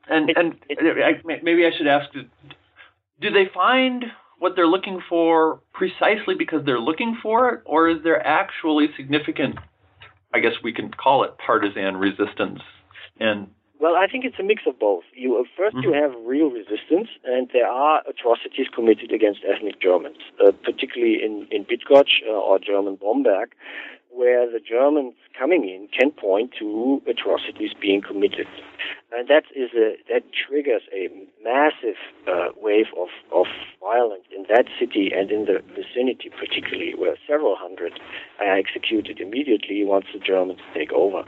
And, 0.09 0.31
it, 0.31 0.37
and 0.39 0.55
it, 0.71 0.79
I, 0.81 1.21
maybe 1.43 1.67
I 1.67 1.71
should 1.77 1.87
ask: 1.87 2.11
Do 2.13 3.31
they 3.31 3.51
find 3.53 4.07
what 4.39 4.53
they're 4.57 4.67
looking 4.67 5.01
for 5.09 5.61
precisely 5.73 6.35
because 6.37 6.65
they're 6.65 6.81
looking 6.81 7.17
for 7.23 7.51
it, 7.51 7.63
or 7.65 7.89
is 7.89 8.03
there 8.05 8.25
actually 8.25 8.89
significant, 8.97 9.57
I 10.33 10.41
guess 10.41 10.53
we 10.63 10.73
can 10.73 10.91
call 10.91 11.25
it 11.25 11.37
partisan 11.45 11.97
resistance? 11.97 12.61
And 13.19 13.49
well, 13.81 13.95
I 13.95 14.09
think 14.09 14.25
it's 14.25 14.39
a 14.41 14.43
mix 14.43 14.63
of 14.67 14.79
both. 14.79 15.05
You 15.15 15.39
uh, 15.39 15.61
1st 15.61 15.69
mm-hmm. 15.69 15.79
you 15.83 15.93
have 15.93 16.13
real 16.27 16.51
resistance, 16.51 17.09
and 17.25 17.49
there 17.53 17.69
are 17.69 18.03
atrocities 18.09 18.67
committed 18.75 19.13
against 19.13 19.41
ethnic 19.49 19.81
Germans, 19.81 20.19
uh, 20.45 20.51
particularly 20.65 21.23
in 21.23 21.47
in 21.51 21.65
Bydgoszcz 21.65 22.27
uh, 22.27 22.33
or 22.33 22.59
German 22.59 22.97
Bromberg, 22.97 23.55
where 24.19 24.51
the 24.51 24.59
Germans 24.59 25.15
coming 25.39 25.63
in 25.63 25.87
can 25.97 26.11
point 26.11 26.51
to 26.59 27.01
atrocities 27.07 27.71
being 27.81 28.03
committed. 28.03 28.49
And 29.13 29.29
that 29.29 29.45
is 29.55 29.71
a, 29.79 29.95
that 30.11 30.25
triggers 30.35 30.83
a 30.93 31.07
massive 31.45 31.95
uh, 32.27 32.49
wave 32.61 32.91
of, 32.99 33.09
of 33.33 33.47
violence 33.79 34.25
in 34.35 34.45
that 34.51 34.67
city 34.79 35.13
and 35.15 35.31
in 35.31 35.47
the 35.47 35.63
vicinity, 35.71 36.31
particularly, 36.35 36.95
where 36.99 37.15
several 37.29 37.55
hundred 37.57 37.93
are 38.41 38.59
executed 38.59 39.21
immediately 39.21 39.85
once 39.85 40.07
the 40.13 40.19
Germans 40.19 40.61
take 40.75 40.93
over. 40.93 41.23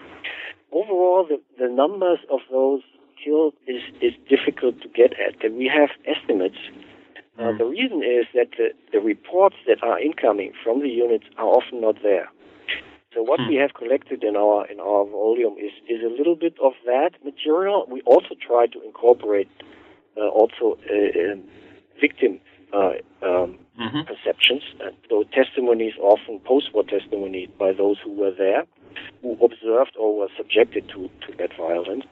Overall, 0.73 1.25
the, 1.29 1.41
the 1.63 1.73
numbers 1.73 2.19
of 2.29 2.41
those 2.51 2.83
killed 3.23 3.55
is, 3.69 3.83
is 4.03 4.15
difficult 4.29 4.83
to 4.83 4.89
get 4.89 5.13
at. 5.15 5.45
And 5.45 5.57
we 5.57 5.71
have 5.71 5.91
estimates. 6.11 6.59
Uh, 7.39 7.55
mm. 7.55 7.59
the 7.59 7.65
reason 7.65 8.03
is 8.03 8.27
that 8.35 8.51
the, 8.59 8.71
the 8.93 8.99
reports 8.99 9.57
that 9.69 9.79
are 9.83 10.01
incoming 10.01 10.53
from 10.65 10.81
the 10.81 10.89
units 10.89 11.27
are 11.39 11.47
often 11.47 11.81
not 11.81 11.97
there. 12.03 12.29
So 13.15 13.23
what 13.23 13.41
hmm. 13.41 13.49
we 13.49 13.57
have 13.57 13.75
collected 13.75 14.23
in 14.23 14.37
our 14.37 14.67
in 14.67 14.79
our 14.79 15.05
volume 15.05 15.57
is 15.59 15.73
is 15.89 16.03
a 16.03 16.09
little 16.09 16.37
bit 16.37 16.55
of 16.63 16.73
that 16.87 17.11
material. 17.25 17.87
We 17.91 18.03
also 18.03 18.35
try 18.41 18.67
to 18.67 18.83
incorporate 18.83 19.49
uh, 20.17 20.29
also 20.29 20.79
uh, 20.89 21.33
um, 21.33 21.43
victim 22.01 22.41
uh, 22.73 22.93
um, 23.23 23.59
mm-hmm. 23.79 24.03
perceptions. 24.07 24.63
And 24.81 24.97
so 25.09 25.25
testimonies, 25.33 25.95
often 26.01 26.41
post-war 26.41 26.85
testimonies 26.85 27.49
by 27.59 27.73
those 27.73 27.99
who 28.03 28.13
were 28.13 28.33
there, 28.37 28.65
who 29.23 29.33
observed 29.45 29.97
or 29.99 30.17
were 30.17 30.29
subjected 30.37 30.89
to, 30.91 31.11
to 31.27 31.37
that 31.39 31.57
violence. 31.57 32.05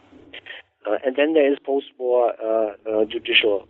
Uh, 0.88 0.96
and 1.04 1.16
then 1.16 1.34
there 1.34 1.52
is 1.52 1.58
post-war 1.64 2.32
uh, 2.42 2.72
uh, 2.90 3.04
judicial 3.04 3.68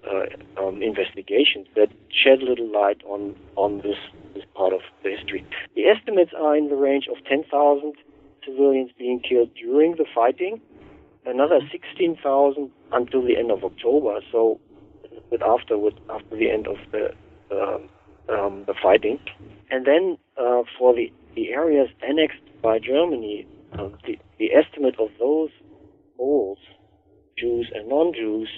um, 0.56 0.80
investigations 0.82 1.66
that 1.74 1.88
shed 2.10 2.40
little 2.42 2.70
light 2.70 3.02
on 3.06 3.34
on 3.56 3.78
this 3.78 3.96
this 4.34 4.44
part 4.54 4.72
of 4.72 4.80
the 5.02 5.10
history. 5.10 5.44
The 5.74 5.86
estimates 5.86 6.32
are 6.38 6.56
in 6.56 6.68
the 6.68 6.76
range 6.76 7.08
of 7.08 7.16
10,000 7.24 7.94
civilians 8.44 8.90
being 8.96 9.20
killed 9.20 9.50
during 9.54 9.96
the 9.96 10.04
fighting, 10.14 10.60
another 11.26 11.60
16,000 11.72 12.70
until 12.92 13.22
the 13.22 13.36
end 13.36 13.50
of 13.50 13.64
October. 13.64 14.20
So, 14.30 14.60
but 15.30 15.42
afterward, 15.42 15.94
after 16.08 16.36
the 16.36 16.50
end 16.50 16.68
of 16.68 16.76
the 16.92 17.14
um, 17.50 17.88
um, 18.28 18.64
the 18.66 18.74
fighting, 18.80 19.18
and 19.70 19.86
then 19.86 20.18
uh, 20.36 20.62
for 20.78 20.94
the 20.94 21.10
the 21.34 21.48
areas 21.48 21.88
annexed 22.06 22.46
by 22.62 22.78
Germany, 22.78 23.46
uh, 23.72 23.88
the 24.06 24.18
the 24.38 24.52
estimate 24.54 24.94
of 25.00 25.08
those 25.18 25.50
Poles, 26.18 26.58
Jews 27.38 27.70
and 27.74 27.88
non-Jews, 27.88 28.48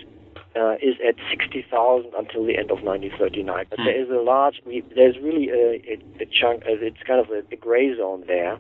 uh, 0.57 0.75
is 0.83 0.97
at 1.07 1.15
60,000 1.31 2.11
until 2.17 2.45
the 2.45 2.59
end 2.59 2.71
of 2.71 2.83
1939. 2.83 3.67
But 3.71 3.79
hmm. 3.79 3.85
there 3.85 4.03
is 4.03 4.09
a 4.11 4.21
large, 4.23 4.61
there's 4.67 5.17
really 5.23 5.49
a, 5.51 5.79
a, 5.87 6.23
a 6.23 6.27
chunk, 6.27 6.65
uh, 6.65 6.75
it's 6.81 7.03
kind 7.07 7.21
of 7.21 7.31
a, 7.31 7.43
a, 7.53 7.57
gray 7.57 7.97
zone 7.97 8.25
there. 8.27 8.59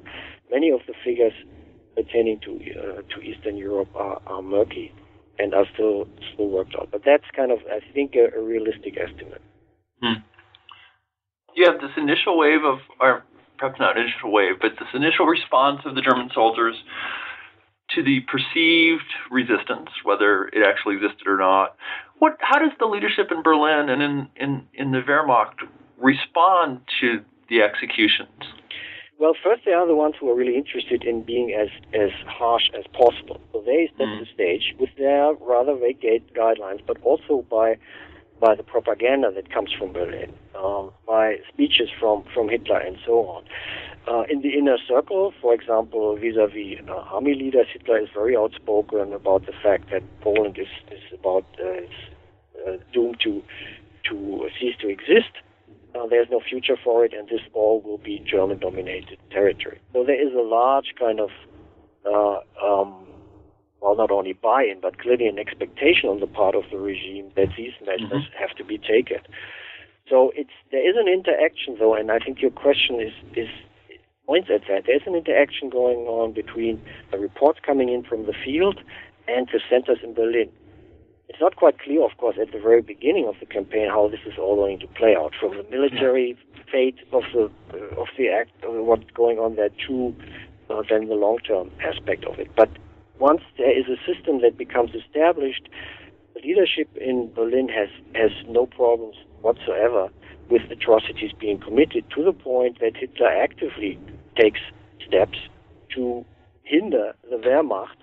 Many 0.50 0.70
of 0.70 0.80
the 0.86 0.94
figures 1.04 1.32
pertaining 1.96 2.38
to 2.40 2.52
uh, 2.54 3.02
to 3.02 3.20
Eastern 3.20 3.56
Europe 3.56 3.88
are, 3.94 4.22
are 4.26 4.42
murky 4.42 4.92
and 5.38 5.54
are 5.54 5.66
still 5.74 6.06
still 6.32 6.48
worked 6.48 6.74
out. 6.78 6.88
But 6.90 7.02
that's 7.04 7.24
kind 7.34 7.50
of, 7.50 7.58
I 7.70 7.80
think, 7.92 8.14
a, 8.14 8.38
a 8.38 8.42
realistic 8.42 8.96
estimate. 8.96 9.42
Hmm. 10.02 10.22
You 11.54 11.66
have 11.66 11.80
this 11.80 11.90
initial 11.96 12.38
wave 12.38 12.64
of, 12.64 12.78
or 13.00 13.24
perhaps 13.58 13.80
not 13.80 13.96
initial 13.96 14.32
wave, 14.32 14.54
but 14.60 14.72
this 14.78 14.88
initial 14.94 15.26
response 15.26 15.80
of 15.84 15.94
the 15.94 16.02
German 16.02 16.30
soldiers 16.32 16.76
to 17.94 18.02
the 18.02 18.20
perceived 18.20 19.10
resistance, 19.30 19.90
whether 20.04 20.48
it 20.48 20.64
actually 20.66 20.96
existed 20.96 21.26
or 21.26 21.36
not. 21.36 21.76
What, 22.18 22.36
how 22.40 22.58
does 22.58 22.72
the 22.78 22.86
leadership 22.86 23.28
in 23.30 23.42
Berlin 23.42 23.88
and 23.88 24.02
in, 24.02 24.28
in, 24.36 24.66
in 24.74 24.92
the 24.92 25.00
Wehrmacht 25.00 25.66
respond 25.98 26.80
to 27.00 27.20
the 27.48 27.62
executions? 27.62 28.28
Well, 29.18 29.34
first, 29.44 29.62
they 29.66 29.72
are 29.72 29.86
the 29.86 29.94
ones 29.94 30.14
who 30.18 30.30
are 30.30 30.34
really 30.34 30.56
interested 30.56 31.04
in 31.04 31.22
being 31.22 31.52
as, 31.52 31.68
as 31.92 32.10
harsh 32.26 32.70
as 32.76 32.84
possible. 32.94 33.38
So 33.52 33.62
they 33.66 33.90
set 33.98 34.06
mm. 34.06 34.20
the 34.20 34.26
stage 34.32 34.74
with 34.78 34.88
their 34.96 35.34
rather 35.34 35.76
vague 35.76 36.00
guidelines, 36.00 36.80
but 36.86 36.96
also 37.02 37.44
by 37.50 37.76
by 38.40 38.54
the 38.54 38.62
propaganda 38.62 39.30
that 39.34 39.52
comes 39.52 39.70
from 39.78 39.92
Berlin, 39.92 40.32
um, 40.58 40.90
by 41.06 41.36
speeches 41.52 41.88
from, 42.00 42.24
from 42.34 42.48
Hitler, 42.48 42.78
and 42.78 42.96
so 43.04 43.26
on. 43.26 43.44
Uh, 44.08 44.22
in 44.30 44.40
the 44.40 44.56
inner 44.58 44.78
circle, 44.88 45.32
for 45.42 45.52
example, 45.52 46.16
vis-à-vis 46.16 46.80
uh, 46.88 46.92
army 47.14 47.34
leaders, 47.34 47.66
Hitler 47.72 47.98
is 47.98 48.08
very 48.14 48.36
outspoken 48.36 49.12
about 49.12 49.44
the 49.44 49.52
fact 49.62 49.90
that 49.90 50.02
Poland 50.22 50.58
is, 50.58 50.68
is 50.90 51.02
about 51.12 51.44
uh, 51.62 51.72
is, 51.72 51.90
uh, 52.66 52.76
doomed 52.92 53.20
to 53.20 53.42
to 54.08 54.48
cease 54.58 54.74
to 54.80 54.88
exist. 54.88 55.32
Uh, 55.94 56.06
there's 56.06 56.28
no 56.30 56.40
future 56.40 56.76
for 56.82 57.04
it, 57.04 57.12
and 57.12 57.28
this 57.28 57.40
all 57.52 57.80
will 57.82 57.98
be 57.98 58.22
German-dominated 58.24 59.18
territory. 59.30 59.78
So 59.92 60.04
there 60.04 60.20
is 60.20 60.32
a 60.32 60.42
large 60.42 60.94
kind 60.98 61.20
of 61.20 61.30
uh, 62.06 62.38
um, 62.64 63.06
well, 63.80 63.96
not 63.96 64.10
only 64.10 64.34
buy-in, 64.34 64.80
but 64.80 64.98
clearly 64.98 65.26
an 65.26 65.38
expectation 65.38 66.08
on 66.08 66.20
the 66.20 66.26
part 66.26 66.54
of 66.54 66.64
the 66.70 66.78
regime 66.78 67.30
that 67.36 67.48
these 67.56 67.72
measures 67.84 68.10
mm-hmm. 68.10 68.38
have 68.38 68.54
to 68.56 68.64
be 68.64 68.78
taken. 68.78 69.18
So 70.08 70.32
it's 70.34 70.50
there 70.70 70.86
is 70.88 70.96
an 70.98 71.08
interaction 71.08 71.76
though, 71.78 71.94
and 71.94 72.10
I 72.10 72.18
think 72.18 72.42
your 72.42 72.50
question 72.50 73.00
is 73.00 73.12
is 73.36 73.48
points 74.26 74.50
at 74.52 74.62
that. 74.68 74.84
There's 74.86 75.06
an 75.06 75.14
interaction 75.14 75.70
going 75.70 76.00
on 76.06 76.32
between 76.32 76.80
the 77.10 77.18
reports 77.18 77.60
coming 77.64 77.88
in 77.88 78.02
from 78.02 78.26
the 78.26 78.34
field 78.44 78.80
and 79.28 79.48
the 79.52 79.60
centers 79.70 79.98
in 80.02 80.14
Berlin. 80.14 80.50
It's 81.28 81.40
not 81.40 81.54
quite 81.54 81.78
clear, 81.78 82.04
of 82.04 82.16
course, 82.18 82.36
at 82.42 82.50
the 82.50 82.58
very 82.58 82.82
beginning 82.82 83.28
of 83.28 83.36
the 83.38 83.46
campaign 83.46 83.88
how 83.88 84.08
this 84.08 84.20
is 84.26 84.36
all 84.36 84.56
going 84.56 84.80
to 84.80 84.88
play 84.88 85.14
out, 85.14 85.32
from 85.38 85.56
the 85.56 85.64
military 85.70 86.36
fate 86.72 86.98
of 87.12 87.22
the 87.32 87.50
uh, 87.72 88.00
of 88.00 88.08
the 88.18 88.28
act, 88.28 88.50
of 88.64 88.74
what's 88.84 89.08
going 89.14 89.38
on 89.38 89.54
there, 89.54 89.70
to 89.86 90.14
uh, 90.70 90.82
then 90.88 91.08
the 91.08 91.14
long-term 91.14 91.70
aspect 91.80 92.24
of 92.24 92.38
it. 92.40 92.48
But 92.56 92.68
once 93.20 93.42
there 93.58 93.78
is 93.78 93.84
a 93.86 93.98
system 94.10 94.40
that 94.40 94.56
becomes 94.56 94.90
established, 94.94 95.68
leadership 96.42 96.88
in 96.96 97.30
Berlin 97.34 97.68
has 97.68 97.88
has 98.14 98.30
no 98.48 98.66
problems 98.66 99.16
whatsoever 99.42 100.08
with 100.50 100.62
atrocities 100.70 101.32
being 101.38 101.58
committed 101.60 102.04
to 102.14 102.24
the 102.24 102.32
point 102.32 102.80
that 102.80 102.96
Hitler 102.96 103.28
actively 103.28 103.98
takes 104.36 104.60
steps 105.06 105.38
to 105.94 106.24
hinder 106.64 107.14
the 107.28 107.36
Wehrmacht 107.36 107.96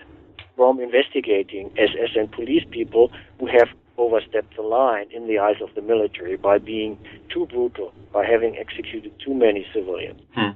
from 0.55 0.79
investigating 0.79 1.71
SS 1.77 2.11
and 2.15 2.31
police 2.31 2.63
people 2.71 3.11
who 3.39 3.47
have 3.47 3.69
overstepped 3.97 4.55
the 4.55 4.61
line 4.61 5.07
in 5.11 5.27
the 5.27 5.39
eyes 5.39 5.61
of 5.61 5.69
the 5.75 5.81
military 5.81 6.37
by 6.37 6.57
being 6.57 6.97
too 7.33 7.47
brutal, 7.47 7.91
by 8.13 8.25
having 8.25 8.55
executed 8.57 9.11
too 9.23 9.33
many 9.33 9.65
civilians. 9.73 10.21
Hmm. 10.35 10.51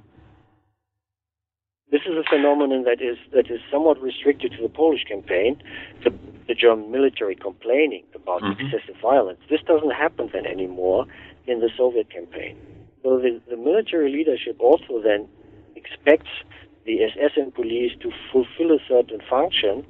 This 1.91 2.01
is 2.05 2.15
a 2.15 2.23
phenomenon 2.23 2.85
that 2.85 3.01
is 3.01 3.17
that 3.33 3.51
is 3.51 3.59
somewhat 3.69 4.01
restricted 4.01 4.53
to 4.53 4.61
the 4.61 4.69
Polish 4.69 5.03
campaign, 5.03 5.61
the, 6.05 6.13
the 6.47 6.55
German 6.55 6.89
military 6.89 7.35
complaining 7.35 8.05
about 8.15 8.41
mm-hmm. 8.41 8.65
excessive 8.65 8.95
violence. 9.01 9.39
This 9.49 9.59
doesn't 9.67 9.91
happen 9.91 10.29
then 10.31 10.45
anymore 10.45 11.05
in 11.47 11.59
the 11.59 11.69
Soviet 11.77 12.09
campaign. 12.09 12.55
So 13.03 13.19
the, 13.19 13.41
the 13.49 13.57
military 13.57 14.09
leadership 14.09 14.55
also 14.59 15.01
then 15.03 15.27
expects 15.75 16.29
the 16.85 17.03
SS 17.03 17.31
and 17.35 17.53
police 17.53 17.91
to 18.01 18.11
fulfill 18.31 18.71
a 18.71 18.79
certain 18.87 19.19
function, 19.29 19.85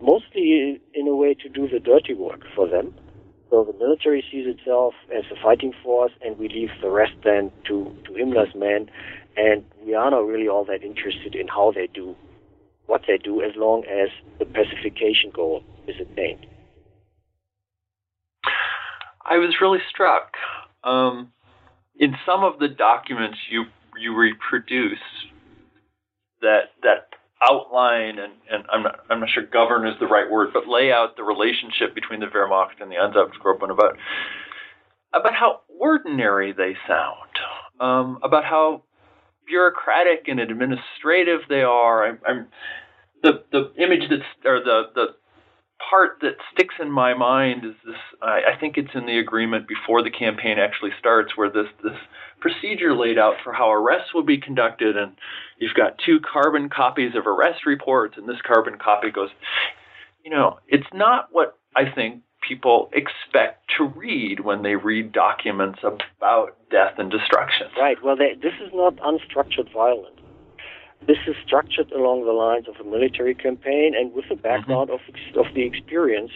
mostly 0.00 0.80
in 0.94 1.08
a 1.08 1.16
way 1.16 1.34
to 1.34 1.48
do 1.48 1.68
the 1.68 1.80
dirty 1.80 2.14
work 2.14 2.42
for 2.54 2.68
them. 2.68 2.94
So 3.54 3.62
the 3.62 3.78
military 3.78 4.24
sees 4.32 4.48
itself 4.48 4.94
as 5.16 5.22
a 5.30 5.40
fighting 5.40 5.72
force, 5.84 6.10
and 6.22 6.36
we 6.36 6.48
leave 6.48 6.70
the 6.82 6.90
rest 6.90 7.12
then 7.22 7.52
to, 7.68 7.96
to 8.04 8.10
Himmler's 8.10 8.52
men. 8.52 8.90
And 9.36 9.64
we 9.86 9.94
are 9.94 10.10
not 10.10 10.26
really 10.26 10.48
all 10.48 10.64
that 10.64 10.82
interested 10.82 11.36
in 11.36 11.46
how 11.46 11.70
they 11.72 11.86
do 11.86 12.16
what 12.86 13.02
they 13.06 13.16
do 13.16 13.42
as 13.42 13.52
long 13.54 13.84
as 13.84 14.08
the 14.40 14.44
pacification 14.44 15.30
goal 15.32 15.62
is 15.86 15.94
attained. 16.00 16.46
I 19.24 19.38
was 19.38 19.54
really 19.60 19.78
struck 19.88 20.32
um, 20.82 21.30
in 21.96 22.16
some 22.26 22.42
of 22.42 22.58
the 22.58 22.68
documents 22.68 23.38
you 23.48 23.66
you 23.96 24.16
reproduce 24.16 24.98
that 26.40 26.72
that 26.82 27.10
outline 27.48 28.18
and, 28.18 28.32
and 28.50 28.64
I'm 28.72 28.82
not 28.82 29.00
I'm 29.10 29.20
not 29.20 29.28
sure 29.30 29.44
govern 29.44 29.86
is 29.86 29.94
the 30.00 30.06
right 30.06 30.30
word, 30.30 30.50
but 30.52 30.68
lay 30.68 30.92
out 30.92 31.16
the 31.16 31.22
relationship 31.22 31.94
between 31.94 32.20
the 32.20 32.26
Wehrmacht 32.26 32.80
and 32.80 32.90
the 32.90 32.96
Einsatzgruppen 32.96 33.70
about 33.70 33.96
about 35.12 35.34
how 35.34 35.60
ordinary 35.78 36.52
they 36.52 36.74
sound, 36.88 37.30
um, 37.80 38.18
about 38.22 38.44
how 38.44 38.82
bureaucratic 39.46 40.26
and 40.28 40.40
administrative 40.40 41.40
they 41.48 41.62
are. 41.62 42.06
I'm, 42.06 42.18
I'm 42.26 42.46
the 43.22 43.44
the 43.52 43.72
image 43.82 44.08
that's 44.10 44.22
or 44.44 44.60
the 44.60 44.84
the 44.94 45.06
part 45.90 46.18
that 46.20 46.36
sticks 46.52 46.74
in 46.80 46.90
my 46.90 47.14
mind 47.14 47.64
is 47.64 47.74
this 47.84 47.96
I, 48.22 48.54
I 48.54 48.60
think 48.60 48.76
it's 48.76 48.94
in 48.94 49.06
the 49.06 49.18
agreement 49.18 49.66
before 49.68 50.02
the 50.02 50.10
campaign 50.10 50.58
actually 50.58 50.92
starts 50.98 51.36
where 51.36 51.50
this 51.50 51.66
this 51.82 51.96
procedure 52.40 52.94
laid 52.94 53.18
out 53.18 53.34
for 53.42 53.52
how 53.52 53.72
arrests 53.72 54.14
will 54.14 54.22
be 54.22 54.38
conducted 54.38 54.96
and 54.96 55.12
you've 55.58 55.74
got 55.74 55.98
two 56.04 56.20
carbon 56.20 56.68
copies 56.68 57.14
of 57.16 57.26
arrest 57.26 57.66
reports 57.66 58.14
and 58.16 58.28
this 58.28 58.40
carbon 58.46 58.78
copy 58.78 59.10
goes 59.10 59.30
you 60.24 60.30
know 60.30 60.58
it's 60.68 60.86
not 60.92 61.28
what 61.32 61.58
i 61.74 61.84
think 61.90 62.22
people 62.46 62.90
expect 62.92 63.64
to 63.78 63.84
read 63.84 64.40
when 64.40 64.62
they 64.62 64.76
read 64.76 65.12
documents 65.12 65.78
about 65.82 66.56
death 66.70 66.92
and 66.98 67.10
destruction. 67.10 67.68
Right. 67.78 67.96
Well 68.02 68.16
they, 68.16 68.34
this 68.34 68.52
is 68.62 68.70
not 68.74 68.96
unstructured 68.96 69.72
violence 69.72 70.20
this 71.06 71.18
is 71.26 71.36
structured 71.44 71.90
along 71.92 72.24
the 72.24 72.32
lines 72.32 72.66
of 72.68 72.74
a 72.84 72.88
military 72.88 73.34
campaign 73.34 73.94
and 73.94 74.12
with 74.14 74.24
the 74.28 74.36
background 74.36 74.90
mm-hmm. 74.90 75.38
of, 75.38 75.46
of 75.46 75.54
the 75.54 75.62
experience 75.62 76.30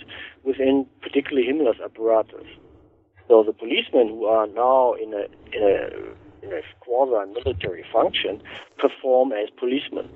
within 0.45 0.87
particularly 1.01 1.49
Himmler's 1.49 1.81
apparatus. 1.81 2.47
So 3.29 3.43
the 3.43 3.53
policemen 3.53 4.09
who 4.09 4.25
are 4.27 4.47
now 4.47 4.95
in 4.95 5.15
a, 5.15 5.25
in 5.57 5.63
a, 5.63 6.28
in 6.43 6.53
a 6.53 6.63
quasi-military 6.81 7.85
function 7.93 8.43
perform 8.79 9.33
as 9.33 9.49
policemen. 9.59 10.09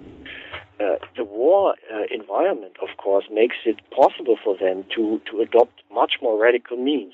uh, 0.82 0.96
the 1.16 1.24
war 1.24 1.74
uh, 1.92 2.02
environment, 2.10 2.76
of 2.82 2.96
course, 2.96 3.24
makes 3.30 3.56
it 3.64 3.80
possible 3.90 4.36
for 4.42 4.56
them 4.56 4.84
to, 4.94 5.20
to 5.30 5.40
adopt 5.40 5.82
much 5.92 6.14
more 6.20 6.40
radical 6.42 6.76
means 6.76 7.12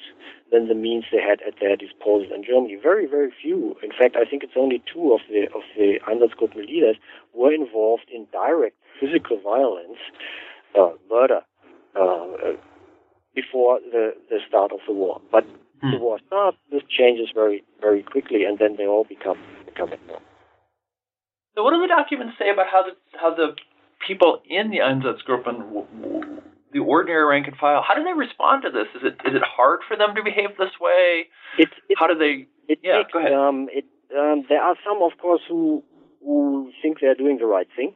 than 0.51 0.69
the 0.69 0.75
means 0.75 1.05
they 1.13 1.21
had 1.21 1.41
at 1.47 1.55
their 1.61 1.77
disposal 1.77 2.33
in 2.35 2.45
Germany. 2.45 2.79
Very, 2.83 3.07
very 3.07 3.31
few. 3.43 3.77
In 3.83 3.91
fact, 3.91 4.17
I 4.17 4.25
think 4.25 4.43
it's 4.43 4.57
only 4.57 4.83
two 4.93 5.13
of 5.13 5.21
the 5.29 5.45
of 5.55 5.63
the 5.77 5.99
Einsatzgruppen 6.09 6.67
leaders 6.67 6.97
were 7.35 7.53
involved 7.53 8.07
in 8.13 8.27
direct 8.33 8.77
physical 9.01 9.39
violence, 9.41 9.99
uh, 10.79 10.91
murder, 11.11 11.41
uh, 11.95 12.27
before 13.35 13.81
the, 13.93 14.15
the 14.31 14.39
start 14.49 14.73
of 14.73 14.81
the 14.87 14.93
war. 14.93 15.21
But 15.31 15.45
hmm. 15.81 15.93
the 15.93 15.99
war 15.99 16.19
starts, 16.27 16.57
this 16.71 16.83
changes 16.89 17.29
very, 17.35 17.65
very 17.81 18.03
quickly, 18.03 18.45
and 18.45 18.59
then 18.59 18.77
they 18.77 18.87
all 18.87 19.05
become 19.05 19.39
become 19.67 19.93
ignored. 19.93 20.23
So, 21.55 21.65
what 21.65 21.73
do 21.73 21.81
the 21.81 21.89
documents 21.89 22.35
say 22.39 22.51
about 22.51 22.67
how 22.71 22.83
the 22.85 22.93
how 23.19 23.35
the 23.35 23.57
people 24.07 24.41
in 24.49 24.71
the 24.71 24.79
Einsatzgruppen, 24.79 26.39
the 26.73 26.79
ordinary 26.79 27.25
rank 27.25 27.49
and 27.49 27.57
file, 27.57 27.83
how 27.87 27.95
do 27.95 28.05
they 28.05 28.13
respond 28.13 28.63
to 28.63 28.71
this? 28.71 28.87
Is 28.95 29.03
it 29.03 29.29
is 29.29 29.35
it 29.35 29.43
hard 29.43 29.81
for 29.89 29.97
them 29.97 30.15
to 30.15 30.23
behave 30.23 30.51
this 30.59 30.79
way? 30.81 31.27
It, 31.59 31.69
it, 31.89 31.99
how 31.99 32.07
do 32.07 32.17
they? 32.17 32.47
It 32.69 32.79
yeah, 32.83 33.03
go 33.13 33.19
ahead. 33.19 33.33
Um, 33.33 33.69
it, 33.73 33.85
um, 34.17 34.45
there 34.49 34.63
are 34.63 34.77
some, 34.87 35.03
of 35.03 35.19
course, 35.19 35.41
who 35.49 35.83
who 36.21 36.71
think 36.83 36.99
they're 37.01 37.15
doing 37.15 37.39
the 37.39 37.47
right 37.47 37.69
thing. 37.75 37.95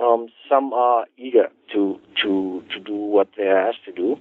Um, 0.00 0.28
some 0.48 0.72
are 0.72 1.06
eager 1.18 1.48
to 1.72 1.98
to 2.22 2.62
to 2.72 2.80
do 2.80 2.94
what 2.94 3.28
they're 3.36 3.58
asked 3.58 3.84
to 3.86 3.92
do, 3.92 4.16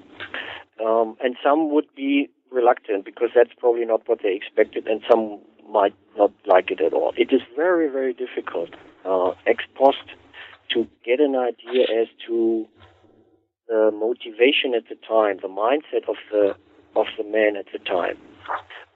um, 0.84 1.16
and 1.22 1.36
some 1.44 1.72
would 1.72 1.88
be 1.96 2.30
reluctant 2.52 3.06
because 3.06 3.30
that's 3.36 3.52
probably 3.58 3.86
not 3.86 4.08
what 4.08 4.20
they 4.24 4.36
expected, 4.36 4.88
and 4.88 5.02
some 5.10 5.40
might 5.70 5.96
not 6.18 6.32
like 6.46 6.72
it 6.72 6.82
at 6.82 6.94
all. 6.94 7.14
It 7.18 7.32
is 7.32 7.42
very, 7.56 7.90
very 7.90 8.14
difficult 8.14 8.70
uh, 9.06 9.32
ex 9.46 9.64
post 9.76 10.04
to 10.72 10.88
get 11.06 11.20
an 11.20 11.36
idea 11.36 11.84
as 12.02 12.08
to 12.28 12.68
the 13.68 13.92
motivation 13.94 14.74
at 14.76 14.84
the 14.90 14.96
time, 15.08 15.38
the 15.42 15.48
mindset 15.48 16.10
of 16.10 16.16
the 16.32 16.56
of 16.96 17.06
the 17.18 17.24
man 17.24 17.56
at 17.56 17.66
the 17.72 17.80
time. 17.80 18.18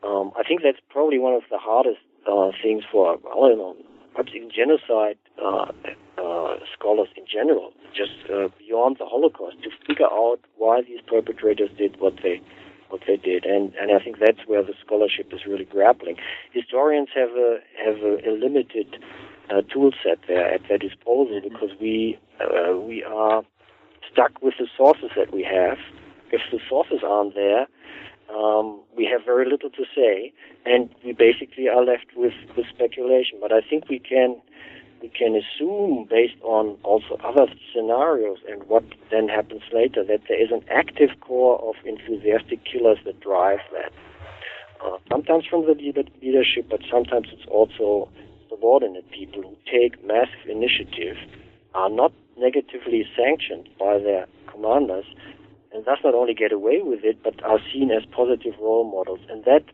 Um, 0.03 0.31
I 0.37 0.43
think 0.43 0.61
that's 0.63 0.79
probably 0.89 1.19
one 1.19 1.33
of 1.33 1.43
the 1.49 1.59
hardest 1.59 2.01
uh, 2.29 2.51
things 2.61 2.83
for 2.91 3.17
well, 3.23 3.49
you 3.49 3.57
know, 3.57 3.75
perhaps 4.13 4.31
even 4.35 4.49
genocide 4.49 5.17
uh, 5.41 5.71
uh, 6.17 6.55
scholars 6.73 7.09
in 7.15 7.25
general, 7.31 7.71
just 7.95 8.11
uh, 8.31 8.49
beyond 8.57 8.97
the 8.99 9.05
Holocaust, 9.05 9.57
to 9.63 9.69
figure 9.87 10.07
out 10.11 10.39
why 10.57 10.81
these 10.81 10.99
perpetrators 11.07 11.69
did 11.77 11.99
what 11.99 12.15
they 12.23 12.41
what 12.93 13.01
they 13.07 13.17
did, 13.17 13.43
and 13.43 13.73
and 13.75 13.91
I 13.91 14.01
think 14.03 14.19
that's 14.19 14.45
where 14.45 14.63
the 14.63 14.75
scholarship 14.85 15.33
is 15.33 15.41
really 15.47 15.65
grappling. 15.65 16.17
Historians 16.51 17.09
have 17.15 17.31
a 17.31 17.57
have 17.83 17.97
a, 17.97 18.13
a 18.29 18.31
limited 18.31 19.03
uh, 19.49 19.61
tool 19.73 19.91
set 20.03 20.19
there 20.27 20.47
at 20.53 20.61
their 20.69 20.77
disposal 20.77 21.41
because 21.41 21.71
we 21.81 22.19
uh, 22.39 22.77
we 22.77 23.03
are 23.03 23.43
stuck 24.11 24.41
with 24.43 24.53
the 24.59 24.67
sources 24.77 25.09
that 25.17 25.33
we 25.33 25.43
have. 25.43 25.77
If 26.31 26.41
the 26.51 26.59
sources 26.69 26.99
aren't 27.03 27.35
there, 27.35 27.67
um, 28.33 28.81
we 28.95 29.05
have 29.05 29.25
very 29.25 29.49
little 29.49 29.69
to 29.71 29.85
say, 29.95 30.31
and 30.65 30.89
we 31.03 31.13
basically 31.13 31.67
are 31.67 31.83
left 31.83 32.07
with, 32.15 32.33
with 32.57 32.65
speculation. 32.73 33.37
But 33.41 33.51
I 33.51 33.61
think 33.61 33.89
we 33.89 33.99
can 33.99 34.41
we 35.03 35.09
can 35.09 35.35
assume, 35.35 36.07
based 36.09 36.39
on 36.43 36.77
also 36.83 37.19
other 37.25 37.45
scenarios 37.75 38.37
and 38.49 38.63
what 38.69 38.85
then 39.11 39.27
happens 39.27 39.61
later, 39.73 40.01
that 40.05 40.21
there 40.29 40.41
is 40.41 40.49
an 40.49 40.63
active 40.71 41.09
core 41.19 41.59
of 41.59 41.75
enthusiastic 41.85 42.63
killers 42.63 42.97
that 43.03 43.19
drive 43.19 43.59
that. 43.73 43.91
Uh, 44.81 44.97
sometimes 45.11 45.43
from 45.45 45.65
the 45.65 45.75
leadership, 46.21 46.67
but 46.69 46.79
sometimes 46.89 47.27
it's 47.33 47.45
also 47.51 48.07
subordinate 48.49 49.09
people 49.11 49.41
who 49.41 49.55
take 49.69 50.01
massive 50.05 50.47
initiative, 50.47 51.17
are 51.75 51.89
not 51.89 52.13
negatively 52.37 53.05
sanctioned 53.13 53.67
by 53.77 53.97
their 53.97 54.25
commanders, 54.47 55.05
and 55.73 55.83
thus 55.83 55.99
not 56.01 56.15
only 56.15 56.33
get 56.33 56.53
away 56.53 56.81
with 56.81 57.03
it, 57.03 57.21
but 57.23 57.43
are 57.43 57.59
seen 57.73 57.91
as 57.91 58.05
positive 58.05 58.53
role 58.61 58.89
models. 58.89 59.19
And 59.29 59.43
that 59.43 59.65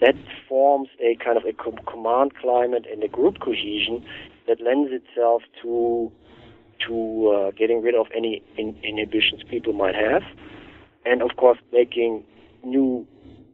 that 0.00 0.14
forms 0.48 0.88
a 1.00 1.16
kind 1.16 1.36
of 1.36 1.44
a 1.44 1.52
command 1.90 2.32
climate 2.40 2.86
and 2.90 3.02
a 3.02 3.08
group 3.08 3.40
cohesion 3.40 4.04
that 4.48 4.60
lends 4.60 4.90
itself 4.92 5.42
to 5.62 6.10
to 6.86 7.28
uh, 7.28 7.50
getting 7.52 7.82
rid 7.82 7.94
of 7.94 8.06
any 8.16 8.42
in, 8.56 8.76
inhibitions 8.82 9.42
people 9.48 9.72
might 9.72 9.94
have, 9.94 10.22
and 11.04 11.22
of 11.22 11.36
course 11.36 11.58
making 11.72 12.24
new, 12.64 13.06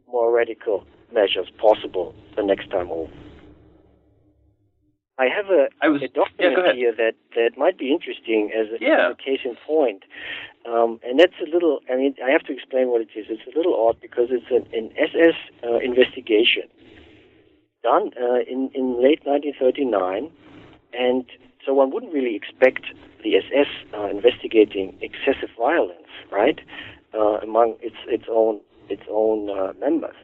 more 0.07 0.31
radical 0.31 0.85
measures 1.11 1.47
possible 1.57 2.13
the 2.35 2.43
next 2.43 2.69
time 2.69 2.89
over. 2.91 3.11
I 5.17 5.27
have 5.33 5.45
a, 5.45 5.69
I 5.81 5.87
was, 5.87 6.01
a 6.03 6.09
document 6.09 6.59
yeah, 6.67 6.73
here 6.73 6.93
that, 6.93 7.13
that 7.35 7.51
might 7.57 7.77
be 7.77 7.89
interesting 7.89 8.51
as 8.53 8.67
a, 8.67 8.83
yeah. 8.83 9.07
as 9.07 9.13
a 9.13 9.15
case 9.15 9.39
in 9.45 9.55
point. 9.65 10.03
Um, 10.67 10.99
and 11.05 11.17
that's 11.17 11.39
a 11.41 11.49
little, 11.49 11.79
I 11.89 11.95
mean, 11.95 12.15
I 12.25 12.31
have 12.31 12.43
to 12.43 12.53
explain 12.53 12.89
what 12.89 12.99
it 12.99 13.07
is. 13.15 13.27
It's 13.29 13.47
a 13.47 13.57
little 13.57 13.87
odd 13.87 14.01
because 14.01 14.27
it's 14.29 14.51
an, 14.51 14.67
an 14.77 14.91
SS 14.97 15.35
uh, 15.63 15.77
investigation 15.77 16.63
done 17.81 18.11
uh, 18.19 18.41
in, 18.41 18.71
in 18.73 19.01
late 19.01 19.21
1939 19.23 20.31
and 20.97 21.25
so 21.65 21.73
one 21.73 21.91
wouldn't 21.91 22.13
really 22.13 22.35
expect 22.35 22.85
the 23.23 23.35
SS 23.37 23.67
uh, 23.93 24.07
investigating 24.09 24.97
excessive 25.01 25.49
violence, 25.57 26.07
right, 26.31 26.59
uh, 27.13 27.39
among 27.41 27.75
its 27.81 27.95
its 28.07 28.25
own 28.29 28.61
its 28.89 29.03
own 29.09 29.49
uh, 29.49 29.73
members. 29.79 30.15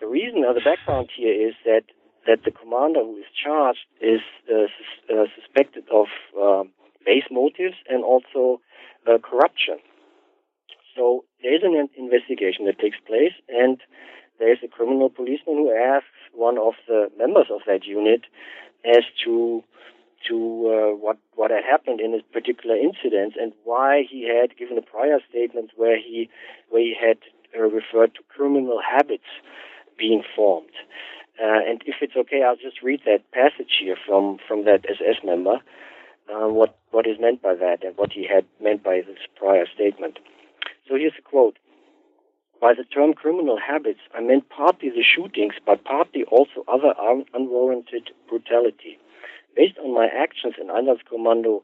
The 0.00 0.06
reason 0.06 0.44
or 0.44 0.54
the 0.54 0.60
background 0.64 1.08
here 1.16 1.34
is 1.48 1.54
that 1.64 1.82
that 2.26 2.44
the 2.44 2.50
commander 2.50 3.00
who 3.00 3.16
is 3.16 3.30
charged 3.42 3.86
is 4.00 4.20
uh, 4.50 4.66
sus- 4.66 5.04
uh, 5.10 5.26
suspected 5.38 5.84
of 5.92 6.06
um, 6.40 6.70
base 7.04 7.24
motives 7.30 7.76
and 7.88 8.04
also 8.04 8.60
uh, 9.06 9.18
corruption. 9.18 9.78
So 10.94 11.24
there 11.42 11.54
is 11.54 11.62
an 11.62 11.88
investigation 11.96 12.66
that 12.66 12.78
takes 12.78 12.96
place, 13.06 13.34
and 13.48 13.78
there 14.38 14.52
is 14.52 14.58
a 14.64 14.68
criminal 14.68 15.10
policeman 15.10 15.56
who 15.56 15.70
asks 15.70 16.18
one 16.32 16.58
of 16.58 16.74
the 16.88 17.08
members 17.16 17.46
of 17.50 17.60
that 17.66 17.84
unit 17.86 18.22
as 18.84 19.04
to 19.24 19.62
to 20.28 20.36
uh, 20.36 20.96
what 20.96 21.18
what 21.34 21.50
had 21.50 21.64
happened 21.64 22.00
in 22.00 22.12
this 22.12 22.22
particular 22.32 22.76
incident 22.76 23.34
and 23.40 23.52
why 23.64 24.02
he 24.08 24.28
had 24.28 24.56
given 24.56 24.78
a 24.78 24.82
prior 24.82 25.20
statement 25.28 25.70
where 25.76 25.96
he 25.98 26.28
where 26.70 26.82
he 26.82 26.94
had 26.98 27.18
uh, 27.56 27.62
referred 27.62 28.14
to 28.14 28.22
criminal 28.28 28.80
habits 28.80 29.30
being 29.98 30.22
formed. 30.34 30.74
Uh, 31.40 31.60
and 31.68 31.82
if 31.86 31.96
it's 32.00 32.16
okay, 32.16 32.42
I'll 32.42 32.56
just 32.56 32.82
read 32.82 33.00
that 33.04 33.30
passage 33.32 33.78
here 33.80 33.96
from 34.06 34.38
from 34.46 34.64
that 34.64 34.84
SS 34.88 35.22
member. 35.24 35.60
Uh, 36.28 36.48
what 36.48 36.78
what 36.90 37.06
is 37.06 37.18
meant 37.20 37.42
by 37.42 37.54
that 37.54 37.84
and 37.84 37.96
what 37.96 38.12
he 38.12 38.26
had 38.26 38.44
meant 38.60 38.82
by 38.82 39.02
this 39.06 39.18
prior 39.36 39.66
statement. 39.74 40.18
So 40.88 40.96
here's 40.96 41.12
a 41.18 41.22
quote. 41.22 41.58
By 42.60 42.72
the 42.72 42.84
term 42.84 43.12
criminal 43.12 43.58
habits, 43.58 44.00
I 44.14 44.20
meant 44.20 44.48
partly 44.48 44.88
the 44.88 45.02
shootings, 45.02 45.54
but 45.66 45.84
partly 45.84 46.24
also 46.24 46.64
other 46.66 46.98
un- 46.98 47.26
unwarranted 47.34 48.10
brutality. 48.28 48.98
Based 49.56 49.78
on 49.82 49.94
my 49.94 50.06
actions 50.06 50.54
in 50.60 50.68
Einsatzkommando 50.68 51.62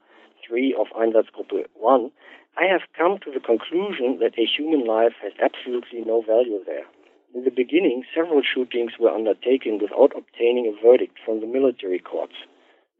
3 0.49 0.75
of 0.81 0.87
Einsatzgruppe 0.97 1.67
1, 1.75 2.11
I 2.57 2.65
have 2.65 2.89
come 2.97 3.19
to 3.19 3.31
the 3.31 3.39
conclusion 3.39 4.19
that 4.21 4.39
a 4.39 4.49
human 4.49 4.87
life 4.87 5.13
has 5.23 5.33
absolutely 5.43 6.01
no 6.01 6.23
value 6.23 6.65
there. 6.65 6.87
In 7.35 7.45
the 7.45 7.51
beginning, 7.51 8.05
several 8.15 8.41
shootings 8.41 8.93
were 8.99 9.11
undertaken 9.11 9.79
without 9.79 10.17
obtaining 10.17 10.67
a 10.67 10.87
verdict 10.87 11.19
from 11.23 11.41
the 11.41 11.47
military 11.47 11.99
courts. 11.99 12.35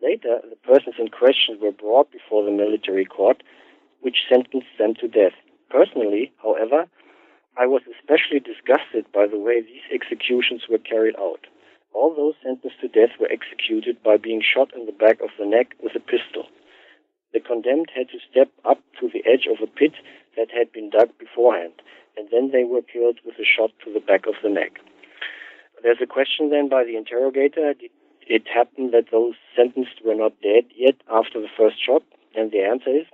Later, 0.03 0.41
the 0.45 0.57
persons 0.57 0.97
in 0.99 1.09
question 1.09 1.59
were 1.59 1.73
brought 1.73 2.13
before 2.13 2.45
the 2.45 2.51
military 2.51 3.07
court, 3.07 3.43
which 4.03 4.29
sentenced 4.29 4.77
them 4.79 4.95
to 5.01 5.09
death. 5.09 5.37
Personally, 5.71 6.33
however, 6.43 6.87
I 7.57 7.65
was 7.67 7.83
especially 7.89 8.41
disgusted 8.41 9.07
by 9.13 9.27
the 9.27 9.39
way 9.39 9.63
these 9.63 9.89
executions 9.93 10.69
were 10.69 10.79
carried 10.79 11.17
out. 11.17 11.47
All 11.95 12.15
those 12.15 12.35
sentenced 12.43 12.81
to 12.81 12.89
death 12.89 13.19
were 13.21 13.31
executed 13.31 14.03
by 14.03 14.17
being 14.17 14.43
shot 14.43 14.75
in 14.75 14.87
the 14.87 14.93
back 14.93 15.21
of 15.21 15.31
the 15.39 15.47
neck 15.47 15.75
with 15.83 15.95
a 15.95 16.01
pistol. 16.01 16.47
The 17.33 17.41
condemned 17.41 17.91
had 17.95 18.09
to 18.11 18.19
step 18.31 18.49
up 18.65 18.81
to 19.01 19.09
the 19.09 19.25
edge 19.27 19.47
of 19.47 19.63
a 19.63 19.67
pit 19.67 19.93
that 20.37 20.51
had 20.51 20.73
been 20.73 20.91
dug 20.91 21.17
beforehand, 21.19 21.75
and 22.17 22.29
then 22.31 22.51
they 22.51 22.65
were 22.65 22.83
killed 22.83 23.19
with 23.25 23.37
a 23.39 23.45
shot 23.45 23.71
to 23.85 23.93
the 23.93 24.01
back 24.01 24.27
of 24.27 24.35
the 24.43 24.49
neck. 24.49 24.81
There's 25.83 26.01
a 26.03 26.07
question 26.07 26.51
then 26.51 26.69
by 26.69 26.85
the 26.85 26.97
interrogator. 26.97 27.75
Did 27.75 27.91
it 28.27 28.47
happen 28.47 28.91
that 28.93 29.11
those 29.11 29.35
sentenced 29.57 30.05
were 30.05 30.15
not 30.15 30.41
dead 30.43 30.65
yet 30.77 30.97
after 31.11 31.41
the 31.41 31.53
first 31.57 31.77
shot? 31.85 32.03
And 32.35 32.51
the 32.51 32.63
answer 32.63 32.91
is, 32.91 33.07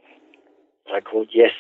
I 0.93 1.01
quote, 1.01 1.29
yes. 1.33 1.53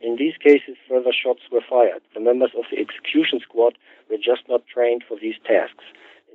In 0.00 0.16
these 0.16 0.36
cases, 0.36 0.76
further 0.88 1.12
shots 1.12 1.42
were 1.50 1.64
fired. 1.68 2.02
The 2.14 2.20
members 2.20 2.50
of 2.56 2.64
the 2.70 2.78
execution 2.78 3.40
squad 3.40 3.74
were 4.10 4.16
just 4.16 4.48
not 4.48 4.66
trained 4.66 5.04
for 5.06 5.16
these 5.20 5.36
tasks 5.46 5.84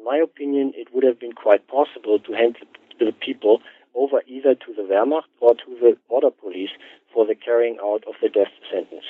in 0.03 0.11
my 0.11 0.17
opinion, 0.17 0.73
it 0.75 0.89
would 0.93 1.05
have 1.05 1.17
been 1.17 1.31
quite 1.31 1.65
possible 1.69 2.19
to 2.19 2.33
hand 2.33 2.57
the 2.99 3.13
people 3.21 3.61
over 3.95 4.21
either 4.27 4.53
to 4.53 4.73
the 4.75 4.81
Wehrmacht 4.81 5.31
or 5.39 5.55
to 5.55 5.77
the 5.79 5.95
border 6.09 6.29
police 6.29 6.71
for 7.13 7.25
the 7.25 7.35
carrying 7.35 7.77
out 7.81 8.03
of 8.05 8.15
the 8.21 8.27
death 8.27 8.51
sentence. 8.69 9.05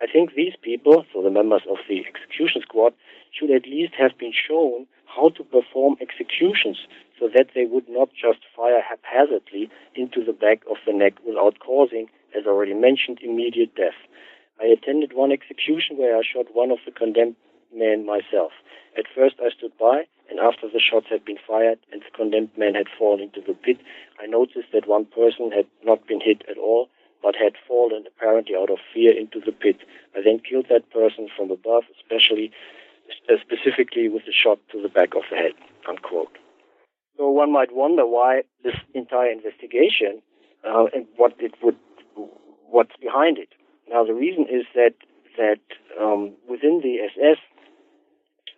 I 0.00 0.06
think 0.06 0.34
these 0.34 0.54
people, 0.62 1.04
so 1.12 1.22
the 1.22 1.30
members 1.30 1.62
of 1.68 1.78
the 1.88 2.04
execution 2.06 2.62
squad, 2.62 2.94
should 3.32 3.50
at 3.50 3.66
least 3.66 3.94
have 3.98 4.16
been 4.16 4.32
shown 4.32 4.86
how 5.06 5.30
to 5.30 5.42
perform 5.42 5.96
executions 6.00 6.86
so 7.18 7.28
that 7.34 7.48
they 7.56 7.66
would 7.66 7.88
not 7.88 8.10
just 8.14 8.38
fire 8.54 8.80
haphazardly 8.80 9.68
into 9.96 10.24
the 10.24 10.32
back 10.32 10.62
of 10.70 10.76
the 10.86 10.92
neck 10.92 11.14
without 11.26 11.58
causing, 11.58 12.06
as 12.38 12.46
already 12.46 12.74
mentioned, 12.74 13.18
immediate 13.22 13.74
death. 13.74 13.98
I 14.62 14.66
attended 14.66 15.14
one 15.14 15.32
execution 15.32 15.96
where 15.96 16.16
I 16.16 16.22
shot 16.22 16.54
one 16.54 16.70
of 16.70 16.78
the 16.86 16.92
condemned 16.92 17.34
men 17.74 18.06
myself. 18.06 18.52
At 18.96 19.06
first 19.12 19.34
I 19.42 19.50
stood 19.50 19.76
by, 19.78 20.06
and 20.28 20.38
after 20.38 20.68
the 20.68 20.80
shots 20.80 21.06
had 21.10 21.24
been 21.24 21.38
fired 21.46 21.78
and 21.92 22.02
the 22.02 22.16
condemned 22.16 22.50
man 22.56 22.74
had 22.74 22.86
fallen 22.98 23.20
into 23.20 23.40
the 23.40 23.54
pit, 23.54 23.78
I 24.20 24.26
noticed 24.26 24.72
that 24.72 24.88
one 24.88 25.06
person 25.06 25.50
had 25.50 25.66
not 25.84 26.06
been 26.06 26.20
hit 26.20 26.42
at 26.50 26.58
all, 26.58 26.88
but 27.22 27.34
had 27.34 27.54
fallen 27.66 28.04
apparently 28.06 28.54
out 28.54 28.70
of 28.70 28.78
fear 28.92 29.16
into 29.16 29.40
the 29.40 29.52
pit. 29.52 29.78
I 30.14 30.20
then 30.22 30.40
killed 30.40 30.66
that 30.70 30.90
person 30.90 31.28
from 31.36 31.50
above, 31.50 31.84
especially 31.98 32.52
uh, 33.30 33.36
specifically 33.40 34.08
with 34.08 34.22
a 34.28 34.32
shot 34.32 34.58
to 34.72 34.82
the 34.82 34.88
back 34.88 35.14
of 35.14 35.22
the 35.30 35.36
head. 35.36 35.52
Unquote. 35.88 36.36
So 37.16 37.28
one 37.30 37.52
might 37.52 37.74
wonder 37.74 38.06
why 38.06 38.42
this 38.62 38.76
entire 38.94 39.30
investigation 39.30 40.22
uh, 40.64 40.86
and 40.94 41.06
what 41.16 41.34
it 41.38 41.54
would, 41.62 41.76
what's 42.68 42.96
behind 43.00 43.38
it. 43.38 43.48
Now 43.90 44.04
the 44.04 44.14
reason 44.14 44.46
is 44.48 44.66
that 44.74 44.94
that 45.36 45.60
um, 46.00 46.32
within 46.48 46.80
the 46.82 46.98
SS, 46.98 47.38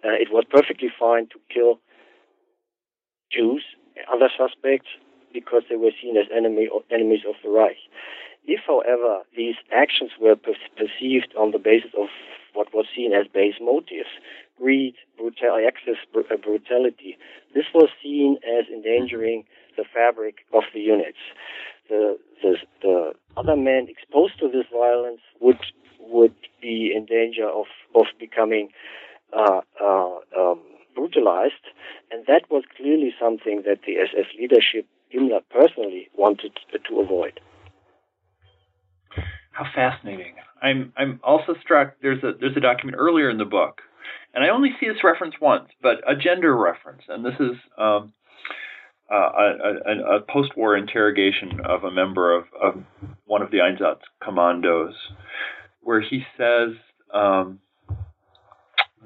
uh, 0.05 0.17
it 0.17 0.29
was 0.33 0.45
perfectly 0.51 0.89
fine 0.99 1.27
to 1.29 1.39
kill 1.53 1.81
Jews, 3.31 3.65
other 4.13 4.31
suspects, 4.37 4.89
because 5.33 5.63
they 5.69 5.77
were 5.77 5.93
seen 6.03 6.17
as 6.17 6.27
enemy 6.35 6.69
or 6.69 6.83
enemies 6.91 7.21
of 7.29 7.37
the 7.45 7.51
Reich. 7.51 7.77
If, 8.47 8.61
however, 8.67 9.23
these 9.37 9.57
actions 9.73 10.11
were 10.21 10.35
per- 10.37 10.55
perceived 10.77 11.35
on 11.39 11.53
the 11.53 11.59
basis 11.59 11.91
of 11.97 12.09
what 12.55 12.75
was 12.75 12.87
seen 12.95 13.13
as 13.13 13.27
base 13.29 13.55
motives, 13.61 14.09
greed, 14.59 14.95
brutal, 15.17 15.57
excess 15.65 16.01
br- 16.13 16.21
uh, 16.33 16.37
brutality, 16.37 17.17
this 17.55 17.67
was 17.75 17.89
seen 18.03 18.39
as 18.59 18.67
endangering 18.69 19.45
the 19.77 19.85
fabric 19.85 20.39
of 20.53 20.65
the 20.75 20.81
units. 20.81 21.19
The, 21.89 22.19
the, 22.43 22.57
the 22.83 23.13
other 23.37 23.57
men 23.57 23.87
exposed 23.89 24.39
to 24.41 24.49
this 24.49 24.67
violence 24.73 25.21
would 25.41 25.59
would 26.03 26.35
be 26.61 26.93
in 26.95 27.05
danger 27.05 27.49
of 27.49 27.67
of 27.95 28.07
becoming 28.19 28.71
uh, 29.37 29.61
uh, 29.83 30.17
um, 30.39 30.61
brutalized, 30.95 31.65
and 32.11 32.25
that 32.27 32.43
was 32.51 32.65
clearly 32.77 33.15
something 33.21 33.63
that 33.67 33.81
the 33.87 33.97
SS 33.99 34.27
leadership, 34.39 34.87
Himmler 35.15 35.41
personally, 35.51 36.09
wanted 36.17 36.53
to 36.73 37.01
avoid. 37.01 37.41
How 39.53 39.67
fascinating! 39.75 40.35
I'm 40.63 40.93
I'm 40.97 41.21
also 41.23 41.55
struck. 41.61 41.95
There's 42.03 42.23
a 42.23 42.33
there's 42.39 42.57
a 42.57 42.61
document 42.61 42.97
earlier 42.99 43.31
in 43.31 43.39
the 43.39 43.45
book, 43.45 43.83
and 44.35 44.45
I 44.45 44.49
only 44.49 44.71
see 44.79 44.87
this 44.89 45.03
reference 45.03 45.35
once, 45.41 45.69
but 45.83 45.97
a 46.07 46.15
gender 46.15 46.57
reference, 46.57 47.03
and 47.09 47.25
this 47.25 47.35
is 47.41 47.57
um, 47.77 48.13
uh, 49.11 49.17
a, 49.17 49.91
a, 49.91 50.17
a, 50.17 50.21
post-war 50.21 50.77
interrogation 50.77 51.61
of 51.65 51.83
a 51.83 51.91
member 51.91 52.33
of, 52.33 52.45
of 52.63 52.81
one 53.27 53.43
of 53.43 53.51
the 53.51 53.59
Einsatz 53.59 54.03
commandos, 54.23 54.95
where 55.81 56.01
he 56.01 56.23
says 56.39 56.77
um, 57.13 57.59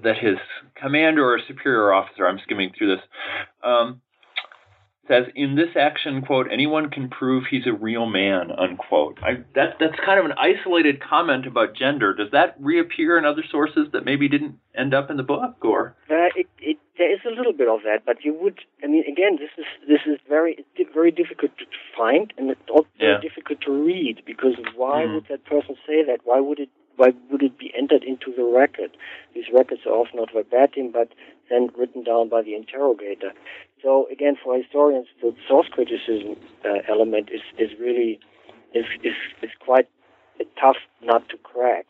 that 0.05 0.19
his 0.19 0.37
commander 0.77 1.25
or 1.25 1.39
superior 1.47 1.93
officer, 1.93 2.27
I'm 2.27 2.39
skimming 2.45 2.73
through 2.77 2.97
this, 2.97 3.05
um, 3.63 4.01
says 5.09 5.25
in 5.35 5.55
this 5.55 5.77
action 5.77 6.23
quote 6.23 6.47
anyone 6.51 6.91
can 6.91 7.09
prove 7.09 7.45
he's 7.51 7.67
a 7.67 7.73
real 7.73 8.07
man 8.07 8.51
unquote 8.51 9.19
I, 9.23 9.45
that 9.55 9.77
that's 9.79 9.97
kind 10.05 10.19
of 10.19 10.25
an 10.25 10.33
isolated 10.39 11.03
comment 11.03 11.47
about 11.47 11.77
gender 11.77 12.15
does 12.15 12.31
that 12.33 12.57
reappear 12.59 13.19
in 13.19 13.25
other 13.25 13.45
sources 13.51 13.89
that 13.93 14.05
maybe 14.05 14.29
didn't 14.29 14.57
end 14.75 14.95
up 14.95 15.11
in 15.11 15.17
the 15.17 15.23
book 15.23 15.57
or 15.63 15.97
uh, 16.11 16.33
it, 16.35 16.47
it, 16.59 16.79
there 16.99 17.13
is 17.13 17.21
a 17.27 17.35
little 17.37 17.53
bit 17.53 17.69
of 17.69 17.81
that 17.85 18.01
but 18.07 18.25
you 18.25 18.35
would 18.41 18.61
i 18.83 18.87
mean 18.87 19.05
again 19.11 19.39
this 19.39 19.51
is 19.59 19.67
this 19.89 20.01
is 20.07 20.19
very 20.29 20.65
very 20.95 21.11
difficult 21.11 21.51
to 21.59 21.65
find 21.97 22.33
and 22.39 22.51
it's 22.51 22.61
also 22.71 22.89
yeah. 22.99 23.21
difficult 23.21 23.61
to 23.61 23.73
read 23.73 24.23
because 24.27 24.55
why 24.75 25.03
mm. 25.03 25.15
would 25.15 25.27
that 25.29 25.45
person 25.45 25.77
say 25.87 26.03
that 26.05 26.21
why 26.25 26.41
would 26.41 26.59
it 26.59 26.71
why 26.97 27.13
would 27.31 27.43
it 27.43 27.59
be 27.59 27.73
entered 27.77 28.05
into 28.05 28.33
the 28.37 28.45
record? 28.45 28.97
These 29.35 29.47
records 29.53 29.83
are 29.87 29.93
often 29.93 30.21
not 30.21 30.33
verbatim, 30.33 30.93
but 30.93 31.09
then 31.51 31.69
written 31.77 32.05
down 32.05 32.29
by 32.29 32.43
the 32.43 32.55
interrogator. 32.55 33.33
So 33.83 34.07
again, 34.11 34.37
for 34.43 34.57
historians, 34.57 35.09
the 35.21 35.35
source 35.49 35.69
criticism 35.71 36.37
uh, 36.65 36.81
element 36.89 37.31
is, 37.33 37.43
is 37.59 37.79
really 37.79 38.21
is, 38.75 38.87
is, 39.03 39.15
is 39.43 39.51
quite 39.61 39.89
tough 40.61 40.77
nut 41.03 41.29
to 41.31 41.37
crack. 41.39 41.87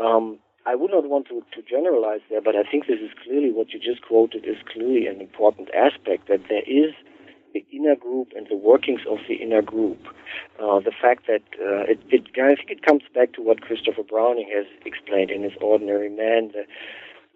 Um, 0.00 0.38
I 0.66 0.74
would 0.74 0.90
not 0.90 1.08
want 1.08 1.28
to, 1.28 1.42
to 1.54 1.62
generalize 1.62 2.20
there, 2.28 2.40
but 2.40 2.56
I 2.56 2.68
think 2.68 2.86
this 2.86 3.00
is 3.00 3.10
clearly 3.22 3.52
what 3.52 3.72
you 3.72 3.78
just 3.78 4.02
quoted 4.02 4.44
is 4.44 4.56
clearly 4.72 5.06
an 5.06 5.20
important 5.20 5.68
aspect 5.74 6.28
that 6.28 6.42
there 6.48 6.66
is 6.66 6.92
the 7.56 7.76
inner 7.76 7.96
group 7.96 8.28
and 8.36 8.46
the 8.50 8.56
workings 8.56 9.00
of 9.08 9.18
the 9.28 9.34
inner 9.34 9.62
group. 9.62 9.98
Uh, 10.60 10.80
the 10.80 10.92
fact 10.92 11.26
that 11.26 11.42
uh, 11.60 11.92
it, 11.92 12.00
it, 12.10 12.22
I 12.36 12.54
think 12.54 12.70
it 12.70 12.84
comes 12.84 13.02
back 13.14 13.32
to 13.34 13.42
what 13.42 13.62
Christopher 13.62 14.02
Browning 14.02 14.50
has 14.54 14.66
explained 14.84 15.30
in 15.30 15.42
his 15.42 15.52
Ordinary 15.60 16.10
Man, 16.10 16.52
the, 16.52 16.64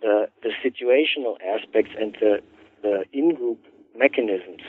the, 0.03 0.29
the 0.43 0.51
situational 0.65 1.37
aspects 1.57 1.93
and 1.99 2.17
the, 2.21 2.43
the 2.83 3.05
in-group 3.13 3.59
mechanisms 3.97 4.63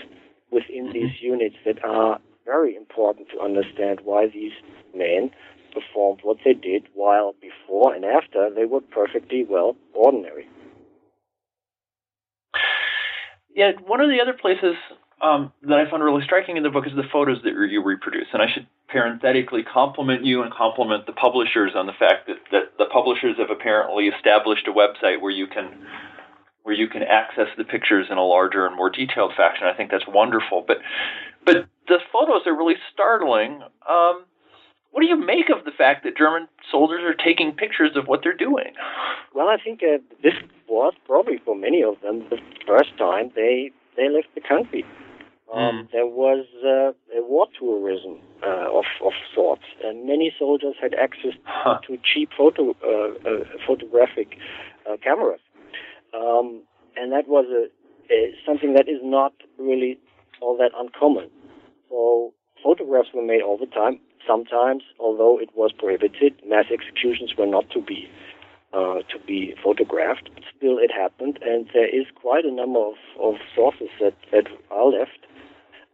within 0.52 0.86
mm-hmm. 0.86 0.93
these 0.93 1.22
units 1.22 1.56
that 1.66 1.84
are 1.84 2.20
very 2.45 2.76
important 2.76 3.28
to 3.34 3.39
understand 3.39 3.99
why 4.04 4.28
these 4.28 4.54
men 4.95 5.32
performed 5.74 6.20
what 6.24 6.38
they 6.43 6.54
did 6.54 6.88
while 6.93 7.34
before 7.41 7.93
and 7.93 8.04
after 8.04 8.49
they 8.54 8.66
were 8.66 8.82
perfectly 8.82 9.45
well 9.47 9.76
ordinary. 9.93 10.47
Yeah, 13.54 13.72
one 13.86 14.02
of 14.02 14.10
the 14.10 14.22
other 14.22 14.34
places 14.34 14.76
um, 15.22 15.54
that 15.64 15.78
I 15.78 15.90
found 15.90 16.04
really 16.04 16.24
striking 16.24 16.58
in 16.58 16.64
the 16.64 16.70
book 16.70 16.88
is 16.88 16.96
the 16.96 17.08
photos 17.12 17.42
that 17.44 17.54
you 17.70 17.84
reproduce. 17.84 18.28
And 18.34 18.42
I 18.42 18.48
should 18.52 18.68
parenthetically 18.90 19.64
compliment 19.64 20.26
you 20.26 20.42
and 20.42 20.52
compliment 20.52 21.06
the 21.06 21.14
publishers 21.14 21.72
on 21.76 21.86
the 21.86 21.94
fact 21.94 22.28
that, 22.28 22.38
that 22.52 22.78
the 22.78 22.86
publishers 22.92 23.38
have 23.38 23.50
apparently 23.50 24.08
established 24.08 24.68
a 24.68 24.74
website 24.74 25.22
where 25.22 25.32
you 25.32 25.48
can 25.48 25.86
where 26.64 26.76
you 26.76 26.88
can 26.88 27.02
access 27.02 27.48
the 27.58 27.64
pictures 27.64 28.08
in 28.12 28.18
a 28.18 28.24
larger 28.24 28.68
and 28.68 28.76
more 28.76 28.90
detailed 28.90 29.34
fashion. 29.36 29.66
I 29.66 29.76
think 29.76 29.90
that's 29.90 30.08
wonderful. 30.08 30.64
But 30.66 30.78
but 31.46 31.66
the 31.88 32.00
photos 32.12 32.46
are 32.46 32.56
really 32.56 32.76
startling. 32.94 33.62
Um, 33.90 34.26
what 34.92 35.02
do 35.02 35.08
you 35.08 35.16
make 35.16 35.50
of 35.50 35.64
the 35.66 35.72
fact 35.72 36.04
that 36.04 36.18
German 36.18 36.48
soldiers 36.70 37.02
are 37.02 37.14
taking 37.14 37.54
pictures 37.54 37.92
of 37.96 38.08
what 38.08 38.22
they're 38.24 38.36
doing? 38.36 38.74
Well, 39.34 39.48
I 39.48 39.58
think 39.58 39.82
uh, 39.82 39.98
this 40.22 40.34
was 40.68 40.94
probably 41.06 41.40
for 41.46 41.56
many 41.56 41.82
of 41.82 41.96
them 42.02 42.28
the 42.30 42.38
first 42.68 42.98
time 42.98 43.32
they 43.36 43.72
they 43.96 44.10
left 44.10 44.28
the 44.36 44.42
country. 44.42 44.86
Um, 45.54 45.60
mm. 45.60 45.91
There 45.91 46.08
was 46.08 46.45
uh, 46.64 46.93
a 47.18 47.22
war 47.28 47.47
tourism 47.58 48.20
uh, 48.41 48.72
of, 48.72 48.86
of 49.04 49.12
sorts, 49.36 49.64
and 49.84 50.08
many 50.08 50.34
soldiers 50.38 50.76
had 50.82 50.93
access 50.93 51.34
huh. 51.43 51.80
to 51.88 51.97
cheap 52.04 52.30
photo 52.38 52.72
uh, 52.84 53.30
uh 53.30 53.43
photographic 53.68 54.38
uh, 54.89 54.95
cameras, 55.04 55.41
um, 56.14 56.64
and 56.95 57.12
that 57.12 57.28
was 57.28 57.45
a, 57.52 57.68
a, 58.14 58.34
something 58.45 58.74
that 58.76 58.88
is 58.88 58.99
not 59.04 59.34
really 59.60 59.99
all 60.41 60.56
that 60.58 60.72
uncommon. 60.78 61.30
So 61.89 62.34
photographs 62.64 63.10
were 63.14 63.26
made 63.26 63.41
all 63.41 63.58
the 63.58 63.66
time. 63.66 63.99
Sometimes, 64.26 64.84
although 64.99 65.38
it 65.38 65.49
was 65.54 65.72
prohibited, 65.74 66.34
mass 66.47 66.66
executions 66.72 67.34
were 67.38 67.47
not 67.47 67.70
to 67.72 67.82
be 67.82 68.10
uh, 68.74 69.02
to 69.12 69.20
be 69.28 69.54
photographed. 69.62 70.30
Still, 70.56 70.78
it 70.78 70.91
happened, 70.91 71.39
and 71.41 71.68
there 71.74 71.89
is 71.89 72.06
quite 72.16 72.45
a 72.45 72.52
number 72.52 72.80
of, 72.80 72.95
of 73.20 73.36
sources 73.54 73.89
that, 73.99 74.14
that 74.32 74.47
are 74.70 74.86
left 74.86 75.21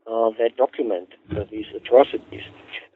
uh, 0.09 0.29
that 0.37 0.55
document 0.57 1.09
uh, 1.31 1.43
these 1.51 1.65
atrocities. 1.75 2.43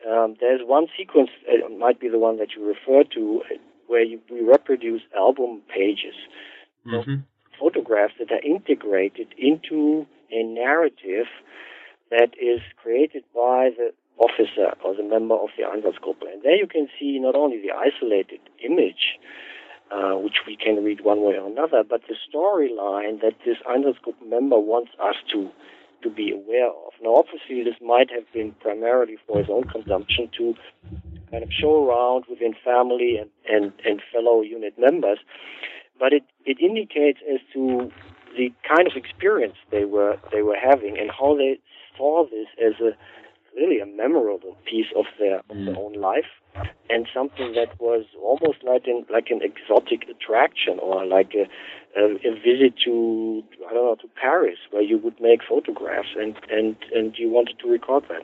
Um, 0.10 0.36
there's 0.40 0.62
one 0.64 0.88
sequence, 0.98 1.30
uh, 1.48 1.66
it 1.66 1.78
might 1.78 2.00
be 2.00 2.10
the 2.10 2.20
one 2.20 2.38
that 2.38 2.50
you 2.56 2.66
refer 2.66 3.04
to, 3.14 3.44
uh, 3.52 3.56
where 3.88 4.04
you, 4.04 4.20
we 4.32 4.42
reproduce 4.42 5.02
album 5.16 5.62
pages, 5.74 6.16
mm-hmm. 6.88 7.16
photographs 7.60 8.14
that 8.20 8.32
are 8.32 8.42
integrated 8.42 9.28
into 9.38 10.08
a 10.32 10.44
narrative 10.44 11.28
that 12.10 12.32
is 12.42 12.62
created 12.82 13.24
by 13.34 13.70
the 13.78 13.92
officer 14.18 14.74
or 14.84 14.96
the 14.96 15.04
member 15.04 15.36
of 15.36 15.50
the 15.58 15.64
Einsatzgruppe. 15.64 16.32
And 16.32 16.44
there 16.44 16.56
you 16.56 16.68
can 16.68 16.88
see 17.00 17.20
not 17.20 17.36
only 17.36 17.62
the 17.62 17.72
isolated 17.72 18.40
image, 18.64 19.20
uh, 19.92 20.16
which 20.16 20.46
we 20.48 20.56
can 20.56 20.84
read 20.84 21.02
one 21.02 21.22
way 21.22 21.34
or 21.34 21.48
another, 21.48 21.84
but 21.84 22.02
the 22.08 22.16
storyline 22.16 23.22
that 23.22 23.34
this 23.46 23.58
Einsatzgruppe 23.68 24.26
member 24.26 24.58
wants 24.58 24.92
us 25.04 25.16
to 25.34 25.50
to 26.04 26.10
be 26.10 26.32
aware 26.32 26.70
of. 26.70 26.94
Now, 27.02 27.16
obviously, 27.16 27.64
this 27.64 27.80
might 27.82 28.10
have 28.12 28.26
been 28.34 28.54
primarily 28.60 29.18
for 29.28 29.40
his 29.40 29.48
own 29.50 29.64
consumption 29.66 30.30
to 30.38 30.56
kind 31.32 31.44
of 31.44 31.50
show 31.52 31.88
around 31.88 32.26
within 32.30 32.54
family 32.64 33.18
and, 33.18 33.30
and, 33.50 33.74
and 33.86 34.02
fellow 34.12 34.42
unit 34.42 34.74
members, 34.78 35.20
but 36.00 36.14
it, 36.14 36.24
it 36.46 36.60
indicates 36.60 37.20
as 37.32 37.40
to 37.54 37.92
the 38.38 38.52
kind 38.68 38.88
of 38.88 38.94
experience 38.96 39.56
they 39.72 39.86
were 39.86 40.18
they 40.32 40.42
were 40.42 40.56
having 40.56 40.98
and 40.98 41.12
how 41.12 41.36
they 41.36 41.60
saw 41.98 42.24
this 42.26 42.48
as 42.64 42.80
a 42.80 42.92
really 43.56 43.80
a 43.80 43.86
memorable 43.86 44.58
piece 44.70 44.88
of 44.96 45.06
their 45.20 45.40
of 45.50 45.66
their 45.66 45.78
own 45.78 45.94
life, 45.94 46.32
and 46.90 47.08
something 47.14 47.54
that 47.54 47.80
was 47.80 48.06
almost 48.22 48.64
like 48.64 48.84
an 48.88 49.06
like 49.12 49.28
an 49.30 49.42
exotic 49.42 50.04
attraction 50.10 50.80
or 50.82 51.06
like 51.06 51.34
a, 51.36 51.48
a, 52.00 52.06
a 52.06 52.34
visit 52.36 52.74
to 52.86 53.44
I 53.70 53.74
don't 53.74 53.86
know 53.86 53.96
to 53.96 54.10
Paris 54.22 54.58
where 54.72 54.82
you 54.82 54.98
would 54.98 55.20
make 55.20 55.42
photographs 55.48 56.10
and 56.18 56.36
and 56.50 56.76
and 56.94 57.16
you 57.18 57.30
wanted 57.30 57.60
to 57.60 57.70
record 57.70 58.04
that. 58.10 58.24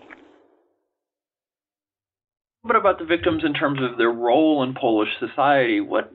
What 2.67 2.75
about 2.75 2.99
the 2.99 3.05
victims 3.05 3.43
in 3.45 3.53
terms 3.53 3.80
of 3.82 3.97
their 3.97 4.11
role 4.11 4.61
in 4.61 4.73
Polish 4.73 5.07
society? 5.21 5.80
What, 5.80 6.11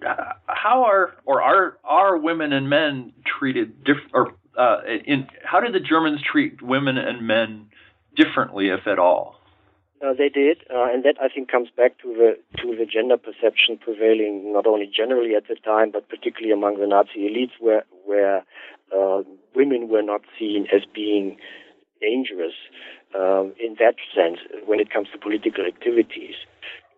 how 0.46 0.84
are 0.84 1.14
or 1.24 1.40
are 1.40 1.78
are 1.82 2.18
women 2.18 2.52
and 2.52 2.68
men 2.68 3.14
treated 3.38 3.84
diff, 3.84 3.96
or 4.12 4.34
uh, 4.58 4.80
in 5.06 5.28
how 5.44 5.60
did 5.60 5.72
the 5.72 5.80
Germans 5.80 6.20
treat 6.30 6.60
women 6.60 6.98
and 6.98 7.26
men 7.26 7.68
differently, 8.16 8.68
if 8.68 8.86
at 8.86 8.98
all? 8.98 9.36
Uh, 10.04 10.12
they 10.12 10.28
did, 10.28 10.58
uh, 10.68 10.88
and 10.92 11.04
that 11.04 11.14
I 11.22 11.28
think 11.28 11.48
comes 11.48 11.68
back 11.76 11.96
to 12.02 12.08
the 12.12 12.60
to 12.60 12.74
the 12.76 12.84
gender 12.84 13.16
perception 13.16 13.78
prevailing 13.78 14.52
not 14.52 14.66
only 14.66 14.90
generally 14.92 15.36
at 15.36 15.46
the 15.46 15.54
time, 15.54 15.92
but 15.92 16.08
particularly 16.08 16.52
among 16.52 16.80
the 16.80 16.88
Nazi 16.88 17.20
elites, 17.20 17.52
where 17.60 17.84
where 18.04 18.44
uh, 18.92 19.22
women 19.54 19.88
were 19.88 20.02
not 20.02 20.22
seen 20.36 20.66
as 20.74 20.82
being 20.92 21.36
dangerous 22.00 22.54
um, 23.14 23.54
in 23.62 23.76
that 23.78 23.94
sense 24.14 24.38
when 24.66 24.80
it 24.80 24.90
comes 24.90 25.08
to 25.12 25.18
political 25.18 25.64
activities. 25.64 26.34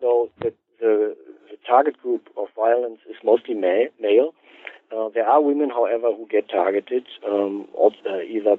So 0.00 0.30
the, 0.40 0.52
the, 0.80 1.14
the 1.50 1.56
target 1.66 2.00
group 2.00 2.28
of 2.36 2.48
violence 2.56 3.00
is 3.08 3.16
mostly 3.22 3.54
ma- 3.54 3.92
male. 4.00 4.32
Uh, 4.94 5.08
there 5.12 5.26
are 5.26 5.42
women, 5.42 5.70
however, 5.70 6.12
who 6.14 6.26
get 6.30 6.48
targeted, 6.48 7.04
um, 7.26 7.66
uh, 7.82 8.20
either 8.20 8.56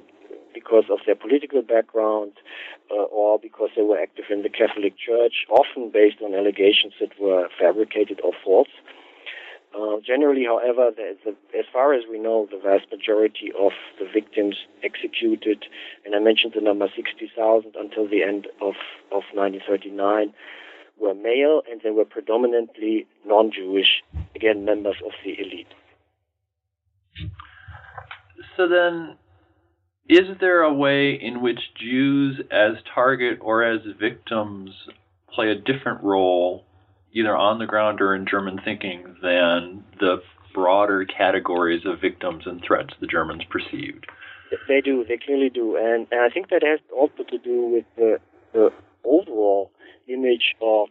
because 0.52 0.84
of 0.90 0.98
their 1.06 1.14
political 1.14 1.62
background 1.62 2.32
uh, 2.90 3.04
or 3.04 3.38
because 3.38 3.70
they 3.76 3.82
were 3.82 3.98
active 3.98 4.26
in 4.30 4.42
the 4.42 4.48
Catholic 4.48 4.94
Church, 4.98 5.46
often 5.48 5.90
based 5.90 6.16
on 6.22 6.34
allegations 6.34 6.94
that 7.00 7.18
were 7.20 7.48
fabricated 7.58 8.20
or 8.22 8.32
false. 8.44 8.68
Uh, 9.74 9.96
generally, 10.04 10.44
however, 10.44 10.90
the, 10.94 11.16
the, 11.24 11.58
as 11.58 11.66
far 11.72 11.92
as 11.92 12.04
we 12.10 12.18
know, 12.18 12.48
the 12.50 12.58
vast 12.58 12.90
majority 12.90 13.52
of 13.58 13.72
the 13.98 14.06
victims 14.12 14.56
executed, 14.82 15.64
and 16.04 16.14
I 16.14 16.18
mentioned 16.18 16.54
the 16.54 16.62
number 16.62 16.88
60,000 16.94 17.74
until 17.78 18.08
the 18.08 18.22
end 18.22 18.46
of, 18.60 18.74
of 19.12 19.24
1939, 19.32 20.32
were 20.98 21.14
male 21.14 21.62
and 21.70 21.80
they 21.82 21.90
were 21.90 22.06
predominantly 22.06 23.06
non-Jewish, 23.26 24.02
again, 24.34 24.64
members 24.64 24.96
of 25.04 25.12
the 25.24 25.38
elite. 25.38 25.68
So 28.56 28.68
then, 28.68 29.16
is 30.08 30.38
there 30.40 30.62
a 30.62 30.72
way 30.72 31.12
in 31.12 31.42
which 31.42 31.60
Jews 31.78 32.40
as 32.50 32.74
target 32.94 33.38
or 33.40 33.62
as 33.64 33.80
victims 34.00 34.70
play 35.32 35.50
a 35.50 35.54
different 35.54 36.02
role 36.02 36.64
either 37.12 37.36
on 37.36 37.58
the 37.58 37.66
ground 37.66 38.00
or 38.00 38.14
in 38.14 38.26
German 38.26 38.60
thinking 38.64 39.16
than 39.22 39.84
the 40.00 40.22
broader 40.54 41.04
categories 41.04 41.82
of 41.84 42.00
victims 42.00 42.44
and 42.46 42.62
threats 42.66 42.94
the 43.00 43.06
Germans 43.06 43.42
perceived. 43.50 44.06
They 44.68 44.80
do, 44.80 45.04
they 45.06 45.18
clearly 45.18 45.50
do, 45.50 45.76
and, 45.76 46.06
and 46.10 46.20
I 46.20 46.30
think 46.30 46.50
that 46.50 46.62
has 46.62 46.78
also 46.96 47.24
to 47.30 47.38
do 47.38 47.66
with 47.66 47.84
the, 47.96 48.20
the 48.52 48.70
overall 49.04 49.70
image 50.08 50.54
of 50.62 50.88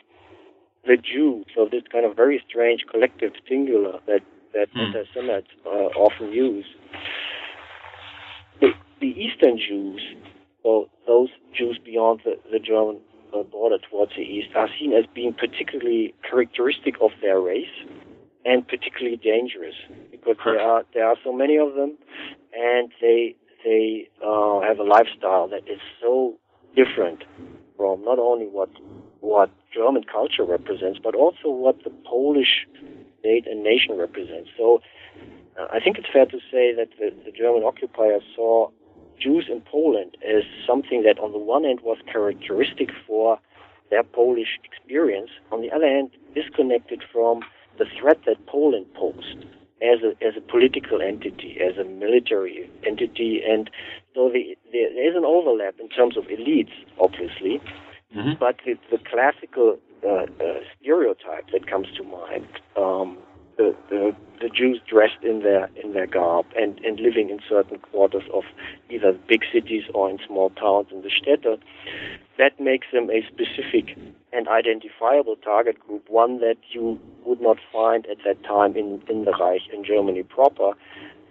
the 0.86 0.98
Jew, 0.98 1.46
so 1.56 1.68
this 1.72 1.84
kind 1.92 2.06
of 2.06 2.16
very 2.16 2.44
strange 2.48 2.82
collective 2.92 3.32
singular 3.48 4.00
that 4.08 4.22
that 4.54 4.70
hmm. 4.74 4.80
anti-Semites 4.80 5.48
uh, 5.66 5.92
often 6.00 6.32
use. 6.32 6.66
The, 9.02 9.08
Eastern 9.08 9.58
Jews, 9.58 10.02
so 10.64 10.90
those 11.06 11.30
Jews 11.54 11.80
beyond 11.84 12.22
the, 12.24 12.40
the 12.52 12.60
German 12.60 13.00
uh, 13.34 13.44
border 13.44 13.78
towards 13.90 14.14
the 14.16 14.22
east 14.22 14.50
are 14.56 14.70
seen 14.80 14.94
as 14.94 15.06
being 15.14 15.34
particularly 15.34 16.14
characteristic 16.28 16.96
of 17.02 17.12
their 17.22 17.40
race 17.40 17.76
and 18.46 18.68
particularly 18.68 19.18
dangerous 19.18 19.76
because 20.12 20.38
there 20.46 20.60
are 20.60 20.84
there 20.94 21.08
are 21.08 21.18
so 21.24 21.34
many 21.34 21.58
of 21.58 21.74
them, 21.76 21.98
and 22.54 22.92
they 23.02 23.36
they 23.64 24.08
uh, 24.24 24.62
have 24.62 24.80
a 24.80 24.84
lifestyle 24.84 25.48
that 25.50 25.68
is 25.68 25.80
so 26.02 26.36
different 26.76 27.24
from 27.76 28.04
not 28.04 28.20
only 28.20 28.46
what 28.46 28.70
what 29.20 29.50
German 29.74 30.04
culture 30.04 30.46
represents, 30.46 31.00
but 31.04 31.16
also 31.16 31.50
what 31.50 31.84
the 31.84 31.90
Polish 32.06 32.68
state 33.20 33.48
and 33.48 33.64
nation 33.64 33.98
represents. 33.98 34.50
So 34.58 34.82
uh, 35.60 35.66
I 35.74 35.80
think 35.80 35.98
it's 35.98 36.08
fair 36.14 36.26
to 36.28 36.38
say 36.52 36.74
that 36.76 36.90
the, 37.00 37.12
the 37.26 37.32
German 37.32 37.64
occupiers 37.64 38.22
saw 38.36 38.70
Jews 39.20 39.46
in 39.50 39.62
Poland 39.62 40.18
as 40.26 40.44
something 40.68 41.04
that, 41.04 41.20
on 41.20 41.32
the 41.32 41.38
one 41.38 41.64
hand, 41.64 41.82
was 41.82 41.98
characteristic 42.12 42.90
for 43.08 43.40
their 43.90 44.04
Polish 44.04 44.60
experience, 44.64 45.30
on 45.52 45.62
the 45.62 45.72
other 45.72 45.88
hand, 45.88 46.12
disconnected 46.34 47.04
from 47.12 47.42
the 47.78 47.86
threat 48.00 48.20
that 48.26 48.46
Poland 48.48 48.86
posed 48.94 49.46
as 49.82 50.00
a, 50.02 50.12
as 50.26 50.36
a 50.38 50.42
political 50.42 51.02
entity, 51.02 51.58
as 51.62 51.78
a 51.78 51.84
military 51.84 52.70
entity, 52.86 53.42
and 53.48 53.70
so 54.14 54.30
the, 54.30 54.58
the, 54.72 54.86
there 54.94 55.10
is 55.10 55.16
an 55.16 55.26
overlap 55.26 55.76
in 55.80 55.90
terms 55.90 56.16
of 56.18 56.24
elites, 56.26 56.72
obviously, 57.00 57.62
mm-hmm. 58.16 58.34
but 58.40 58.58
the, 58.66 58.76
the 58.90 58.98
classical 58.98 59.78
uh, 60.04 60.10
uh, 60.10 60.60
stereotype 60.80 61.50
that 61.52 61.68
comes 61.68 61.88
to 61.98 62.04
mind 62.04 62.48
um, 62.78 63.18
the, 63.58 63.76
the, 63.90 64.16
the 64.42 64.50
Jews 64.50 64.80
dressed 64.88 65.24
in 65.24 65.42
their 65.42 65.70
in 65.82 65.94
their 65.94 66.08
garb 66.08 66.46
and, 66.56 66.80
and 66.80 67.00
living 67.00 67.30
in 67.30 67.40
certain 67.48 67.80
quarters 67.80 68.24
of 68.34 68.44
either 68.90 69.14
big 69.28 69.42
cities 69.52 69.84
or 69.94 70.10
in 70.10 70.20
small 70.26 70.50
towns 70.52 70.88
in 70.92 71.02
the 71.02 71.10
Städte, 71.10 71.60
that 72.38 72.60
makes 72.60 72.88
them 72.92 73.10
a 73.10 73.22
specific 73.28 73.98
and 74.34 74.48
identifiable 74.48 75.36
target 75.38 75.80
group, 75.80 76.10
one 76.10 76.40
that 76.40 76.58
you 76.72 77.00
would 77.26 77.42
not 77.42 77.58
find 77.72 78.06
at 78.08 78.18
that 78.26 78.44
time 78.44 78.76
in, 78.76 79.02
in 79.10 79.24
the 79.26 79.32
Reich 79.32 79.62
in 79.74 79.84
Germany 79.86 80.24
proper, 80.24 80.74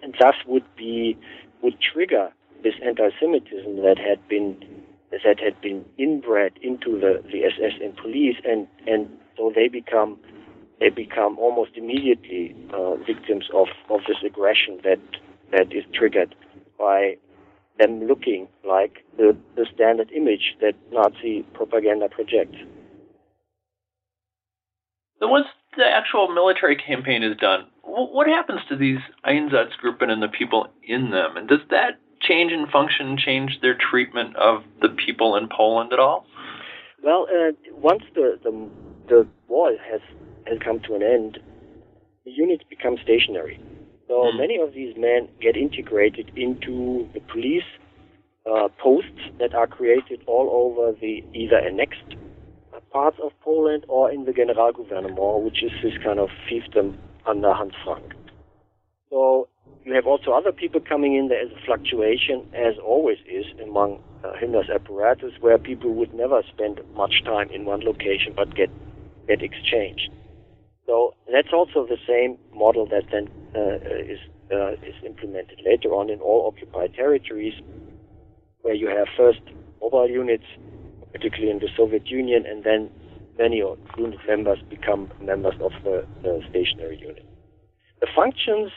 and 0.01 0.15
thus 0.19 0.35
would 0.47 0.65
be 0.75 1.17
would 1.61 1.77
trigger 1.79 2.31
this 2.63 2.73
anti-Semitism 2.83 3.77
that 3.77 3.97
had 3.97 4.27
been 4.27 4.57
that 5.11 5.39
had 5.39 5.59
been 5.61 5.85
inbred 5.97 6.53
into 6.61 6.99
the, 6.99 7.23
the 7.31 7.45
SS 7.45 7.79
and 7.81 7.95
police, 7.95 8.35
and 8.43 8.67
and 8.87 9.09
so 9.37 9.51
they 9.53 9.67
become 9.67 10.17
they 10.79 10.89
become 10.89 11.37
almost 11.39 11.71
immediately 11.75 12.55
uh, 12.73 12.95
victims 12.95 13.45
of, 13.53 13.67
of 13.89 14.01
this 14.07 14.17
aggression 14.25 14.79
that 14.83 14.99
that 15.51 15.71
is 15.71 15.83
triggered 15.93 16.35
by 16.77 17.15
them 17.79 18.07
looking 18.07 18.47
like 18.67 19.05
the, 19.17 19.35
the 19.55 19.65
standard 19.73 20.11
image 20.11 20.55
that 20.61 20.73
Nazi 20.91 21.43
propaganda 21.53 22.09
projects. 22.09 22.57
So 25.19 25.27
once 25.27 25.47
the 25.77 25.85
actual 25.85 26.29
military 26.33 26.75
campaign 26.75 27.23
is 27.23 27.37
done, 27.37 27.67
what 27.83 28.27
happens 28.27 28.61
to 28.69 28.75
these 28.75 28.99
Einsatzgruppen 29.25 30.09
and 30.09 30.21
the 30.21 30.27
people 30.27 30.67
in 30.83 31.11
them? 31.11 31.37
And 31.37 31.47
does 31.47 31.59
that 31.69 31.99
change 32.21 32.51
in 32.51 32.67
function 32.67 33.17
change 33.17 33.59
their 33.61 33.75
treatment 33.75 34.35
of 34.35 34.63
the 34.81 34.89
people 34.89 35.35
in 35.35 35.47
Poland 35.47 35.93
at 35.93 35.99
all? 35.99 36.25
Well, 37.03 37.27
uh, 37.29 37.51
once 37.73 38.03
the, 38.15 38.39
the 38.43 38.69
the 39.07 39.27
war 39.47 39.71
has 39.91 40.01
has 40.47 40.59
come 40.63 40.79
to 40.81 40.95
an 40.95 41.03
end, 41.03 41.39
the 42.25 42.31
units 42.31 42.63
become 42.69 42.97
stationary. 43.03 43.59
So 44.07 44.13
mm. 44.13 44.37
many 44.37 44.57
of 44.59 44.73
these 44.73 44.95
men 44.97 45.27
get 45.41 45.55
integrated 45.57 46.31
into 46.35 47.07
the 47.13 47.19
police 47.21 47.63
uh, 48.45 48.67
posts 48.81 49.21
that 49.39 49.53
are 49.55 49.67
created 49.67 50.21
all 50.27 50.49
over 50.51 50.97
the 50.99 51.23
either 51.33 51.57
annexed 51.57 52.15
parts 52.91 53.17
of 53.21 53.31
Poland 53.41 53.85
or 53.89 54.09
in 54.09 54.23
the 54.23 54.31
Generalgouvernement, 54.31 55.43
which 55.43 55.61
is 55.61 55.71
this 55.83 55.93
kind 56.03 56.17
of 56.17 56.29
fiefdom 56.49 56.95
under 57.25 57.53
Hans 57.53 57.73
Frank. 57.83 58.13
So 59.09 59.49
you 59.83 59.93
have 59.93 60.07
also 60.07 60.31
other 60.31 60.51
people 60.51 60.79
coming 60.79 61.15
in. 61.15 61.27
There 61.27 61.45
is 61.45 61.51
a 61.51 61.65
fluctuation, 61.65 62.47
as 62.53 62.75
always 62.83 63.17
is, 63.29 63.45
among 63.61 64.01
uh, 64.23 64.31
Himmler's 64.41 64.69
apparatus, 64.69 65.33
where 65.41 65.57
people 65.57 65.93
would 65.93 66.13
never 66.13 66.41
spend 66.53 66.79
much 66.95 67.23
time 67.25 67.49
in 67.49 67.65
one 67.65 67.81
location 67.81 68.33
but 68.35 68.55
get 68.55 68.69
get 69.27 69.41
exchanged. 69.41 70.09
So 70.85 71.15
that's 71.31 71.51
also 71.51 71.85
the 71.87 71.97
same 72.07 72.37
model 72.53 72.85
that 72.87 73.03
then 73.11 73.29
uh, 73.55 73.75
is 73.99 74.19
uh, 74.51 74.73
is 74.85 74.95
implemented 75.03 75.59
later 75.65 75.89
on 75.89 76.09
in 76.09 76.19
all 76.19 76.47
occupied 76.47 76.93
territories, 76.93 77.55
where 78.61 78.75
you 78.75 78.87
have 78.87 79.07
first 79.17 79.41
mobile 79.81 80.09
units, 80.09 80.45
particularly 81.11 81.51
in 81.51 81.59
the 81.59 81.69
Soviet 81.75 82.07
Union, 82.07 82.45
and 82.45 82.63
then 82.63 82.91
many 83.39 83.57
unit 83.97 84.19
members 84.27 84.59
become 84.69 85.11
members 85.19 85.55
of 85.59 85.71
the, 85.83 86.05
the 86.21 86.41
stationary 86.49 86.99
unit. 86.99 87.25
The 88.01 88.07
functions 88.15 88.71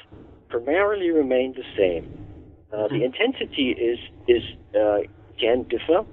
primarily 0.49 1.11
remain 1.11 1.55
the 1.55 1.65
same. 1.77 2.07
Uh, 2.73 2.89
the 2.89 2.95
mm-hmm. 2.95 3.05
intensity 3.05 3.71
is 3.73 3.99
is 4.27 4.43
uh, 4.75 5.01
can 5.39 5.65
differ 5.65 6.05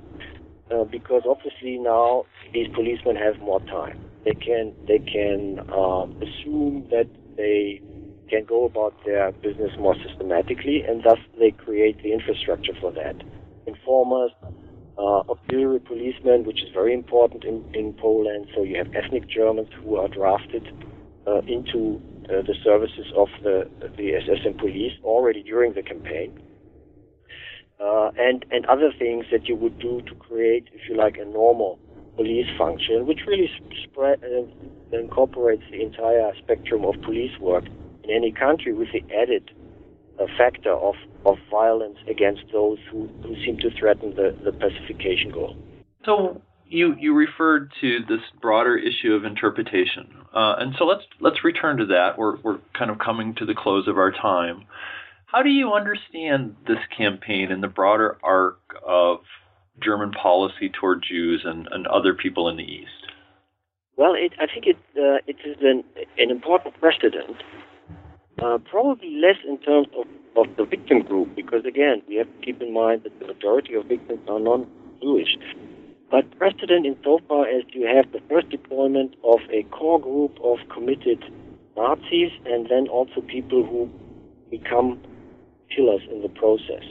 uh, 0.71 0.83
because 0.83 1.23
obviously 1.25 1.77
now 1.77 2.25
these 2.53 2.67
policemen 2.73 3.15
have 3.15 3.39
more 3.39 3.61
time 3.61 3.99
they 4.25 4.33
can 4.33 4.73
they 4.87 4.99
can 4.99 5.59
um, 5.71 6.17
assume 6.21 6.87
that 6.89 7.07
they 7.37 7.79
can 8.27 8.43
go 8.43 8.65
about 8.65 8.93
their 9.05 9.31
business 9.31 9.71
more 9.79 9.95
systematically, 10.05 10.83
and 10.87 11.03
thus 11.03 11.19
they 11.39 11.51
create 11.51 12.01
the 12.01 12.11
infrastructure 12.11 12.73
for 12.81 12.91
that. 12.91 13.15
Informers, 13.67 14.31
uh, 14.97 15.21
auxiliary 15.29 15.79
policemen, 15.79 16.43
which 16.43 16.63
is 16.63 16.69
very 16.73 16.93
important 16.93 17.43
in, 17.43 17.63
in 17.73 17.93
Poland. 17.93 18.47
So 18.55 18.63
you 18.63 18.77
have 18.77 18.87
ethnic 18.95 19.29
Germans 19.29 19.69
who 19.83 19.97
are 19.97 20.07
drafted 20.07 20.67
uh, 21.27 21.41
into 21.47 22.01
uh, 22.25 22.41
the 22.41 22.55
services 22.63 23.05
of 23.15 23.27
the 23.43 23.69
the 23.97 24.15
SS 24.15 24.39
and 24.45 24.57
police 24.57 24.93
already 25.03 25.43
during 25.43 25.73
the 25.73 25.83
campaign. 25.83 26.33
Uh, 27.79 28.09
and 28.17 28.45
and 28.51 28.65
other 28.65 28.91
things 28.97 29.25
that 29.31 29.47
you 29.47 29.55
would 29.55 29.77
do 29.79 30.01
to 30.01 30.15
create, 30.15 30.67
if 30.73 30.89
you 30.89 30.95
like, 30.95 31.17
a 31.17 31.25
normal 31.25 31.77
police 32.15 32.47
function, 32.57 33.05
which 33.05 33.19
really 33.27 33.49
spread 33.83 34.23
uh, 34.23 34.97
incorporates 34.97 35.63
the 35.71 35.81
entire 35.81 36.31
spectrum 36.37 36.85
of 36.85 36.95
police 37.01 37.37
work 37.39 37.65
in 38.03 38.09
any 38.09 38.31
country, 38.31 38.73
with 38.73 38.89
the 38.93 39.03
added 39.13 39.51
uh, 40.19 40.25
factor 40.37 40.71
of 40.73 40.95
of 41.25 41.37
violence 41.49 41.97
against 42.07 42.43
those 42.51 42.77
who, 42.91 43.07
who 43.23 43.35
seem 43.43 43.57
to 43.57 43.69
threaten 43.79 44.15
the, 44.15 44.37
the 44.45 44.51
pacification 44.51 45.31
goal. 45.31 45.57
So 46.05 46.41
you 46.67 46.95
you 46.99 47.13
referred 47.13 47.71
to 47.81 47.99
this 48.07 48.21
broader 48.41 48.77
issue 48.77 49.13
of 49.13 49.25
interpretation, 49.25 50.07
uh, 50.33 50.55
and 50.59 50.75
so 50.77 50.85
let's 50.85 51.03
let's 51.19 51.43
return 51.43 51.77
to 51.77 51.85
that. 51.87 52.17
We're 52.17 52.37
we're 52.41 52.59
kind 52.77 52.91
of 52.91 52.99
coming 52.99 53.35
to 53.35 53.45
the 53.45 53.55
close 53.55 53.87
of 53.87 53.97
our 53.97 54.11
time. 54.11 54.65
How 55.25 55.43
do 55.43 55.49
you 55.49 55.73
understand 55.73 56.55
this 56.67 56.77
campaign 56.95 57.51
in 57.51 57.59
the 57.59 57.67
broader 57.67 58.17
arc 58.23 58.59
of 58.87 59.19
German 59.83 60.11
policy 60.11 60.69
toward 60.69 61.03
Jews 61.07 61.43
and, 61.45 61.67
and 61.71 61.87
other 61.87 62.13
people 62.13 62.49
in 62.49 62.57
the 62.57 62.63
East? 62.63 63.11
Well, 63.97 64.13
it, 64.13 64.33
I 64.39 64.45
think 64.47 64.65
it 64.67 64.77
uh, 64.97 65.19
it 65.27 65.37
is 65.45 65.57
an 65.61 65.83
an 66.17 66.29
important 66.31 66.79
precedent. 66.79 67.37
Uh, 68.41 68.57
probably 68.69 69.15
less 69.15 69.37
in 69.47 69.57
terms 69.59 69.87
of, 69.97 70.05
of 70.35 70.57
the 70.57 70.65
victim 70.65 71.01
group, 71.01 71.33
because 71.35 71.63
again, 71.65 72.01
we 72.07 72.15
have 72.15 72.27
to 72.27 72.45
keep 72.45 72.61
in 72.61 72.73
mind 72.73 73.03
that 73.03 73.17
the 73.19 73.25
majority 73.25 73.73
of 73.75 73.85
victims 73.85 74.19
are 74.27 74.39
non-Jewish. 74.41 75.37
But 76.11 76.37
precedent 76.37 76.85
insofar 76.85 77.47
as 77.47 77.63
you 77.71 77.87
have 77.87 78.11
the 78.11 78.19
first 78.29 78.49
deployment 78.49 79.15
of 79.23 79.39
a 79.51 79.63
core 79.71 80.01
group 80.01 80.37
of 80.43 80.57
committed 80.69 81.23
Nazis 81.77 82.31
and 82.45 82.67
then 82.69 82.89
also 82.89 83.21
people 83.21 83.65
who 83.65 83.89
become 84.51 84.99
killers 85.73 86.01
in 86.11 86.21
the 86.21 86.29
process. 86.29 86.83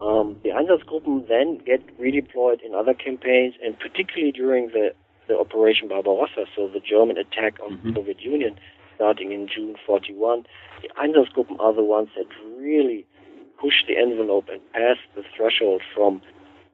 Um, 0.00 0.36
the 0.42 0.50
Einsatzgruppen 0.50 1.28
then 1.28 1.58
get 1.64 1.80
redeployed 1.98 2.62
in 2.64 2.74
other 2.74 2.94
campaigns, 2.94 3.54
and 3.62 3.78
particularly 3.78 4.32
during 4.32 4.68
the, 4.68 4.94
the 5.28 5.38
Operation 5.38 5.88
Barbarossa, 5.88 6.46
so 6.56 6.68
the 6.68 6.80
German 6.80 7.18
attack 7.18 7.58
on 7.62 7.76
mm-hmm. 7.76 7.88
the 7.88 7.94
Soviet 7.94 8.20
Union 8.20 8.58
starting 9.00 9.32
in 9.32 9.48
June 9.48 9.76
41, 9.86 10.44
the 10.82 10.88
Einsatzgruppen 11.00 11.58
are 11.58 11.72
the 11.72 11.82
ones 11.82 12.10
that 12.16 12.26
really 12.58 13.06
push 13.58 13.84
the 13.88 13.96
envelope 13.96 14.48
and 14.50 14.60
pass 14.72 14.96
the 15.14 15.22
threshold 15.36 15.82
from 15.94 16.20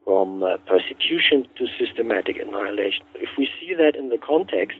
from 0.04 0.44
uh, 0.44 0.56
persecution 0.68 1.46
to 1.58 1.66
systematic 1.78 2.36
annihilation. 2.38 3.04
If 3.16 3.30
we 3.36 3.48
see 3.58 3.74
that 3.74 3.96
in 3.96 4.08
the 4.08 4.18
context, 4.18 4.78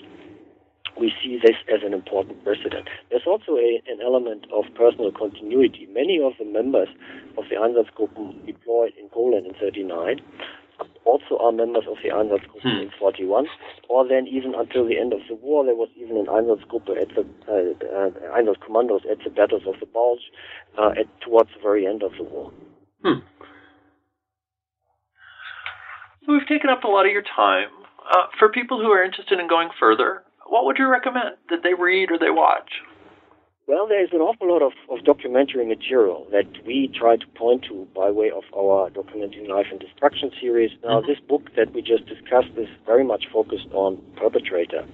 we 0.98 1.12
see 1.22 1.38
this 1.42 1.56
as 1.72 1.80
an 1.84 1.92
important 1.92 2.42
precedent. 2.44 2.88
There's 3.10 3.26
also 3.26 3.56
a, 3.56 3.82
an 3.86 4.00
element 4.02 4.46
of 4.52 4.64
personal 4.74 5.12
continuity. 5.12 5.86
Many 5.92 6.20
of 6.22 6.32
the 6.38 6.44
members 6.44 6.88
of 7.36 7.44
the 7.50 7.56
Einsatzgruppen 7.56 8.46
deployed 8.46 8.92
in 8.98 9.08
Poland 9.08 9.46
in 9.46 9.54
39 9.54 10.20
also 11.04 11.38
are 11.38 11.52
members 11.52 11.84
of 11.88 11.96
the 12.02 12.10
Einsatzgruppe 12.10 12.62
hmm. 12.62 12.82
in 12.82 12.90
41, 12.98 13.46
or 13.88 14.06
then 14.06 14.26
even 14.26 14.54
until 14.54 14.86
the 14.86 14.98
end 14.98 15.12
of 15.12 15.20
the 15.28 15.34
war, 15.34 15.64
there 15.64 15.74
was 15.74 15.88
even 15.96 16.16
an 16.16 16.26
Einsatzgruppe 16.26 17.00
at 17.00 17.08
the 17.14 17.24
uh, 17.48 17.72
uh, 17.86 18.36
Einsatzkommandos 18.36 19.10
at 19.10 19.18
the 19.24 19.30
battles 19.30 19.62
of 19.66 19.74
the 19.80 19.86
Bulge 19.86 20.20
uh, 20.76 20.90
at, 20.98 21.06
towards 21.20 21.50
the 21.54 21.62
very 21.62 21.86
end 21.86 22.02
of 22.02 22.12
the 22.18 22.24
war. 22.24 22.52
Hmm. 23.02 23.20
So 26.24 26.32
we've 26.32 26.48
taken 26.48 26.70
up 26.70 26.82
a 26.84 26.88
lot 26.88 27.06
of 27.06 27.12
your 27.12 27.22
time. 27.22 27.68
Uh, 28.10 28.26
for 28.38 28.48
people 28.50 28.80
who 28.80 28.90
are 28.90 29.02
interested 29.02 29.40
in 29.40 29.48
going 29.48 29.68
further, 29.80 30.22
what 30.48 30.64
would 30.64 30.78
you 30.78 30.88
recommend 30.88 31.36
that 31.50 31.62
they 31.62 31.74
read 31.74 32.10
or 32.10 32.18
they 32.18 32.30
watch? 32.30 32.70
Well, 33.66 33.88
there's 33.88 34.10
an 34.12 34.20
awful 34.20 34.48
lot 34.48 34.62
of, 34.62 34.72
of 34.88 35.04
documentary 35.04 35.66
material 35.66 36.28
that 36.30 36.46
we 36.64 36.88
try 36.94 37.16
to 37.16 37.26
point 37.34 37.64
to 37.64 37.88
by 37.96 38.12
way 38.12 38.30
of 38.30 38.44
our 38.56 38.90
Documenting 38.90 39.48
Life 39.48 39.66
and 39.72 39.80
Destruction 39.80 40.30
series. 40.40 40.70
Now, 40.84 41.00
mm-hmm. 41.00 41.10
this 41.10 41.18
book 41.18 41.50
that 41.56 41.74
we 41.74 41.82
just 41.82 42.06
discussed 42.06 42.54
is 42.56 42.68
very 42.86 43.02
much 43.02 43.24
focused 43.32 43.66
on 43.72 44.00
perpetrator 44.16 44.86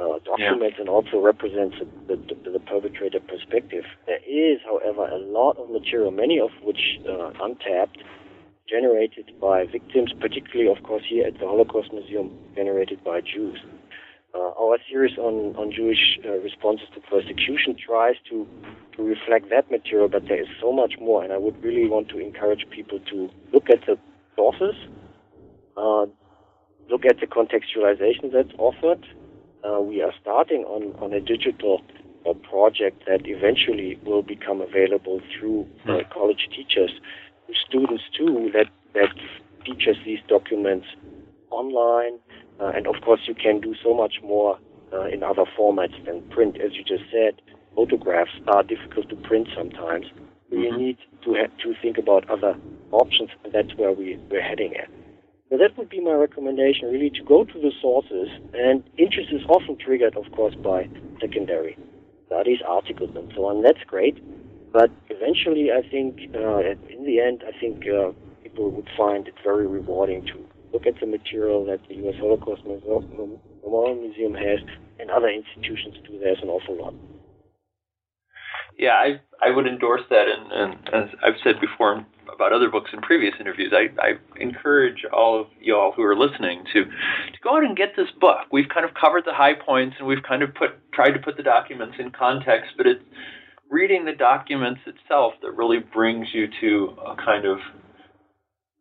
uh, 0.00 0.18
documents 0.24 0.74
yeah. 0.74 0.80
and 0.80 0.88
also 0.88 1.20
represents 1.20 1.76
the, 2.08 2.16
the, 2.16 2.50
the, 2.50 2.58
perpetrator 2.58 3.20
perspective. 3.20 3.84
There 4.06 4.24
is, 4.26 4.58
however, 4.64 5.06
a 5.06 5.18
lot 5.18 5.58
of 5.58 5.70
material, 5.70 6.10
many 6.10 6.40
of 6.40 6.50
which 6.64 6.98
uh, 7.06 7.30
untapped, 7.40 7.98
generated 8.68 9.30
by 9.40 9.66
victims, 9.66 10.12
particularly, 10.18 10.70
of 10.70 10.82
course, 10.82 11.04
here 11.08 11.26
at 11.26 11.34
the 11.34 11.46
Holocaust 11.46 11.92
Museum, 11.92 12.32
generated 12.56 13.04
by 13.04 13.20
Jews. 13.20 13.58
Uh, 14.32 14.52
our 14.60 14.78
series 14.88 15.18
on, 15.18 15.56
on 15.56 15.72
Jewish 15.72 16.18
uh, 16.24 16.38
responses 16.38 16.86
to 16.94 17.00
persecution 17.00 17.74
tries 17.74 18.14
to, 18.28 18.46
to 18.96 19.02
reflect 19.02 19.50
that 19.50 19.68
material, 19.72 20.08
but 20.08 20.28
there 20.28 20.40
is 20.40 20.46
so 20.60 20.72
much 20.72 20.94
more, 21.00 21.24
and 21.24 21.32
I 21.32 21.36
would 21.36 21.60
really 21.64 21.88
want 21.88 22.10
to 22.10 22.18
encourage 22.20 22.64
people 22.70 23.00
to 23.10 23.28
look 23.52 23.68
at 23.70 23.84
the 23.86 23.98
sources, 24.36 24.76
uh, 25.76 26.06
look 26.88 27.04
at 27.04 27.18
the 27.18 27.26
contextualization 27.26 28.32
that's 28.32 28.54
offered. 28.58 29.04
Uh, 29.64 29.80
we 29.80 30.00
are 30.00 30.12
starting 30.20 30.62
on, 30.62 30.94
on 31.02 31.12
a 31.12 31.20
digital 31.20 31.82
uh, 32.24 32.32
project 32.34 33.02
that 33.08 33.22
eventually 33.24 33.98
will 34.04 34.22
become 34.22 34.60
available 34.60 35.20
through 35.36 35.66
uh, 35.88 35.94
hmm. 35.94 36.12
college 36.12 36.48
teachers, 36.54 36.92
students 37.66 38.04
too, 38.16 38.48
that, 38.54 38.66
that 38.94 39.12
teaches 39.64 39.96
these 40.04 40.20
documents 40.28 40.86
online 41.50 42.20
uh, 42.60 42.72
and 42.74 42.86
of 42.86 42.96
course, 43.04 43.20
you 43.26 43.34
can 43.34 43.60
do 43.60 43.74
so 43.82 43.94
much 43.94 44.14
more 44.22 44.58
uh, 44.92 45.06
in 45.06 45.22
other 45.22 45.44
formats 45.58 46.04
than 46.04 46.22
print. 46.30 46.56
As 46.60 46.74
you 46.74 46.84
just 46.84 47.04
said, 47.10 47.40
photographs 47.74 48.32
are 48.48 48.62
difficult 48.62 49.08
to 49.08 49.16
print 49.16 49.48
sometimes. 49.56 50.06
Mm-hmm. 50.06 50.56
We 50.56 50.70
need 50.70 50.98
to 51.24 51.34
ha- 51.34 51.52
to 51.62 51.74
think 51.80 51.96
about 51.98 52.28
other 52.28 52.56
options, 52.92 53.30
and 53.44 53.52
that's 53.52 53.74
where 53.76 53.92
we, 53.92 54.18
we're 54.30 54.42
heading 54.42 54.74
at. 54.76 54.88
So 55.48 55.56
that 55.58 55.76
would 55.76 55.88
be 55.88 56.00
my 56.00 56.12
recommendation, 56.12 56.88
really, 56.90 57.10
to 57.10 57.24
go 57.24 57.44
to 57.44 57.54
the 57.54 57.72
sources. 57.80 58.28
And 58.54 58.84
interest 58.98 59.30
is 59.32 59.42
often 59.48 59.76
triggered, 59.76 60.16
of 60.16 60.30
course, 60.32 60.54
by 60.54 60.88
secondary 61.20 61.76
studies, 62.26 62.58
articles, 62.66 63.10
and 63.16 63.32
so 63.34 63.46
on. 63.46 63.62
That's 63.62 63.82
great. 63.86 64.22
But 64.72 64.90
eventually, 65.08 65.72
I 65.72 65.82
think, 65.88 66.30
uh, 66.34 66.58
in 66.94 67.04
the 67.04 67.20
end, 67.20 67.42
I 67.46 67.58
think 67.58 67.84
uh, 67.88 68.12
people 68.44 68.70
would 68.70 68.88
find 68.96 69.26
it 69.26 69.34
very 69.42 69.66
rewarding 69.66 70.24
to 70.26 70.38
look 70.72 70.86
at 70.86 70.94
the 71.00 71.06
material 71.06 71.64
that 71.66 71.80
the 71.88 71.96
U.S. 71.96 72.14
Holocaust 72.18 72.62
Memorial 72.64 73.94
Museum 73.94 74.34
has, 74.34 74.60
and 74.98 75.10
other 75.10 75.28
institutions 75.28 75.96
do. 76.06 76.18
There's 76.18 76.38
an 76.42 76.48
awful 76.48 76.80
lot. 76.80 76.94
Yeah, 78.78 78.92
I 78.92 79.20
I 79.44 79.50
would 79.54 79.66
endorse 79.66 80.02
that, 80.10 80.26
and, 80.28 80.52
and 80.52 80.94
as 80.94 81.10
I've 81.22 81.40
said 81.44 81.60
before 81.60 82.04
about 82.32 82.52
other 82.52 82.70
books 82.70 82.90
in 82.92 83.00
previous 83.00 83.34
interviews, 83.38 83.74
I, 83.74 83.88
I 84.00 84.12
encourage 84.40 85.04
all 85.12 85.40
of 85.40 85.48
y'all 85.60 85.92
who 85.92 86.02
are 86.02 86.16
listening 86.16 86.64
to 86.72 86.84
to 86.84 87.38
go 87.42 87.56
out 87.56 87.64
and 87.64 87.76
get 87.76 87.96
this 87.96 88.08
book. 88.20 88.46
We've 88.50 88.68
kind 88.72 88.86
of 88.86 88.94
covered 88.94 89.24
the 89.26 89.34
high 89.34 89.54
points, 89.54 89.96
and 89.98 90.08
we've 90.08 90.22
kind 90.22 90.42
of 90.42 90.54
put 90.54 90.70
tried 90.92 91.10
to 91.12 91.18
put 91.18 91.36
the 91.36 91.42
documents 91.42 91.96
in 91.98 92.10
context, 92.10 92.72
but 92.76 92.86
it's 92.86 93.02
reading 93.70 94.04
the 94.04 94.12
documents 94.12 94.80
itself 94.86 95.34
that 95.42 95.52
really 95.52 95.78
brings 95.78 96.28
you 96.32 96.48
to 96.60 96.96
a 97.06 97.16
kind 97.16 97.46
of 97.46 97.58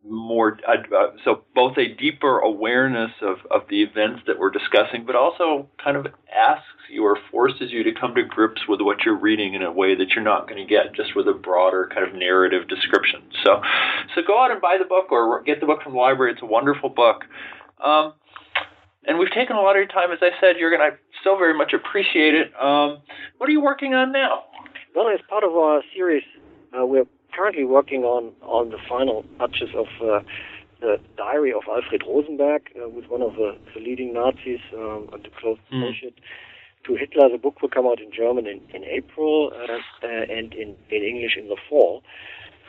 more 0.07 0.57
uh, 0.67 0.95
uh, 0.95 1.11
so 1.25 1.43
both 1.53 1.77
a 1.77 1.93
deeper 1.93 2.39
awareness 2.39 3.11
of, 3.21 3.37
of 3.51 3.61
the 3.69 3.83
events 3.83 4.21
that 4.27 4.39
we're 4.39 4.49
discussing, 4.49 5.05
but 5.05 5.15
also 5.15 5.67
kind 5.83 5.97
of 5.97 6.07
asks 6.33 6.65
you 6.89 7.03
or 7.03 7.17
forces 7.31 7.71
you 7.71 7.83
to 7.83 7.91
come 7.99 8.15
to 8.15 8.23
grips 8.23 8.61
with 8.67 8.81
what 8.81 8.97
you're 9.05 9.17
reading 9.17 9.53
in 9.53 9.61
a 9.61 9.71
way 9.71 9.95
that 9.95 10.09
you're 10.11 10.23
not 10.23 10.47
going 10.47 10.61
to 10.61 10.67
get 10.67 10.95
just 10.95 11.15
with 11.15 11.27
a 11.27 11.33
broader 11.33 11.89
kind 11.93 12.07
of 12.07 12.15
narrative 12.15 12.67
description. 12.67 13.21
So, 13.43 13.61
so 14.15 14.21
go 14.25 14.41
out 14.41 14.51
and 14.51 14.61
buy 14.61 14.77
the 14.79 14.85
book 14.85 15.11
or 15.11 15.43
get 15.43 15.59
the 15.59 15.65
book 15.65 15.83
from 15.83 15.93
the 15.93 15.99
library. 15.99 16.31
It's 16.31 16.41
a 16.41 16.47
wonderful 16.47 16.89
book. 16.89 17.25
Um, 17.83 18.13
and 19.05 19.17
we've 19.17 19.31
taken 19.31 19.55
a 19.55 19.61
lot 19.61 19.71
of 19.71 19.77
your 19.77 19.87
time. 19.87 20.11
As 20.11 20.19
I 20.21 20.31
said, 20.39 20.55
you're 20.57 20.75
going 20.75 20.91
to 20.91 20.97
still 21.21 21.37
very 21.37 21.57
much 21.57 21.73
appreciate 21.73 22.35
it. 22.35 22.47
Um, 22.59 22.99
what 23.37 23.49
are 23.49 23.51
you 23.51 23.61
working 23.61 23.93
on 23.93 24.11
now? 24.11 24.43
Well, 24.95 25.07
as 25.09 25.19
part 25.29 25.43
of 25.43 25.51
our 25.51 25.81
series, 25.93 26.23
uh, 26.77 26.85
we're 26.85 27.05
currently 27.35 27.63
working 27.63 28.03
on 28.03 28.33
on 28.41 28.69
the 28.69 28.77
final 28.87 29.25
touches 29.37 29.69
of 29.75 29.87
uh, 30.01 30.21
the 30.81 30.97
diary 31.17 31.51
of 31.51 31.63
Alfred 31.67 32.03
Rosenberg, 32.07 32.69
uh, 32.81 32.87
with 32.89 33.05
one 33.07 33.21
of 33.21 33.33
the, 33.35 33.57
the 33.73 33.81
leading 33.81 34.13
Nazis 34.13 34.59
um, 34.73 35.09
and 35.11 35.23
the 35.23 35.29
close 35.39 35.57
mm. 35.71 35.83
associate 35.83 36.19
to 36.85 36.95
Hitler. 36.95 37.29
The 37.29 37.37
book 37.37 37.61
will 37.61 37.69
come 37.69 37.85
out 37.85 37.99
in 37.99 38.11
German 38.11 38.47
in, 38.47 38.61
in 38.73 38.83
April 38.85 39.51
uh, 39.53 39.73
uh, 39.73 40.07
and 40.07 40.53
in, 40.53 40.75
in 40.89 41.03
English 41.03 41.35
in 41.37 41.49
the 41.49 41.57
fall. 41.69 42.03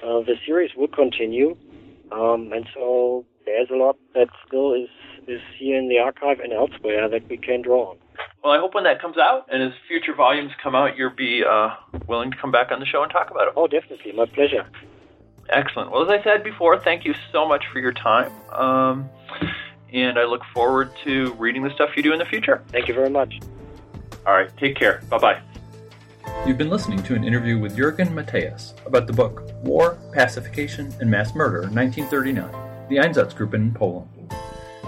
Uh, 0.02 0.20
the 0.20 0.34
series 0.44 0.70
will 0.76 0.88
continue, 0.88 1.56
um, 2.10 2.52
and 2.52 2.66
so 2.74 3.24
there's 3.44 3.68
a 3.70 3.76
lot 3.76 3.96
that 4.14 4.28
still 4.46 4.74
is 4.74 4.88
is 5.28 5.42
here 5.58 5.78
in 5.78 5.88
the 5.88 5.98
archive 5.98 6.40
and 6.40 6.52
elsewhere 6.52 7.08
that 7.08 7.28
we 7.28 7.36
can 7.36 7.62
draw 7.62 7.90
on. 7.90 7.98
Well, 8.42 8.52
I 8.52 8.58
hope 8.58 8.74
when 8.74 8.84
that 8.84 9.00
comes 9.02 9.18
out 9.18 9.46
and 9.52 9.62
as 9.62 9.72
future 9.86 10.14
volumes 10.14 10.52
come 10.62 10.74
out, 10.74 10.96
you'll 10.96 11.10
be 11.10 11.44
uh, 11.44 11.70
willing 12.06 12.30
to 12.30 12.36
come 12.38 12.50
back 12.50 12.72
on 12.72 12.80
the 12.80 12.86
show 12.86 13.02
and 13.02 13.12
talk 13.12 13.30
about 13.30 13.48
it. 13.48 13.54
Oh, 13.56 13.66
definitely. 13.66 14.12
My 14.12 14.24
pleasure. 14.26 14.66
Excellent. 15.50 15.90
Well, 15.90 16.02
as 16.02 16.08
I 16.08 16.22
said 16.24 16.42
before, 16.42 16.78
thank 16.78 17.04
you 17.04 17.14
so 17.32 17.46
much 17.46 17.64
for 17.72 17.80
your 17.80 17.92
time. 17.92 18.32
Um, 18.52 19.10
and 19.92 20.18
I 20.18 20.24
look 20.24 20.42
forward 20.54 20.90
to 21.04 21.34
reading 21.34 21.62
the 21.62 21.70
stuff 21.74 21.90
you 21.96 22.02
do 22.02 22.12
in 22.12 22.18
the 22.18 22.24
future. 22.24 22.62
Thank 22.68 22.88
you 22.88 22.94
very 22.94 23.10
much. 23.10 23.40
All 24.26 24.32
right, 24.32 24.54
take 24.56 24.76
care. 24.76 25.02
Bye 25.10 25.18
bye. 25.18 25.42
You've 26.46 26.58
been 26.58 26.70
listening 26.70 27.02
to 27.02 27.14
an 27.14 27.24
interview 27.24 27.58
with 27.58 27.76
Jurgen 27.76 28.08
Matthäus 28.08 28.74
about 28.86 29.06
the 29.06 29.12
book 29.12 29.50
War, 29.62 29.98
Pacification, 30.12 30.94
and 31.00 31.10
Mass 31.10 31.34
Murder, 31.34 31.62
1939, 31.62 32.88
the 32.88 32.96
Einsatzgruppen 32.96 33.54
in 33.54 33.74
Poland. 33.74 34.08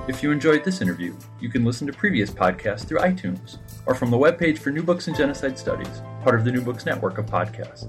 If 0.09 0.21
you 0.21 0.33
enjoyed 0.33 0.65
this 0.65 0.81
interview, 0.81 1.17
you 1.39 1.49
can 1.49 1.65
listen 1.65 1.87
to 1.87 1.93
previous 1.93 2.29
podcasts 2.29 2.85
through 2.85 2.99
iTunes 2.99 3.59
or 3.87 3.95
from 3.95 4.11
the 4.11 4.19
webpage 4.19 4.59
for 4.59 4.71
New 4.71 4.83
Books 4.83 5.07
in 5.07 5.15
Genocide 5.15 5.57
Studies, 5.57 6.03
part 6.25 6.35
of 6.35 6.45
the 6.45 6.51
New 6.51 6.61
Books 6.61 6.85
Network 6.85 7.19
of 7.19 7.27
podcasts. 7.27 7.87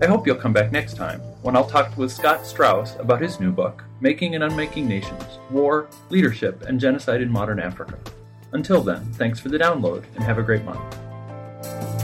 I 0.00 0.06
hope 0.06 0.28
you'll 0.28 0.36
come 0.36 0.52
back 0.52 0.70
next 0.70 0.94
time 0.94 1.18
when 1.42 1.56
I'll 1.56 1.66
talk 1.66 1.96
with 1.96 2.12
Scott 2.12 2.46
Straus 2.46 2.94
about 3.00 3.20
his 3.20 3.40
new 3.40 3.50
book, 3.50 3.82
Making 4.00 4.36
and 4.36 4.44
Unmaking 4.44 4.86
Nations 4.86 5.40
War, 5.50 5.88
Leadership, 6.08 6.62
and 6.62 6.78
Genocide 6.78 7.20
in 7.20 7.32
Modern 7.32 7.58
Africa. 7.58 7.98
Until 8.52 8.80
then, 8.80 9.04
thanks 9.14 9.40
for 9.40 9.48
the 9.48 9.58
download 9.58 10.04
and 10.14 10.22
have 10.22 10.38
a 10.38 10.42
great 10.42 10.64
month. 10.64 12.03